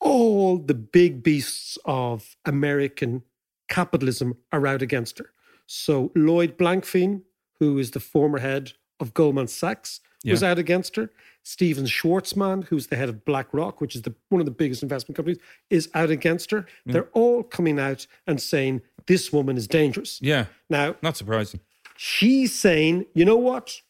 all 0.00 0.58
the 0.58 0.74
big 0.74 1.22
beasts 1.22 1.76
of 1.84 2.36
American 2.44 3.22
capitalism 3.68 4.36
are 4.52 4.66
out 4.66 4.80
against 4.80 5.18
her. 5.18 5.30
So 5.66 6.12
Lloyd 6.14 6.56
Blankfein, 6.56 7.22
who 7.58 7.78
is 7.78 7.90
the 7.90 8.00
former 8.00 8.38
head 8.38 8.72
of 9.00 9.12
Goldman 9.12 9.48
Sachs, 9.48 10.00
was 10.24 10.42
out 10.42 10.58
against 10.58 10.96
her. 10.96 11.10
Stephen 11.42 11.84
Schwarzman, 11.84 12.64
who's 12.64 12.86
the 12.86 12.96
head 12.96 13.10
of 13.10 13.24
BlackRock, 13.24 13.80
which 13.80 13.94
is 13.94 14.02
the, 14.02 14.14
one 14.30 14.40
of 14.40 14.46
the 14.46 14.50
biggest 14.50 14.82
investment 14.82 15.16
companies, 15.16 15.38
is 15.68 15.90
out 15.92 16.10
against 16.10 16.50
her. 16.50 16.62
Mm. 16.88 16.92
They're 16.92 17.10
all 17.12 17.42
coming 17.42 17.78
out 17.78 18.06
and 18.26 18.40
saying 18.40 18.80
this 19.06 19.32
woman 19.32 19.56
is 19.56 19.66
dangerous. 19.66 20.18
Yeah. 20.22 20.46
Now, 20.70 20.96
Not 21.02 21.16
surprising. 21.16 21.60
she's 21.96 22.54
saying, 22.58 23.06
you 23.14 23.24
know 23.24 23.36
what? 23.36 23.80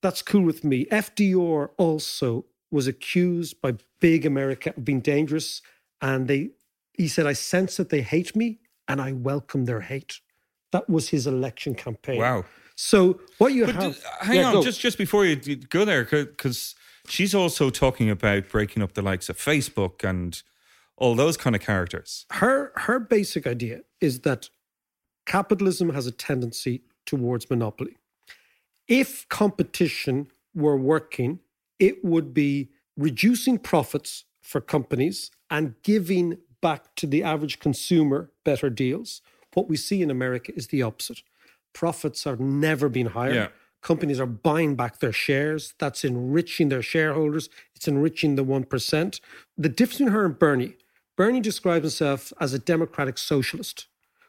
That's 0.00 0.22
cool 0.22 0.42
with 0.42 0.64
me. 0.64 0.86
FDR 0.86 1.70
also 1.76 2.44
was 2.70 2.86
accused 2.86 3.60
by 3.60 3.74
big 4.00 4.24
America 4.24 4.72
of 4.76 4.84
being 4.84 5.00
dangerous. 5.00 5.60
And 6.00 6.28
they 6.28 6.50
he 6.94 7.08
said, 7.08 7.26
I 7.26 7.32
sense 7.32 7.76
that 7.76 7.88
they 7.90 8.02
hate 8.02 8.34
me 8.36 8.58
and 8.86 9.00
I 9.00 9.12
welcome 9.12 9.64
their 9.64 9.80
hate. 9.80 10.20
That 10.72 10.88
was 10.88 11.08
his 11.10 11.26
election 11.26 11.74
campaign. 11.74 12.18
Wow. 12.20 12.44
So 12.76 13.20
what 13.38 13.52
you 13.52 13.66
But 13.66 13.74
have 13.76 14.04
hang 14.20 14.36
Yeah, 14.36 14.46
on, 14.48 14.52
go. 14.54 14.62
just 14.62 14.80
just 14.80 14.98
before 14.98 15.24
you 15.26 15.36
go 15.56 15.84
there, 15.84 16.04
because 16.04 16.74
she's 17.08 17.34
also 17.34 17.70
talking 17.70 18.08
about 18.10 18.48
breaking 18.48 18.82
up 18.82 18.92
the 18.94 19.02
likes 19.02 19.28
of 19.28 19.36
Facebook 19.36 20.04
and 20.08 20.40
all 20.96 21.14
those 21.16 21.36
kind 21.36 21.56
of 21.56 21.62
characters. 21.62 22.26
her 22.30 22.72
her 22.76 22.98
basic 23.00 23.46
idea 23.46 23.80
is 24.00 24.20
that 24.20 24.48
capitalism 25.26 25.90
has 25.90 26.06
a 26.06 26.12
tendency 26.12 26.82
towards 27.06 27.48
monopoly. 27.50 27.96
If 28.86 29.28
competition 29.28 30.28
were 30.54 30.76
working, 30.76 31.40
it 31.78 32.04
would 32.04 32.32
be 32.32 32.70
reducing 32.96 33.58
profits 33.58 34.24
for 34.42 34.60
companies 34.60 35.30
and 35.50 35.74
giving 35.82 36.38
back 36.60 36.94
to 36.96 37.06
the 37.06 37.22
average 37.22 37.60
consumer 37.60 38.30
better 38.44 38.70
deals, 38.70 39.22
What 39.54 39.68
we 39.68 39.76
see 39.76 40.02
in 40.02 40.10
America 40.10 40.52
is 40.54 40.68
the 40.68 40.82
opposite. 40.82 41.22
Profits 41.72 42.24
have 42.24 42.40
never 42.40 42.88
been 42.88 43.06
higher. 43.06 43.34
Yeah. 43.34 43.48
Companies 43.82 44.20
are 44.20 44.26
buying 44.26 44.74
back 44.74 44.98
their 44.98 45.12
shares. 45.12 45.74
That's 45.78 46.04
enriching 46.04 46.68
their 46.68 46.82
shareholders. 46.82 47.48
It's 47.74 47.88
enriching 47.88 48.34
the 48.36 48.44
1%. 48.44 49.20
The 49.56 49.68
difference 49.68 49.98
between 49.98 50.12
her 50.12 50.24
and 50.26 50.38
Bernie 50.38 50.76
Bernie 51.18 51.40
describes 51.40 51.82
himself 51.82 52.32
as 52.40 52.54
a 52.54 52.60
democratic 52.60 53.18
socialist 53.18 53.86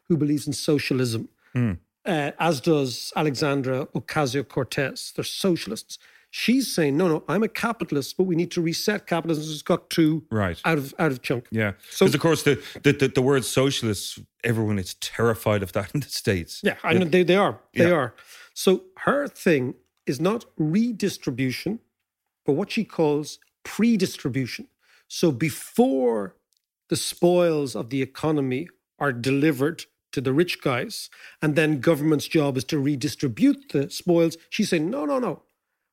who 0.08 0.16
believes 0.16 0.46
in 0.48 0.52
socialism, 0.52 1.28
Hmm. 1.54 1.72
uh, 2.04 2.32
as 2.38 2.60
does 2.60 3.12
Alexandra 3.14 3.86
Ocasio 3.94 4.42
Cortez. 4.46 5.12
They're 5.14 5.24
socialists. 5.24 5.98
She's 6.32 6.72
saying, 6.74 6.96
no, 6.96 7.06
no, 7.08 7.24
I'm 7.28 7.42
a 7.44 7.48
capitalist, 7.48 8.16
but 8.16 8.24
we 8.24 8.34
need 8.36 8.50
to 8.52 8.60
reset 8.60 9.06
capitalism. 9.06 9.44
It's 9.52 9.62
got 9.62 9.88
too 9.90 10.24
Right. 10.30 10.60
out 10.64 10.78
of 10.78 10.94
out 10.98 11.12
of 11.12 11.22
chunk. 11.22 11.46
Yeah. 11.50 11.72
So- 11.90 12.06
Because, 12.06 12.14
of 12.14 12.20
course, 12.20 12.42
the, 12.42 12.54
the, 12.82 12.92
the, 12.92 13.08
the 13.08 13.22
word 13.22 13.44
socialist, 13.44 14.18
everyone 14.44 14.78
is 14.78 14.94
terrified 14.94 15.62
of 15.62 15.70
that 15.72 15.92
in 15.94 16.00
the 16.00 16.08
States. 16.08 16.60
Yeah, 16.64 16.76
I 16.82 16.94
know 16.94 17.04
they, 17.06 17.22
they 17.24 17.36
are. 17.36 17.58
They 17.74 17.88
Yeah. 17.88 17.94
are. 18.00 18.14
So 18.54 18.84
her 19.06 19.28
thing 19.28 19.74
is 20.06 20.20
not 20.20 20.44
redistribution, 20.56 21.78
but 22.44 22.52
what 22.54 22.70
she 22.72 22.84
calls 22.84 23.38
pre-distribution. 23.64 24.66
So 25.08 25.30
before 25.32 26.36
the 26.90 26.96
spoils 26.96 27.74
of 27.74 27.88
the 27.88 28.02
economy 28.02 28.68
are 28.98 29.12
delivered 29.12 29.84
to 30.12 30.20
the 30.20 30.32
rich 30.32 30.60
guys, 30.60 31.08
and 31.40 31.56
then 31.56 31.80
government's 31.80 32.26
job 32.28 32.56
is 32.58 32.64
to 32.64 32.78
redistribute 32.78 33.70
the 33.72 33.88
spoils, 33.90 34.36
she's 34.50 34.68
saying, 34.70 34.90
no, 34.90 35.04
no, 35.06 35.18
no. 35.18 35.42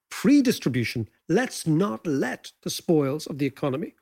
Pre-distribution. 0.10 1.08
Let's 1.30 1.68
not 1.68 2.08
let 2.08 2.52
the 2.64 2.70
spoils 2.72 3.28
of 3.28 3.38
the 3.38 3.46
economy 3.46 3.94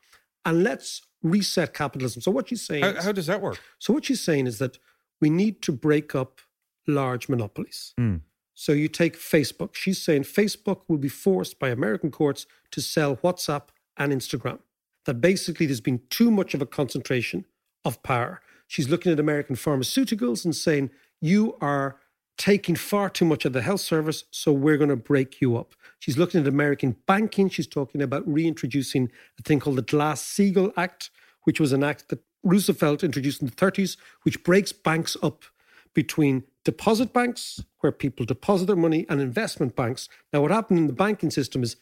and 0.46 0.64
let's 0.64 1.02
reset 1.22 1.74
capitalism. 1.74 2.22
So 2.22 2.32
what 2.32 2.48
she's 2.50 2.66
saying 2.66 2.84
How, 2.84 2.90
is- 2.92 3.04
how 3.04 3.12
does 3.12 3.28
that 3.28 3.42
work? 3.42 3.60
so 3.80 3.94
what 3.94 4.06
she's 4.06 4.22
saying 4.24 4.48
is 4.48 4.58
that 4.60 4.78
we 5.20 5.30
need 5.30 5.62
to 5.64 5.72
break 5.74 6.16
up 6.16 6.40
large 6.88 7.28
monopolies. 7.28 7.94
Hmm. 7.98 8.18
So 8.54 8.72
you 8.72 8.88
take 8.88 9.18
Facebook. 9.18 9.76
She's 9.76 10.02
saying 10.02 10.24
Facebook 10.24 10.82
will 10.88 10.98
be 10.98 11.10
forced 11.10 11.60
by 11.60 11.70
American 11.70 12.10
courts 12.12 12.46
to 12.72 12.80
sell 12.82 13.18
WhatsApp 13.18 13.64
and 13.98 14.14
Instagram. 14.14 14.60
That 15.06 15.16
basically 15.16 15.66
there's 15.66 15.82
been 15.82 16.02
too 16.10 16.32
much 16.32 16.54
of 16.54 16.62
a 16.62 16.66
concentration 16.66 17.46
of 17.84 18.02
power. 18.04 18.42
She's 18.68 18.90
looking 18.90 19.12
at 19.12 19.20
American 19.20 19.56
pharmaceuticals 19.56 20.44
and 20.44 20.56
saying, 20.56 20.90
you 21.22 21.58
are 21.62 21.98
taking 22.38 22.76
far 22.76 23.10
too 23.10 23.26
much 23.26 23.46
of 23.46 23.54
the 23.54 23.62
health 23.62 23.82
service, 23.82 24.26
so 24.32 24.52
we're 24.52 24.78
going 24.78 24.90
to 24.90 24.96
break 24.96 25.40
you 25.40 25.56
up. 25.56 25.74
She's 26.00 26.18
looking 26.18 26.42
at 26.42 26.48
American 26.48 26.96
banking. 27.08 27.50
She's 27.50 27.68
talking 27.68 28.02
about 28.02 28.28
reintroducing 28.28 29.10
a 29.40 29.44
thing 29.44 29.60
called 29.60 29.78
the 29.78 29.84
Glass 29.84 30.22
Steagall 30.22 30.74
Act, 30.76 31.12
which 31.44 31.60
was 31.60 31.72
an 31.72 31.84
act 31.84 32.10
that 32.10 32.20
Roosevelt 32.44 33.04
introduced 33.04 33.42
in 33.42 33.48
the 33.48 33.56
30s, 33.56 33.98
which 34.24 34.44
breaks 34.44 34.72
banks 34.72 35.16
up 35.24 35.46
between 35.94 36.44
deposit 36.64 37.14
banks, 37.14 37.64
where 37.80 37.92
people 37.92 38.26
deposit 38.26 38.66
their 38.66 38.76
money, 38.76 39.06
and 39.08 39.22
investment 39.22 39.76
banks. 39.76 40.10
Now, 40.34 40.42
what 40.42 40.52
happened 40.52 40.80
in 40.80 40.88
the 40.88 40.94
banking 40.94 41.32
system 41.32 41.64
is 41.64 41.78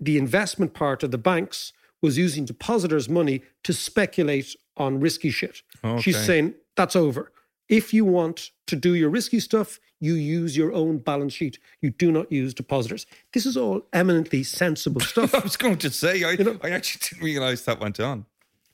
the 0.00 0.18
investment 0.18 0.74
part 0.74 1.02
of 1.02 1.12
the 1.12 1.18
banks 1.18 1.72
was 2.02 2.18
using 2.18 2.44
depositors' 2.44 3.08
money 3.08 3.42
to 3.64 3.72
speculate 3.72 4.54
on 4.76 5.00
risky 5.00 5.30
shit. 5.30 5.62
She's 6.00 6.18
saying 6.24 6.54
that's 6.76 6.96
over. 6.96 7.32
If 7.68 7.92
you 7.92 8.04
want 8.04 8.50
to 8.66 8.76
do 8.76 8.94
your 8.94 9.10
risky 9.10 9.40
stuff, 9.40 9.80
you 9.98 10.14
use 10.14 10.56
your 10.56 10.72
own 10.72 10.98
balance 10.98 11.32
sheet. 11.32 11.58
You 11.80 11.90
do 11.90 12.12
not 12.12 12.30
use 12.30 12.54
depositors. 12.54 13.06
This 13.32 13.46
is 13.46 13.56
all 13.56 13.82
eminently 13.92 14.42
sensible 14.42 15.00
stuff. 15.12 15.34
I 15.34 15.40
was 15.40 15.56
going 15.56 15.78
to 15.78 15.90
say, 15.90 16.22
I, 16.22 16.36
I 16.62 16.70
actually 16.70 17.00
didn't 17.08 17.24
realize 17.24 17.64
that 17.64 17.80
went 17.80 17.98
on. 17.98 18.26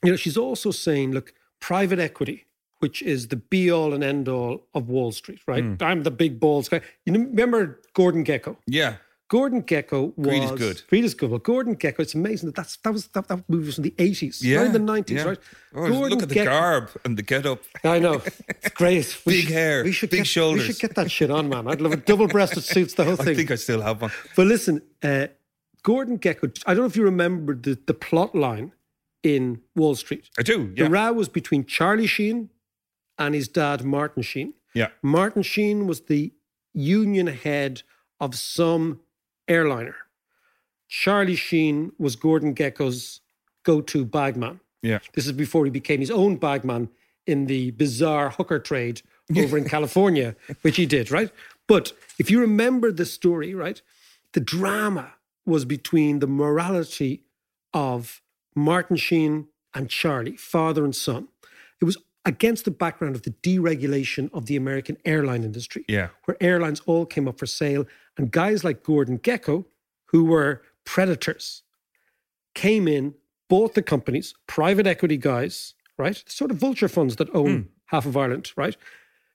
You 0.03 0.11
know, 0.11 0.17
she's 0.17 0.37
also 0.37 0.71
saying, 0.71 1.13
look, 1.13 1.33
private 1.59 1.99
equity, 1.99 2.45
which 2.79 3.01
is 3.01 3.29
the 3.29 3.37
be 3.37 3.71
all 3.71 3.93
and 3.93 4.03
end 4.03 4.27
all 4.27 4.67
of 4.73 4.89
Wall 4.89 5.11
Street, 5.11 5.39
right? 5.47 5.63
Hmm. 5.63 5.75
I'm 5.79 6.03
the 6.03 6.11
big 6.11 6.39
balls 6.39 6.67
guy. 6.67 6.81
You 7.05 7.13
remember 7.13 7.79
Gordon 7.93 8.25
Gekko? 8.25 8.57
Yeah. 8.67 8.97
Gordon 9.33 9.63
Gekko 9.63 10.15
was 10.15 10.27
Greed 10.27 10.43
is 10.43 10.51
good. 10.51 10.81
Greed 10.89 11.05
is 11.05 11.13
good. 11.15 11.29
Well, 11.31 11.39
Gordon 11.39 11.75
Gekko, 11.75 12.01
it's 12.01 12.13
amazing 12.13 12.49
that 12.49 12.55
that's, 12.55 12.75
that 12.83 12.93
was 12.93 13.07
that, 13.15 13.27
that 13.29 13.39
movie 13.49 13.65
was 13.65 13.75
from 13.75 13.83
the 13.89 13.95
eighties, 13.97 14.35
Yeah. 14.45 14.57
not 14.57 14.65
in 14.67 14.73
the 14.73 14.79
nineties, 14.93 15.17
yeah. 15.17 15.29
right? 15.29 15.39
Oh, 15.73 15.87
look 15.87 16.21
at 16.21 16.29
the 16.29 16.35
Gekko- 16.35 16.45
garb 16.45 16.89
and 17.03 17.17
the 17.17 17.23
get 17.23 17.45
up. 17.47 17.61
I 17.83 17.97
know, 17.97 18.21
it's 18.47 18.69
great. 18.69 19.17
Big 19.25 19.47
hair, 19.49 19.83
we 19.83 19.91
should 19.91 20.11
big 20.11 20.19
get, 20.19 20.27
shoulders. 20.27 20.67
We 20.67 20.73
should 20.73 20.81
get 20.81 20.93
that 20.99 21.09
shit 21.09 21.31
on, 21.31 21.49
man. 21.49 21.67
I'd 21.67 21.81
love 21.81 21.93
it. 21.93 22.05
Double-breasted 22.05 22.63
suits, 22.63 22.93
the 22.93 23.05
whole 23.05 23.15
thing. 23.25 23.29
I 23.29 23.33
think 23.33 23.49
I 23.49 23.55
still 23.55 23.81
have 23.81 24.03
one. 24.03 24.11
But 24.35 24.45
listen, 24.45 24.83
uh, 25.01 25.27
Gordon 25.81 26.19
Gekko. 26.19 26.55
I 26.67 26.75
don't 26.75 26.83
know 26.83 26.91
if 26.93 26.95
you 26.95 27.03
remember 27.03 27.55
the 27.55 27.73
the 27.87 27.95
plot 27.95 28.35
line 28.35 28.71
in 29.23 29.61
Wall 29.75 29.95
Street. 29.95 30.29
I 30.37 30.43
do. 30.43 30.71
Yeah. 30.77 30.83
The 30.83 30.89
row 30.91 31.11
was 31.13 31.27
between 31.27 31.65
Charlie 31.65 32.05
Sheen 32.15 32.51
and 33.17 33.33
his 33.33 33.47
dad, 33.47 33.83
Martin 33.83 34.21
Sheen. 34.21 34.53
yeah. 34.75 34.89
Martin 35.01 35.41
Sheen 35.41 35.87
was 35.87 36.01
the 36.01 36.33
union 36.73 37.25
head 37.27 37.81
of 38.19 38.35
some 38.35 38.99
airliner. 39.47 39.95
Charlie 40.87 41.35
Sheen 41.35 41.91
was 41.97 42.15
Gordon 42.15 42.53
Gekko's 42.53 43.21
go-to 43.63 44.05
bagman. 44.05 44.59
Yeah. 44.81 44.99
This 45.13 45.25
is 45.25 45.31
before 45.31 45.65
he 45.65 45.71
became 45.71 45.99
his 45.99 46.11
own 46.11 46.35
bagman 46.35 46.89
in 47.25 47.45
the 47.47 47.71
bizarre 47.71 48.29
hooker 48.29 48.59
trade 48.59 49.01
over 49.35 49.57
in 49.57 49.65
California, 49.69 50.35
which 50.61 50.75
he 50.75 50.85
did, 50.85 51.09
right? 51.09 51.31
But 51.67 51.93
if 52.19 52.29
you 52.29 52.39
remember 52.41 52.91
the 52.91 53.05
story, 53.05 53.55
right, 53.55 53.81
the 54.33 54.41
drama 54.41 55.13
was 55.45 55.65
between 55.65 56.19
the 56.19 56.27
morality 56.27 57.23
of 57.73 58.21
Martin 58.55 58.97
Sheen 58.97 59.47
and 59.73 59.89
Charlie, 59.89 60.37
father 60.37 60.83
and 60.83 60.95
son. 60.95 61.29
It 61.81 61.85
was 61.85 61.97
against 62.25 62.65
the 62.65 62.71
background 62.71 63.15
of 63.15 63.23
the 63.23 63.31
deregulation 63.31 64.29
of 64.33 64.45
the 64.45 64.55
American 64.55 64.97
airline 65.05 65.43
industry, 65.43 65.83
Yeah. 65.87 66.09
where 66.25 66.37
airlines 66.41 66.81
all 66.85 67.05
came 67.05 67.27
up 67.27 67.37
for 67.37 67.45
sale, 67.45 67.85
and 68.17 68.31
guys 68.31 68.63
like 68.63 68.83
Gordon 68.83 69.19
Gekko, 69.19 69.65
who 70.05 70.23
were 70.25 70.61
predators, 70.85 71.63
came 72.55 72.87
in, 72.87 73.15
bought 73.49 73.73
the 73.73 73.81
companies, 73.81 74.33
private 74.47 74.87
equity 74.87 75.17
guys, 75.17 75.73
right? 75.97 76.23
the 76.25 76.31
Sort 76.31 76.51
of 76.51 76.57
vulture 76.57 76.87
funds 76.87 77.17
that 77.17 77.33
own 77.35 77.57
hmm. 77.57 77.67
half 77.87 78.05
of 78.05 78.15
Ireland, 78.15 78.51
right? 78.55 78.77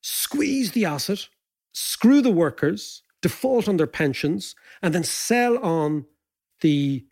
Squeeze 0.01 0.73
the 0.73 0.85
asset, 0.85 1.29
screw 1.73 2.23
the 2.23 2.31
workers, 2.31 3.03
default 3.21 3.69
on 3.69 3.77
their 3.77 3.87
pensions, 3.87 4.55
and 4.81 4.95
then 4.95 5.05
sell 5.05 5.59
on 5.59 6.07
the 6.61 7.05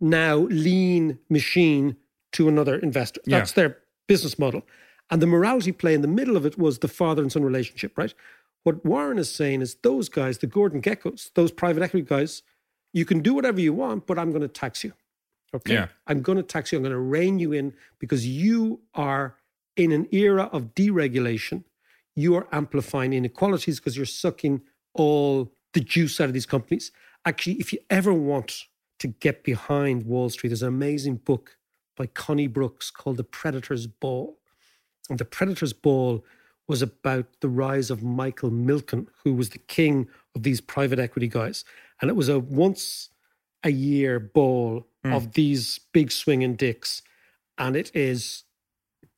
now 0.00 0.36
lean 0.36 1.18
machine 1.28 1.96
to 2.32 2.48
another 2.48 2.76
investor. 2.76 3.20
Yeah. 3.24 3.38
That's 3.38 3.52
their 3.52 3.78
business 4.06 4.38
model. 4.38 4.62
And 5.10 5.20
the 5.20 5.26
morality 5.26 5.72
play 5.72 5.94
in 5.94 6.02
the 6.02 6.08
middle 6.08 6.36
of 6.36 6.46
it 6.46 6.58
was 6.58 6.78
the 6.78 6.88
father 6.88 7.22
and 7.22 7.30
son 7.30 7.44
relationship, 7.44 7.96
right? 7.98 8.14
What 8.62 8.84
Warren 8.84 9.18
is 9.18 9.32
saying 9.32 9.60
is 9.60 9.76
those 9.82 10.08
guys, 10.08 10.38
the 10.38 10.46
Gordon 10.46 10.80
Gekkos, 10.80 11.30
those 11.34 11.52
private 11.52 11.82
equity 11.82 12.06
guys, 12.06 12.42
you 12.92 13.04
can 13.04 13.20
do 13.20 13.34
whatever 13.34 13.60
you 13.60 13.74
want, 13.74 14.06
but 14.06 14.18
I'm 14.18 14.30
going 14.30 14.42
to 14.42 14.48
tax 14.48 14.82
you. 14.82 14.92
Okay. 15.54 15.74
Yeah. 15.74 15.88
I'm 16.06 16.22
going 16.22 16.36
to 16.36 16.42
tax 16.42 16.72
you. 16.72 16.78
I'm 16.78 16.82
going 16.82 16.92
to 16.92 16.98
rein 16.98 17.38
you 17.38 17.52
in 17.52 17.74
because 17.98 18.26
you 18.26 18.80
are 18.94 19.36
in 19.76 19.92
an 19.92 20.08
era 20.10 20.48
of 20.52 20.74
deregulation. 20.74 21.64
You 22.16 22.34
are 22.36 22.46
amplifying 22.52 23.12
inequalities 23.12 23.78
because 23.78 23.96
you're 23.96 24.06
sucking 24.06 24.62
all 24.94 25.52
the 25.74 25.80
juice 25.80 26.20
out 26.20 26.28
of 26.28 26.32
these 26.32 26.46
companies. 26.46 26.92
Actually, 27.24 27.54
if 27.54 27.72
you 27.72 27.80
ever 27.90 28.12
want 28.12 28.64
to 29.00 29.08
get 29.08 29.44
behind 29.44 30.04
Wall 30.04 30.30
Street, 30.30 30.50
there's 30.50 30.62
an 30.62 30.68
amazing 30.68 31.16
book 31.16 31.58
by 31.96 32.06
Connie 32.06 32.46
Brooks 32.46 32.90
called 32.90 33.16
The 33.16 33.24
Predator's 33.24 33.86
Ball. 33.86 34.38
And 35.10 35.18
The 35.18 35.24
Predator's 35.24 35.72
Ball 35.72 36.24
was 36.66 36.80
about 36.82 37.26
the 37.40 37.48
rise 37.48 37.90
of 37.90 38.02
Michael 38.02 38.50
Milken, 38.50 39.06
who 39.22 39.34
was 39.34 39.50
the 39.50 39.58
king 39.58 40.08
of 40.34 40.42
these 40.42 40.60
private 40.60 40.98
equity 40.98 41.28
guys. 41.28 41.64
And 42.00 42.10
it 42.10 42.14
was 42.14 42.28
a 42.28 42.38
once 42.38 43.10
a 43.62 43.70
year 43.70 44.18
ball 44.18 44.86
hmm. 45.04 45.12
of 45.12 45.32
these 45.32 45.80
big 45.92 46.10
swinging 46.10 46.54
dicks. 46.54 47.02
And 47.58 47.76
it 47.76 47.90
is 47.94 48.44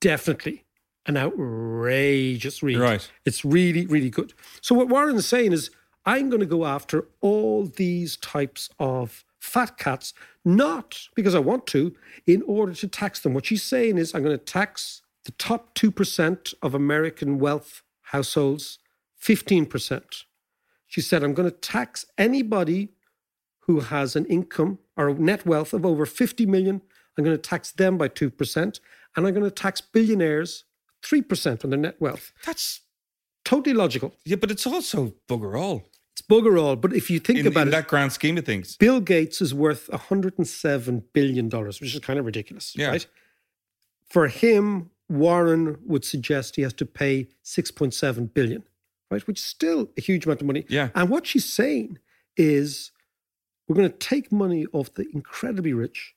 definitely 0.01 0.65
an 1.07 1.17
outrageous 1.17 2.63
read. 2.63 2.79
Right. 2.79 3.11
It's 3.25 3.45
really, 3.45 3.87
really 3.87 4.11
good. 4.11 4.35
So 4.61 4.75
what 4.75 4.89
Warren 4.89 5.17
is 5.17 5.27
saying 5.27 5.53
is, 5.53 5.71
I'm 6.05 6.29
going 6.29 6.41
to 6.41 6.47
go 6.47 6.67
after 6.67 7.07
all 7.21 7.67
these 7.67 8.17
types 8.17 8.71
of 8.79 9.25
fat 9.41 9.77
cats, 9.79 10.15
not 10.45 11.09
because 11.15 11.35
I 11.35 11.41
want 11.41 11.67
to, 11.69 11.95
in 12.27 12.43
order 12.43 12.75
to 12.75 12.89
tax 12.89 13.21
them. 13.21 13.35
What 13.35 13.47
she's 13.47 13.63
saying 13.63 13.99
is, 13.99 14.15
I'm 14.15 14.23
going 14.23 14.39
to 14.39 14.45
tax 14.45 15.03
the 15.27 15.33
top 15.33 15.75
2% 15.75 16.55
of 16.63 16.75
American 16.75 17.39
wealth 17.39 17.83
households 18.13 18.79
15%. 19.23 20.25
She 20.87 21.01
said, 21.01 21.23
I'm 21.23 21.35
going 21.35 21.51
to 21.51 21.57
tax 21.57 22.07
anybody 22.17 22.93
who 23.67 23.81
has 23.81 24.15
an 24.17 24.25
income 24.27 24.79
or 24.97 25.09
a 25.09 25.15
net 25.15 25.45
wealth 25.45 25.73
of 25.75 25.85
over 25.85 26.07
50 26.07 26.47
million. 26.47 26.81
I'm 27.19 27.25
going 27.25 27.37
to 27.37 27.43
tax 27.43 27.73
them 27.73 27.99
by 27.99 28.09
2%. 28.09 28.55
And 29.17 29.27
I'm 29.27 29.35
going 29.35 29.43
to 29.45 29.51
tax 29.51 29.81
billionaires 29.81 30.65
3% 31.03 31.65
on 31.65 31.71
their 31.71 31.79
net 31.79 31.97
wealth. 32.01 32.33
That's 32.45 32.83
totally 33.45 33.75
logical. 33.75 34.15
Yeah, 34.25 34.37
but 34.37 34.51
it's 34.51 34.67
also 34.67 35.15
bugger 35.29 35.59
all. 35.59 35.89
It's 36.13 36.23
bugger 36.23 36.61
all. 36.63 36.77
But 36.77 36.95
if 36.95 37.11
you 37.11 37.19
think 37.19 37.41
in, 37.41 37.47
about 37.49 37.63
in 37.63 37.69
it, 37.69 37.71
that 37.73 37.89
grand 37.89 38.13
scheme 38.13 38.39
of 38.39 38.45
things. 38.47 38.77
Bill 38.77 39.01
Gates 39.01 39.41
is 39.41 39.53
worth 39.53 39.89
$107 39.89 41.03
billion, 41.13 41.51
which 41.51 41.83
is 41.95 41.99
kind 42.01 42.19
of 42.21 42.27
ridiculous, 42.27 42.75
Yeah. 42.77 42.89
right? 42.91 43.07
For 44.09 44.29
him 44.29 44.91
Warren 45.09 45.79
would 45.85 46.05
suggest 46.05 46.57
he 46.57 46.63
has 46.63 46.73
to 46.75 46.87
pay 46.87 47.29
6.7 47.45 48.35
billion, 48.35 48.65
right? 49.11 49.27
Which 49.27 49.39
is 49.39 49.45
still 49.45 49.89
a 49.97 50.01
huge 50.01 50.27
amount 50.27 50.41
of 50.41 50.47
money. 50.47 50.65
Yeah. 50.69 50.89
And 50.95 51.09
what 51.09 51.27
she's 51.27 51.51
saying 51.51 51.99
is 52.37 52.91
we're 53.69 53.77
going 53.77 53.91
to 53.91 53.97
take 53.97 54.33
money 54.33 54.67
off 54.73 54.95
the 54.95 55.07
incredibly 55.13 55.73
rich 55.73 56.15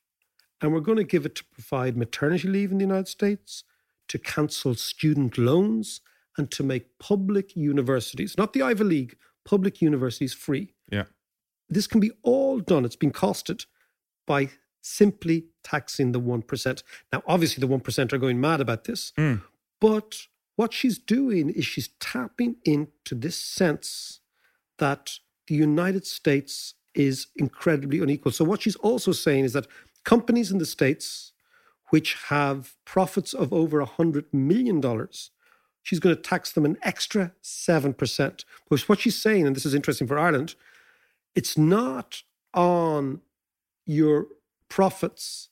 and 0.62 0.74
we're 0.74 0.80
going 0.82 0.98
to 0.98 1.04
give 1.04 1.26
it 1.26 1.36
to 1.36 1.44
provide 1.46 1.96
maternity 1.96 2.48
leave 2.48 2.72
in 2.72 2.80
the 2.80 2.84
United 2.86 3.08
States, 3.08 3.64
to 4.10 4.18
cancel 4.18 4.76
student 4.76 5.38
loans, 5.38 6.02
and 6.38 6.52
to 6.52 6.64
make 6.64 6.98
public 7.00 7.56
universities, 7.56 8.36
not 8.38 8.54
the 8.54 8.62
Ivy 8.62 8.84
League, 8.84 9.18
public 9.46 9.82
universities 9.82 10.34
free. 10.34 10.74
Yeah. 10.92 11.06
This 11.70 11.88
can 11.88 12.00
be 12.00 12.12
all 12.24 12.60
done. 12.60 12.86
It's 12.86 12.96
been 12.96 13.12
costed 13.12 13.66
by 14.26 14.50
simply 14.82 15.46
taxing 15.64 16.12
the 16.12 16.20
1%. 16.20 16.84
Now, 17.12 17.24
obviously, 17.28 17.62
the 17.62 17.68
1% 17.68 18.14
are 18.14 18.18
going 18.18 18.40
mad 18.40 18.62
about 18.62 18.86
this, 18.86 19.12
Mm. 19.18 19.42
but 19.80 20.28
what 20.56 20.74
she's 20.74 20.98
doing 20.98 21.50
is 21.50 21.66
she's 21.66 21.90
tapping 22.00 22.58
into 22.66 23.16
this 23.16 23.38
sense 23.38 24.20
that 24.78 25.20
the 25.48 25.56
United 25.56 26.06
States 26.06 26.74
is 26.94 27.28
incredibly 27.36 28.00
unequal. 28.00 28.32
So, 28.32 28.44
what 28.46 28.62
she's 28.62 28.76
also 28.78 29.12
saying 29.12 29.46
is 29.46 29.54
that 29.54 29.68
companies 30.04 30.52
in 30.52 30.58
the 30.58 30.66
States 30.66 31.34
which 31.90 32.14
have 32.28 32.76
profits 32.86 33.34
of 33.34 33.52
over 33.52 33.84
$100 33.84 34.26
million, 34.32 34.80
she's 35.82 36.00
going 36.00 36.16
to 36.16 36.22
tax 36.22 36.52
them 36.52 36.66
an 36.66 36.78
extra 36.84 37.34
7%. 37.44 38.44
But 38.70 38.82
what 38.82 39.00
she's 39.00 39.20
saying, 39.20 39.48
and 39.48 39.56
this 39.56 39.66
is 39.66 39.74
interesting 39.74 40.08
for 40.08 40.20
Ireland, 40.20 40.54
it's 41.36 41.58
not 41.58 42.22
on 42.54 43.22
your 43.86 44.28
profits 44.70 45.50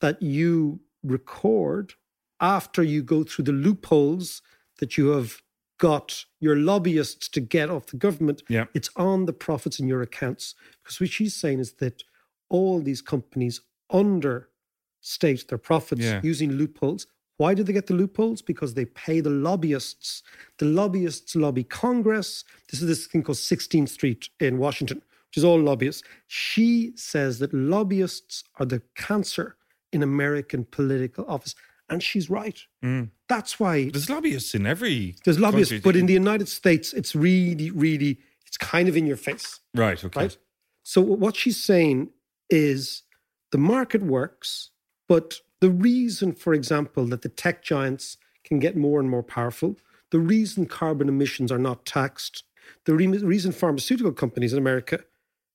that 0.00 0.20
you 0.22 0.80
record 1.02 1.94
after 2.40 2.82
you 2.82 3.02
go 3.02 3.22
through 3.24 3.44
the 3.44 3.52
loopholes 3.52 4.42
that 4.78 4.96
you 4.96 5.08
have 5.08 5.42
got 5.78 6.24
your 6.40 6.56
lobbyists 6.56 7.28
to 7.28 7.40
get 7.40 7.68
off 7.70 7.86
the 7.86 7.96
government. 7.96 8.42
Yeah. 8.48 8.66
It's 8.74 8.90
on 8.96 9.26
the 9.26 9.32
profits 9.32 9.78
in 9.78 9.88
your 9.88 10.02
accounts. 10.02 10.54
Because 10.82 11.00
what 11.00 11.10
she's 11.10 11.34
saying 11.34 11.60
is 11.60 11.74
that 11.74 12.02
all 12.48 12.80
these 12.80 13.02
companies 13.02 13.60
understate 13.90 15.48
their 15.48 15.58
profits 15.58 16.02
Yeah. 16.02 16.20
using 16.22 16.52
loopholes. 16.52 17.06
Why 17.36 17.54
do 17.54 17.64
they 17.64 17.72
get 17.72 17.88
the 17.88 17.94
loopholes? 17.94 18.42
Because 18.42 18.74
they 18.74 18.84
pay 18.84 19.20
the 19.20 19.30
lobbyists. 19.30 20.22
The 20.58 20.66
lobbyists 20.66 21.34
lobby 21.34 21.64
Congress. 21.64 22.44
This 22.70 22.80
is 22.80 22.86
this 22.86 23.06
thing 23.06 23.22
called 23.24 23.38
16th 23.38 23.88
Street 23.88 24.28
in 24.38 24.58
Washington, 24.58 25.02
which 25.34 25.40
is 25.40 25.44
all 25.44 25.58
lobbyists. 25.60 26.02
She 26.28 26.92
says 26.94 27.40
that 27.40 27.52
lobbyists 27.52 28.44
are 28.60 28.66
the 28.66 28.82
cancer 28.94 29.56
in 29.92 30.00
American 30.02 30.64
political 30.70 31.24
office. 31.28 31.56
And 31.88 32.00
she's 32.02 32.30
right. 32.30 32.58
Mm. 32.84 33.10
That's 33.28 33.58
why 33.58 33.90
There's 33.90 34.08
lobbyists 34.08 34.54
in 34.54 34.64
every. 34.64 35.16
there's 35.24 35.40
lobbyists, 35.40 35.72
country. 35.72 35.92
but 35.92 35.96
in 35.98 36.06
the 36.06 36.12
United 36.12 36.48
States, 36.48 36.92
it's 36.92 37.16
really, 37.16 37.70
really, 37.72 38.20
it's 38.46 38.56
kind 38.56 38.88
of 38.88 38.96
in 38.96 39.06
your 39.06 39.16
face. 39.16 39.58
Right. 39.74 40.02
Okay. 40.04 40.20
Right. 40.20 40.36
So 40.84 41.00
what 41.00 41.34
she's 41.34 41.60
saying 41.62 42.10
is 42.48 43.02
the 43.50 43.58
market 43.58 44.02
works, 44.02 44.70
but 45.08 45.40
the 45.60 45.70
reason, 45.70 46.32
for 46.32 46.54
example, 46.54 47.06
that 47.06 47.22
the 47.22 47.28
tech 47.28 47.62
giants 47.64 48.18
can 48.44 48.60
get 48.60 48.76
more 48.76 49.00
and 49.00 49.10
more 49.10 49.22
powerful, 49.24 49.76
the 50.12 50.20
reason 50.20 50.66
carbon 50.66 51.08
emissions 51.08 51.50
are 51.50 51.58
not 51.58 51.84
taxed, 51.84 52.44
the 52.86 52.94
re- 52.94 53.06
reason 53.08 53.50
pharmaceutical 53.50 54.12
companies 54.12 54.52
in 54.52 54.58
America 54.58 55.00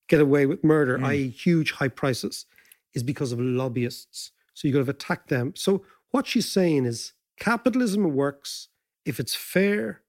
get 0.09 0.19
away 0.19 0.45
with 0.45 0.63
murder, 0.63 0.97
hmm. 0.97 1.05
i.e., 1.05 1.29
huge 1.29 1.71
high 1.73 1.87
prices, 1.87 2.45
is 2.93 3.03
because 3.03 3.31
of 3.31 3.39
lobbyists. 3.39 4.31
So 4.53 4.67
you 4.67 4.73
got 4.73 4.83
to 4.83 4.91
attack 4.91 5.27
them. 5.27 5.53
So 5.55 5.85
what 6.11 6.27
she's 6.27 6.51
saying 6.51 6.85
is 6.85 7.13
capitalism 7.39 8.13
works 8.13 8.67
if 9.05 9.19
it's 9.19 9.35
fair 9.35 10.01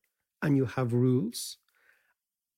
and 0.42 0.56
you 0.56 0.64
have 0.64 0.92
rules. 0.92 1.58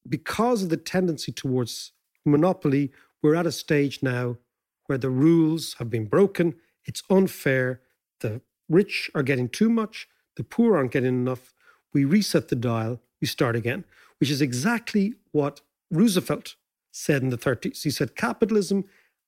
Because 0.09 0.63
of 0.63 0.71
the 0.71 0.77
tendency 0.77 1.33
towards 1.33 1.93
monopoly, 2.25 2.93
we're 3.23 3.35
at 3.35 3.47
a 3.47 3.53
stage 3.53 4.03
now 4.03 4.39
where 4.87 4.99
the 4.99 5.11
rules 5.11 5.75
have 5.75 5.91
been 5.91 6.07
broken. 6.07 6.55
It's 6.85 7.03
unfair. 7.11 7.83
The 8.21 8.41
rich 8.69 9.11
are 9.15 9.23
getting 9.23 9.49
too 9.49 9.69
much, 9.69 10.09
the 10.37 10.45
poor 10.45 10.77
aren't 10.77 10.93
getting 10.93 11.15
enough. 11.15 11.53
We 11.93 12.05
reset 12.05 12.49
the 12.49 12.57
dial, 12.57 13.01
we 13.21 13.27
start 13.27 13.55
again, 13.55 13.85
which 14.19 14.31
is 14.31 14.41
exactly 14.41 15.15
what 15.33 15.61
Roosevelt 15.91 16.57
said 16.93 17.23
in 17.23 17.31
the 17.31 17.39
30s. 17.39 17.83
He 17.83 17.91
said 17.91 18.15
capitalism 18.15 18.85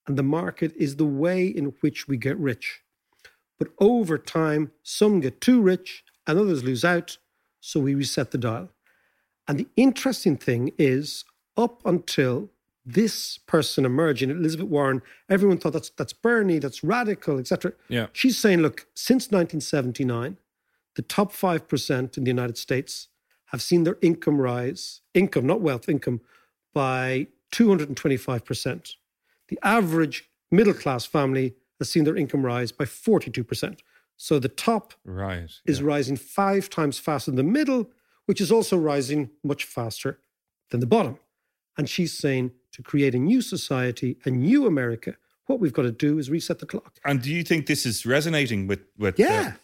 and 0.07 0.17
the 0.17 0.23
market 0.23 0.73
is 0.77 0.95
the 0.95 1.05
way 1.05 1.45
in 1.45 1.73
which 1.81 2.07
we 2.07 2.15
get 2.15 2.37
rich. 2.37 2.81
But 3.57 3.69
over 3.79 4.17
time, 4.17 4.71
some 4.83 5.19
get 5.19 5.41
too 5.41 5.61
rich 5.61 6.03
and 6.27 6.39
others 6.39 6.63
lose 6.63 6.85
out. 6.85 7.17
So 7.59 7.79
we 7.79 7.95
reset 7.95 8.31
the 8.31 8.37
dial. 8.37 8.69
And 9.47 9.59
the 9.59 9.67
interesting 9.75 10.37
thing 10.37 10.71
is, 10.77 11.25
up 11.57 11.81
until 11.85 12.49
this 12.85 13.37
person 13.37 13.85
emerging, 13.85 14.29
Elizabeth 14.29 14.67
Warren, 14.67 15.01
everyone 15.29 15.57
thought 15.57 15.73
that's 15.73 15.89
that's 15.91 16.13
Bernie, 16.13 16.59
that's 16.59 16.83
radical, 16.83 17.39
etc. 17.39 17.73
Yeah. 17.87 18.07
She's 18.13 18.37
saying, 18.37 18.59
look, 18.59 18.87
since 18.93 19.25
1979, 19.25 20.37
the 20.95 21.01
top 21.01 21.31
five 21.31 21.67
percent 21.67 22.17
in 22.17 22.23
the 22.23 22.29
United 22.29 22.57
States 22.57 23.07
have 23.47 23.61
seen 23.61 23.83
their 23.83 23.97
income 24.01 24.39
rise, 24.39 25.01
income, 25.13 25.47
not 25.47 25.61
wealth, 25.61 25.87
income, 25.87 26.21
by 26.73 27.27
225 27.59 28.43
percent. 28.45 28.95
The 29.47 29.57
average 29.63 30.29
middle 30.51 30.73
class 30.73 31.05
family 31.05 31.55
has 31.79 31.89
seen 31.89 32.03
their 32.03 32.17
income 32.17 32.45
rise 32.45 32.71
by 32.73 32.85
42 32.85 33.43
percent. 33.43 33.81
So 34.17 34.39
the 34.39 34.49
top 34.49 34.93
Right. 35.05 35.49
is 35.65 35.81
rising 35.81 36.17
five 36.17 36.69
times 36.69 36.99
faster 36.99 37.31
than 37.31 37.37
the 37.37 37.51
middle, 37.59 37.89
which 38.25 38.41
is 38.41 38.51
also 38.51 38.77
rising 38.77 39.29
much 39.43 39.63
faster 39.63 40.19
than 40.69 40.79
the 40.81 40.85
bottom. 40.95 41.17
And 41.77 41.89
she's 41.89 42.13
saying 42.17 42.51
to 42.73 42.81
create 42.81 43.13
a 43.15 43.19
new 43.19 43.41
society, 43.41 44.17
a 44.25 44.31
new 44.31 44.65
America, 44.65 45.15
what 45.47 45.59
we've 45.61 45.73
got 45.73 45.83
to 45.83 45.91
do 45.91 46.17
is 46.19 46.29
reset 46.29 46.59
the 46.59 46.65
clock. 46.65 46.93
And 47.05 47.21
do 47.21 47.29
you 47.31 47.43
think 47.43 47.67
this 47.67 47.85
is 47.85 48.05
resonating 48.05 48.67
with 48.67 48.81
with? 48.97 49.17
Yeah. 49.19 49.53
uh, 49.55 49.57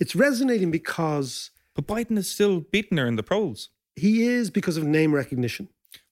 It's 0.00 0.14
resonating 0.16 0.70
because 0.72 1.50
but 1.76 1.86
Biden 1.86 2.16
is 2.18 2.28
still 2.36 2.60
beating 2.72 2.98
her 2.98 3.06
in 3.06 3.16
the 3.16 3.22
polls. 3.34 3.68
he 3.96 4.12
is 4.38 4.50
because 4.50 4.76
of 4.80 4.84
name 4.84 5.12
recognition. 5.22 5.68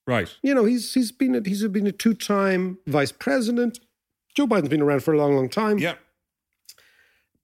Right. 0.07 0.33
You 0.41 0.55
know, 0.55 0.63
he's 0.63 0.93
he's 0.93 1.11
been 1.11 1.35
a, 1.35 1.41
he's 1.47 1.67
been 1.67 1.85
a 1.85 1.91
two-time 1.91 2.79
vice 2.87 3.11
president. 3.11 3.79
Joe 4.35 4.47
Biden's 4.47 4.69
been 4.69 4.81
around 4.81 5.03
for 5.03 5.13
a 5.13 5.17
long, 5.17 5.35
long 5.35 5.49
time. 5.49 5.77
Yeah. 5.77 5.95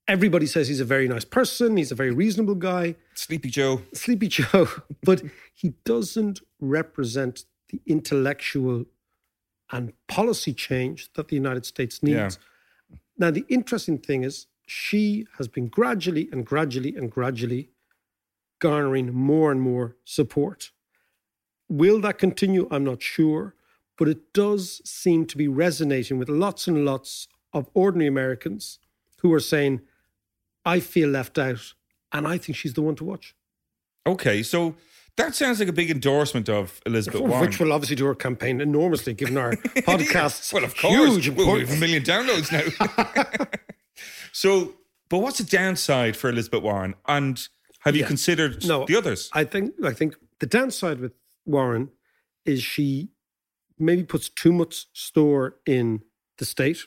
Everybody 0.08 0.46
says 0.46 0.68
he's 0.68 0.80
a 0.80 0.86
very 0.86 1.08
nice 1.08 1.26
person. 1.26 1.78
He's 1.78 1.92
a 1.92 1.96
very 1.96 2.12
reasonable 2.12 2.56
guy. 2.56 2.96
Sleepy 3.16 3.50
Joe. 3.50 3.82
Sleepy 3.94 4.28
Joe, 4.28 4.68
but 5.04 5.22
he 5.54 5.74
doesn't 5.86 6.42
represent 6.60 7.46
the 7.70 7.82
intellectual 7.86 8.86
and 9.72 9.94
policy 10.08 10.54
change 10.54 11.12
that 11.14 11.30
the 11.30 11.36
United 11.36 11.66
States 11.66 12.04
needs. 12.04 12.38
Yeah. 12.92 12.98
Now, 13.18 13.32
the 13.32 13.46
interesting 13.50 13.98
thing 13.98 14.24
is, 14.24 14.48
she 14.66 15.26
has 15.38 15.48
been 15.48 15.68
gradually 15.68 16.30
and 16.32 16.46
gradually 16.46 16.96
and 16.96 17.12
gradually 17.12 17.70
garnering 18.60 19.14
more 19.14 19.52
and 19.52 19.62
more 19.62 19.96
support. 20.06 20.72
Will 21.70 22.00
that 22.02 22.18
continue? 22.18 22.68
I'm 22.72 22.84
not 22.84 23.02
sure, 23.02 23.56
but 23.98 24.08
it 24.08 24.34
does 24.34 24.82
seem 24.86 25.26
to 25.28 25.38
be 25.38 25.48
resonating 25.48 26.18
with 26.18 26.30
lots 26.30 26.68
and 26.68 26.86
lots 26.86 27.28
of 27.54 27.70
ordinary 27.74 28.08
Americans 28.08 28.80
who 29.20 29.32
are 29.34 29.40
saying, 29.40 29.82
I 30.66 30.80
feel 30.80 31.10
left 31.10 31.38
out, 31.38 31.74
and 32.12 32.28
I 32.28 32.38
think 32.38 32.58
she's 32.58 32.74
the 32.74 32.82
one 32.82 32.96
to 32.96 33.04
watch. 33.04 33.36
Okay, 34.06 34.44
so 34.44 34.76
that 35.18 35.36
sounds 35.36 35.60
like 35.60 35.70
a 35.70 35.74
big 35.74 35.90
endorsement 35.92 36.50
of 36.50 36.82
Elizabeth 36.86 37.22
Warren. 37.22 37.42
Which 37.42 37.60
will 37.60 37.72
obviously 37.72 37.96
do 37.96 38.06
her 38.06 38.16
campaign 38.16 38.60
enormously, 38.62 39.14
given 39.14 39.38
our 39.38 39.52
podcasts. 39.88 40.52
well, 40.54 40.64
of 40.64 40.76
course, 40.76 40.94
huge 41.24 41.30
Well, 41.30 41.54
we 41.54 41.62
have 41.62 41.72
a 41.72 41.78
million 41.78 42.04
downloads 42.04 42.52
now. 42.52 43.46
so, 44.32 44.74
but 45.10 45.20
what's 45.20 45.38
the 45.38 45.44
downside 45.44 46.16
for 46.18 46.30
Elizabeth 46.30 46.64
Warren? 46.64 46.96
And 47.08 47.48
have 47.80 47.96
you 47.96 48.02
Yeah. 48.02 48.08
considered 48.08 48.66
No, 48.66 48.86
the 48.86 48.96
others? 48.96 49.30
I 49.34 49.44
think 49.44 49.74
I 49.84 49.94
think 49.94 50.16
the 50.40 50.48
downside 50.48 51.00
with 51.00 51.14
Warren 51.46 51.90
is 52.46 52.62
she 52.64 53.10
maybe 53.78 54.04
puts 54.04 54.30
too 54.30 54.52
much 54.52 54.86
store 54.94 55.56
in 55.66 56.02
the 56.38 56.46
state, 56.46 56.80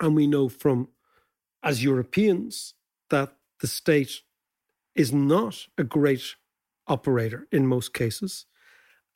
and 0.00 0.14
we 0.14 0.26
know 0.26 0.48
from 0.48 0.88
as 1.62 1.84
Europeans 1.84 2.74
that 3.10 3.36
the 3.60 3.66
state 3.66 4.22
is 4.94 5.12
not 5.12 5.66
a 5.78 5.84
great 5.84 6.34
operator 6.86 7.46
in 7.52 7.66
most 7.66 7.94
cases. 7.94 8.46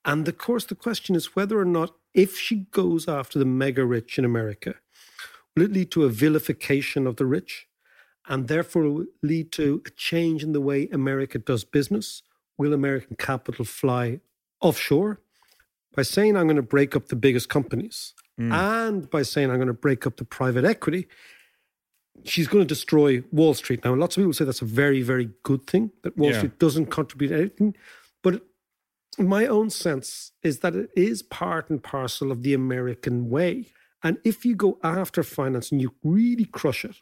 And 0.04 0.26
of 0.28 0.38
course, 0.38 0.64
the 0.64 0.76
question 0.76 1.16
is 1.16 1.34
whether 1.34 1.58
or 1.58 1.64
not, 1.64 1.94
if 2.14 2.38
she 2.38 2.66
goes 2.70 3.08
after 3.08 3.38
the 3.38 3.44
mega 3.44 3.84
rich 3.84 4.18
in 4.18 4.24
America, 4.24 4.76
will 5.54 5.64
it 5.64 5.72
lead 5.72 5.90
to 5.90 6.04
a 6.04 6.08
vilification 6.08 7.06
of 7.06 7.16
the 7.16 7.26
rich? 7.26 7.66
And 8.28 8.48
therefore 8.48 9.04
lead 9.22 9.52
to 9.52 9.82
a 9.86 9.90
change 9.90 10.42
in 10.42 10.52
the 10.52 10.60
way 10.60 10.88
America 10.88 11.38
does 11.38 11.64
business? 11.64 12.22
Will 12.58 12.72
American 12.72 13.16
capital 13.16 13.64
fly 13.64 14.20
offshore? 14.60 15.20
By 15.94 16.02
saying 16.02 16.36
I'm 16.36 16.46
going 16.46 16.56
to 16.56 16.62
break 16.62 16.94
up 16.94 17.08
the 17.08 17.16
biggest 17.16 17.48
companies 17.48 18.12
mm. 18.38 18.52
and 18.52 19.08
by 19.08 19.22
saying 19.22 19.50
I'm 19.50 19.56
going 19.56 19.66
to 19.68 19.72
break 19.72 20.06
up 20.06 20.18
the 20.18 20.26
private 20.26 20.64
equity, 20.64 21.08
she's 22.24 22.48
going 22.48 22.62
to 22.62 22.68
destroy 22.68 23.22
Wall 23.32 23.54
Street. 23.54 23.84
Now, 23.84 23.94
lots 23.94 24.16
of 24.16 24.20
people 24.20 24.34
say 24.34 24.44
that's 24.44 24.60
a 24.60 24.66
very, 24.66 25.02
very 25.02 25.30
good 25.42 25.66
thing 25.66 25.92
that 26.02 26.16
Wall 26.18 26.30
Yeah. 26.30 26.38
Street 26.38 26.58
doesn't 26.58 26.86
contribute 26.86 27.32
anything. 27.32 27.74
But 28.22 28.42
my 29.18 29.46
own 29.46 29.70
sense 29.70 30.32
is 30.42 30.58
that 30.60 30.74
it 30.74 30.90
is 30.94 31.22
part 31.22 31.70
and 31.70 31.82
parcel 31.82 32.30
of 32.30 32.42
the 32.42 32.52
American 32.52 33.30
way. 33.30 33.72
And 34.02 34.18
if 34.24 34.44
you 34.44 34.54
go 34.54 34.78
after 34.82 35.22
finance 35.22 35.72
and 35.72 35.80
you 35.80 35.94
really 36.04 36.44
crush 36.44 36.84
it, 36.84 36.96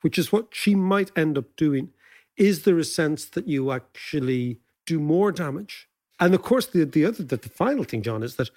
which 0.00 0.18
is 0.18 0.32
what 0.32 0.48
she 0.52 0.74
might 0.74 1.10
end 1.16 1.36
up 1.36 1.56
doing, 1.56 1.90
is 2.36 2.62
there 2.62 2.78
a 2.78 2.84
sense 2.84 3.26
that 3.26 3.46
you 3.46 3.70
actually 3.70 4.60
do 4.86 4.98
more 4.98 5.30
damage? 5.30 5.89
And 6.20 6.34
of 6.34 6.42
course, 6.42 6.66
the, 6.66 6.84
the 6.84 7.04
other, 7.06 7.22
the, 7.22 7.36
the 7.36 7.48
final 7.48 7.84
thing, 7.84 8.02
John, 8.02 8.22
is 8.22 8.36
that 8.36 8.50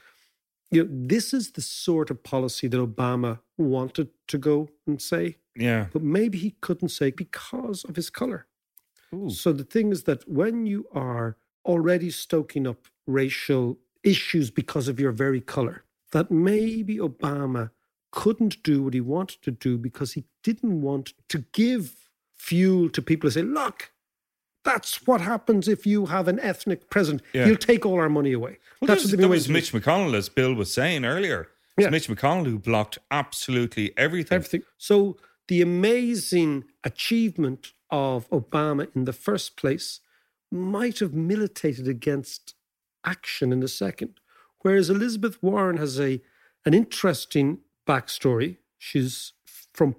you 0.71 0.83
know 0.83 0.89
this 0.91 1.33
is 1.33 1.51
the 1.51 1.61
sort 1.61 2.09
of 2.11 2.23
policy 2.23 2.67
that 2.67 2.77
Obama 2.77 3.39
wanted 3.57 4.09
to 4.27 4.37
go 4.37 4.69
and 4.87 5.01
say, 5.01 5.37
Yeah. 5.55 5.87
but 5.93 6.01
maybe 6.01 6.37
he 6.37 6.51
couldn't 6.61 6.89
say 6.89 7.11
because 7.11 7.83
of 7.85 7.95
his 7.95 8.09
color. 8.09 8.47
So 9.29 9.53
the 9.53 9.63
thing 9.63 9.91
is 9.91 10.03
that 10.03 10.27
when 10.27 10.65
you 10.65 10.87
are 10.91 11.37
already 11.65 12.09
stoking 12.09 12.65
up 12.65 12.87
racial 13.05 13.77
issues 14.03 14.49
because 14.49 14.87
of 14.87 14.99
your 14.99 15.11
very 15.11 15.39
color, 15.39 15.83
that 16.13 16.31
maybe 16.31 16.97
Obama 16.97 17.69
couldn't 18.11 18.63
do 18.63 18.81
what 18.83 18.95
he 18.95 19.01
wanted 19.01 19.41
to 19.43 19.51
do 19.51 19.77
because 19.77 20.13
he 20.13 20.23
didn't 20.43 20.81
want 20.81 21.13
to 21.29 21.45
give 21.53 21.95
fuel 22.35 22.89
to 22.89 23.01
people 23.03 23.29
to 23.29 23.33
say, 23.33 23.43
look, 23.43 23.91
that's 24.63 25.05
what 25.05 25.21
happens 25.21 25.67
if 25.67 25.85
you 25.85 26.07
have 26.07 26.27
an 26.27 26.39
ethnic 26.39 26.89
president. 26.89 27.21
Yeah. 27.33 27.45
He'll 27.45 27.57
take 27.57 27.85
all 27.85 27.99
our 27.99 28.09
money 28.09 28.31
away. 28.31 28.57
Well, 28.79 28.87
that's 28.87 29.03
that 29.03 29.07
was, 29.07 29.11
what 29.11 29.21
that 29.21 29.27
was 29.29 29.49
Mitch 29.49 29.73
McConnell, 29.73 30.15
as 30.15 30.29
Bill 30.29 30.53
was 30.53 30.73
saying 30.73 31.05
earlier. 31.05 31.49
It's 31.77 31.85
Yeah. 31.85 31.89
Mitch 31.89 32.07
McConnell 32.07 32.45
who 32.45 32.59
blocked 32.59 32.97
absolutely 33.11 33.97
everything. 33.97 34.35
Everything. 34.35 34.63
So 34.77 35.17
the 35.47 35.61
amazing 35.61 36.65
achievement 36.83 37.73
of 37.89 38.29
Obama 38.29 38.87
in 38.95 39.05
the 39.05 39.13
first 39.13 39.57
place 39.57 39.99
might 40.51 40.99
have 40.99 41.13
militated 41.13 41.87
against 41.87 42.55
action 43.03 43.51
in 43.51 43.59
the 43.59 43.67
second. 43.67 44.19
Whereas 44.59 44.89
Elizabeth 44.89 45.41
Warren 45.43 45.77
has 45.77 45.99
a 45.99 46.21
an 46.65 46.73
interesting 46.73 47.59
backstory. 47.85 48.57
She's 48.77 49.33
from 49.73 49.95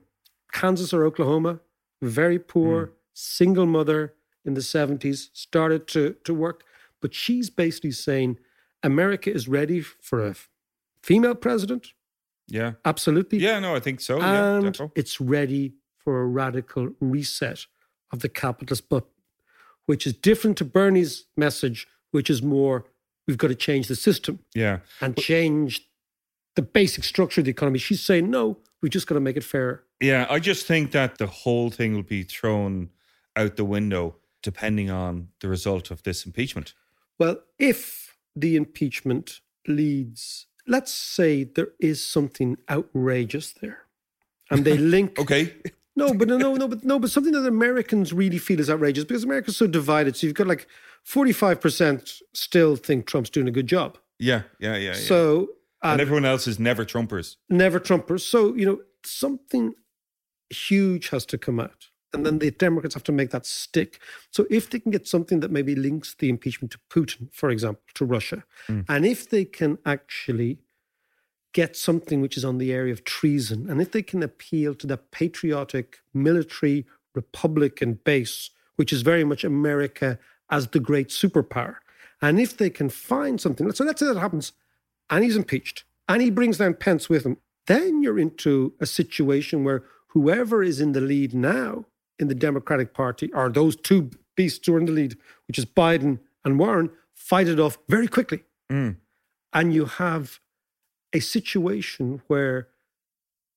Kansas 0.53 0.95
or 0.95 1.05
Oklahoma, 1.05 1.61
very 2.01 2.39
poor, 2.39 2.87
hmm. 2.87 2.93
single 3.13 3.67
mother 3.67 4.15
in 4.45 4.55
the 4.55 4.61
70s, 4.61 5.29
started 5.33 5.87
to, 5.89 6.17
to 6.25 6.35
work. 6.35 6.65
But 7.01 7.15
she's 7.15 7.51
basically 7.51 7.93
saying 7.93 8.39
America 8.83 9.31
is 9.33 9.49
ready 9.49 9.81
for 9.81 10.27
a 10.27 10.35
female 11.03 11.35
president. 11.35 11.93
Yeah. 12.49 12.73
Absolutely. 12.85 13.39
Yeah, 13.39 13.59
no, 13.59 13.75
I 13.75 13.81
think 13.81 14.01
so. 14.01 14.21
and 14.21 14.67
defo. 14.67 14.91
it's 14.95 15.21
ready 15.21 15.75
for 15.99 16.21
a 16.21 16.27
radical 16.27 16.91
reset 17.01 17.67
of 18.13 18.21
the 18.21 18.29
capitalist 18.29 18.89
button, 18.89 19.09
which 19.87 20.07
is 20.07 20.13
different 20.13 20.59
to 20.59 20.65
Bernie's 20.65 21.25
message, 21.37 21.87
which 22.11 22.29
is 22.29 22.43
more 22.43 22.85
we've 23.27 23.39
got 23.39 23.49
to 23.49 23.55
change 23.55 23.89
the 23.89 23.97
system 23.97 24.39
Yeah. 24.55 24.81
and 25.01 25.17
change 25.17 25.89
the 26.57 26.63
basic 26.63 27.05
structure 27.05 27.41
of 27.41 27.47
the 27.47 27.51
economy. 27.51 27.79
She's 27.79 28.03
saying, 28.03 28.31
no, 28.31 28.59
we 28.83 28.91
just 28.91 29.07
got 29.07 29.15
to 29.15 29.21
make 29.21 29.37
it 29.39 29.45
fairer. 29.45 29.83
Yeah, 30.01 30.27
I 30.29 30.39
just 30.39 30.67
think 30.67 30.91
that 30.93 31.17
the 31.17 31.27
whole 31.27 31.71
thing 31.71 31.95
will 31.95 32.03
be 32.03 32.23
thrown 32.23 32.91
out 33.35 33.57
the 33.57 33.65
window 33.65 34.17
depending 34.45 34.91
on 34.91 35.29
the 35.41 35.49
result 35.49 35.91
of 35.91 36.05
this 36.05 36.25
impeachment. 36.25 36.75
Well, 37.19 37.39
if 37.59 38.17
the 38.37 38.55
impeachment 38.55 39.41
leads, 39.67 40.47
let's 40.69 40.93
say 40.93 41.43
there 41.45 41.69
is 41.81 42.05
something 42.05 42.59
outrageous 42.71 43.53
there, 43.61 43.81
and 44.51 44.65
they 44.65 44.77
link. 44.95 45.19
okay. 45.19 45.53
No, 45.97 46.13
but 46.13 46.27
no, 46.27 46.37
no, 46.37 46.55
no, 46.55 46.67
but 46.67 46.85
no, 46.85 46.99
but 46.99 47.11
something 47.11 47.33
that 47.33 47.47
Americans 47.47 48.13
really 48.13 48.39
feel 48.39 48.59
is 48.59 48.69
outrageous 48.69 49.05
because 49.05 49.23
America's 49.25 49.57
so 49.57 49.69
divided. 49.69 50.17
So 50.17 50.27
you've 50.27 50.35
got 50.35 50.49
like 50.49 50.67
forty-five 51.05 51.61
percent 51.61 52.21
still 52.33 52.77
think 52.77 53.07
Trump's 53.07 53.31
doing 53.31 53.49
a 53.49 53.53
good 53.53 53.69
job. 53.69 53.97
Yeah, 54.19 54.43
yeah, 54.59 54.75
yeah. 54.77 54.89
yeah. 54.89 54.93
So 54.95 55.51
and 55.83 55.93
and 55.93 56.01
everyone 56.01 56.25
else 56.25 56.49
is 56.49 56.59
never 56.59 56.85
Trumpers. 56.85 57.37
never 57.49 57.79
Trumpers. 57.79 58.23
So 58.23 58.55
you 58.55 58.67
know 58.67 58.81
something 59.05 59.75
huge 60.51 61.11
has 61.11 61.25
to 61.27 61.39
come 61.39 61.61
out, 61.61 61.91
and 62.15 62.25
then 62.25 62.39
the 62.39 62.51
Democrats 62.51 62.95
have 62.95 63.03
to 63.05 63.13
make 63.13 63.31
that 63.31 63.47
stick. 63.47 64.01
So 64.31 64.47
if 64.51 64.71
they 64.71 64.79
can 64.79 64.93
get 64.93 65.07
something 65.07 65.41
that 65.41 65.51
maybe 65.51 65.75
links 65.75 66.15
the 66.19 66.29
impeachment 66.29 66.73
to 66.73 66.79
Putin, 66.91 67.33
for 67.33 67.51
example, 67.51 67.83
to 67.95 68.05
Russia, 68.05 68.45
Mm. 68.69 68.85
and 68.89 69.05
if 69.07 69.29
they 69.29 69.45
can 69.45 69.79
actually 69.85 70.59
get 71.53 71.77
something 71.77 72.21
which 72.21 72.37
is 72.37 72.45
on 72.45 72.59
the 72.59 72.73
area 72.73 72.93
of 72.93 73.05
treason, 73.05 73.71
and 73.71 73.81
if 73.81 73.93
they 73.93 74.03
can 74.03 74.23
appeal 74.23 74.75
to 74.75 74.87
the 74.87 74.97
patriotic 74.97 75.99
military 76.13 76.87
Republican 77.15 78.01
base, 78.05 78.51
which 78.77 78.93
is 78.93 79.03
very 79.03 79.25
much 79.25 79.45
America 79.45 80.19
as 80.51 80.69
the 80.69 80.81
great 80.81 81.09
superpower, 81.09 81.77
and 82.21 82.41
if 82.41 82.57
they 82.57 82.71
can 82.71 82.89
find 82.89 83.41
something, 83.41 83.71
so 83.73 83.85
let's 83.85 84.01
say 84.01 84.07
that 84.07 84.19
happens, 84.19 84.53
and 85.11 85.23
he's 85.23 85.37
impeached, 85.37 85.85
and 86.09 86.23
he 86.23 86.31
brings 86.31 86.59
down 86.59 86.75
Pence 86.75 87.09
with 87.09 87.25
him, 87.25 87.37
then 87.67 88.03
you're 88.03 88.19
into 88.19 88.75
a 88.81 88.87
situation 88.87 89.65
where 89.65 89.85
whoever 90.09 90.63
is 90.63 90.81
in 90.81 90.93
the 90.93 91.01
lead 91.01 91.35
now 91.35 91.87
in 92.19 92.29
the 92.29 92.35
Democratic 92.35 92.95
Party, 92.95 93.33
or 93.33 93.49
those 93.49 93.77
two 93.77 94.11
beasts 94.37 94.67
who 94.67 94.75
are 94.75 94.79
in 94.79 94.87
the 94.87 94.93
lead, 94.93 95.17
which 95.47 95.59
is 95.59 95.65
Biden 95.65 96.21
and 96.45 96.59
Warren, 96.59 96.91
fight 97.15 97.49
it 97.49 97.61
off 97.61 97.79
very 97.89 98.09
quickly. 98.09 98.43
Mm. 98.71 98.97
And 99.53 99.75
you 99.75 99.85
have 99.85 100.41
a 101.13 101.21
situation 101.21 102.23
where 102.27 102.69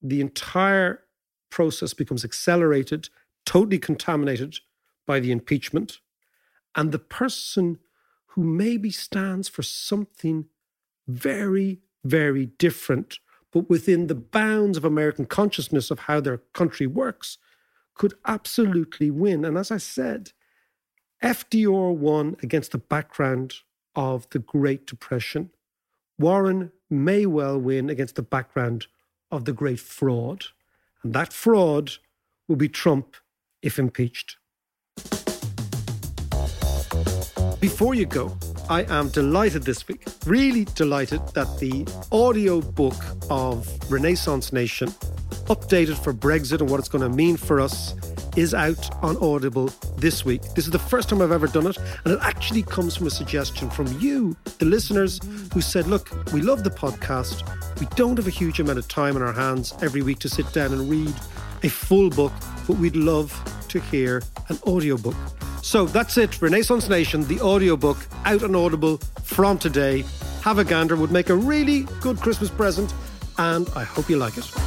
the 0.01 0.21
entire 0.21 1.03
process 1.49 1.93
becomes 1.93 2.23
accelerated, 2.23 3.09
totally 3.45 3.79
contaminated 3.79 4.59
by 5.05 5.19
the 5.19 5.31
impeachment. 5.31 5.99
And 6.75 6.91
the 6.91 6.99
person 6.99 7.79
who 8.27 8.43
maybe 8.43 8.91
stands 8.91 9.47
for 9.47 9.63
something 9.63 10.45
very, 11.07 11.79
very 12.03 12.45
different, 12.45 13.19
but 13.51 13.69
within 13.69 14.07
the 14.07 14.15
bounds 14.15 14.77
of 14.77 14.85
American 14.85 15.25
consciousness 15.25 15.89
of 15.89 15.99
how 15.99 16.19
their 16.19 16.37
country 16.53 16.85
works, 16.85 17.37
could 17.97 18.13
absolutely 18.25 19.11
win. 19.11 19.45
And 19.45 19.57
as 19.57 19.71
I 19.71 19.77
said, 19.77 20.31
FDR 21.23 21.95
won 21.95 22.37
against 22.43 22.71
the 22.71 22.77
background 22.77 23.55
of 23.95 24.29
the 24.29 24.39
Great 24.39 24.85
Depression. 24.85 25.49
Warren 26.19 26.71
may 26.89 27.25
well 27.25 27.59
win 27.59 27.89
against 27.89 28.15
the 28.15 28.21
background 28.21 28.87
of 29.31 29.45
the 29.45 29.53
great 29.53 29.79
fraud. 29.79 30.45
And 31.03 31.13
that 31.13 31.33
fraud 31.33 31.93
will 32.47 32.55
be 32.55 32.69
Trump 32.69 33.15
if 33.61 33.79
impeached. 33.79 34.37
Before 37.59 37.95
you 37.95 38.05
go, 38.05 38.37
I 38.69 38.83
am 38.83 39.09
delighted 39.09 39.63
this 39.63 39.87
week, 39.87 40.05
really 40.25 40.65
delighted 40.75 41.21
that 41.29 41.47
the 41.59 41.87
audio 42.11 42.61
book 42.61 42.95
of 43.29 43.67
Renaissance 43.91 44.53
Nation, 44.53 44.93
updated 45.47 45.97
for 45.97 46.13
Brexit 46.13 46.61
and 46.61 46.69
what 46.69 46.79
it's 46.79 46.89
going 46.89 47.09
to 47.09 47.15
mean 47.15 47.37
for 47.37 47.59
us, 47.59 47.95
is 48.35 48.53
out 48.53 48.91
on 49.03 49.17
Audible 49.17 49.71
this 49.97 50.23
week. 50.23 50.41
This 50.55 50.65
is 50.65 50.71
the 50.71 50.79
first 50.79 51.09
time 51.09 51.21
I've 51.21 51.31
ever 51.31 51.47
done 51.47 51.67
it, 51.67 51.77
and 52.05 52.13
it 52.13 52.19
actually 52.21 52.63
comes 52.63 52.95
from 52.95 53.07
a 53.07 53.09
suggestion 53.09 53.69
from 53.69 53.87
you, 53.99 54.37
the 54.59 54.65
listeners, 54.65 55.19
who 55.53 55.61
said, 55.61 55.87
Look, 55.87 56.11
we 56.31 56.41
love 56.41 56.63
the 56.63 56.69
podcast. 56.69 57.43
We 57.79 57.87
don't 57.95 58.17
have 58.17 58.27
a 58.27 58.31
huge 58.31 58.59
amount 58.59 58.77
of 58.77 58.87
time 58.87 59.15
on 59.15 59.21
our 59.21 59.33
hands 59.33 59.73
every 59.81 60.01
week 60.01 60.19
to 60.19 60.29
sit 60.29 60.51
down 60.53 60.73
and 60.73 60.89
read 60.89 61.13
a 61.63 61.69
full 61.69 62.09
book, 62.09 62.33
but 62.67 62.77
we'd 62.77 62.95
love 62.95 63.33
to 63.69 63.79
hear 63.79 64.21
an 64.49 64.59
audiobook. 64.67 65.15
So 65.63 65.85
that's 65.85 66.17
it, 66.17 66.41
Renaissance 66.41 66.87
Nation, 66.87 67.23
the 67.23 67.41
audiobook 67.41 67.97
out 68.25 68.43
on 68.43 68.55
Audible 68.55 68.97
from 69.23 69.57
today. 69.57 70.05
Have 70.43 70.59
a 70.59 70.63
gander, 70.63 70.95
would 70.95 71.11
make 71.11 71.29
a 71.29 71.35
really 71.35 71.83
good 72.01 72.17
Christmas 72.21 72.49
present, 72.49 72.93
and 73.37 73.67
I 73.75 73.83
hope 73.83 74.09
you 74.09 74.17
like 74.17 74.37
it. 74.37 74.66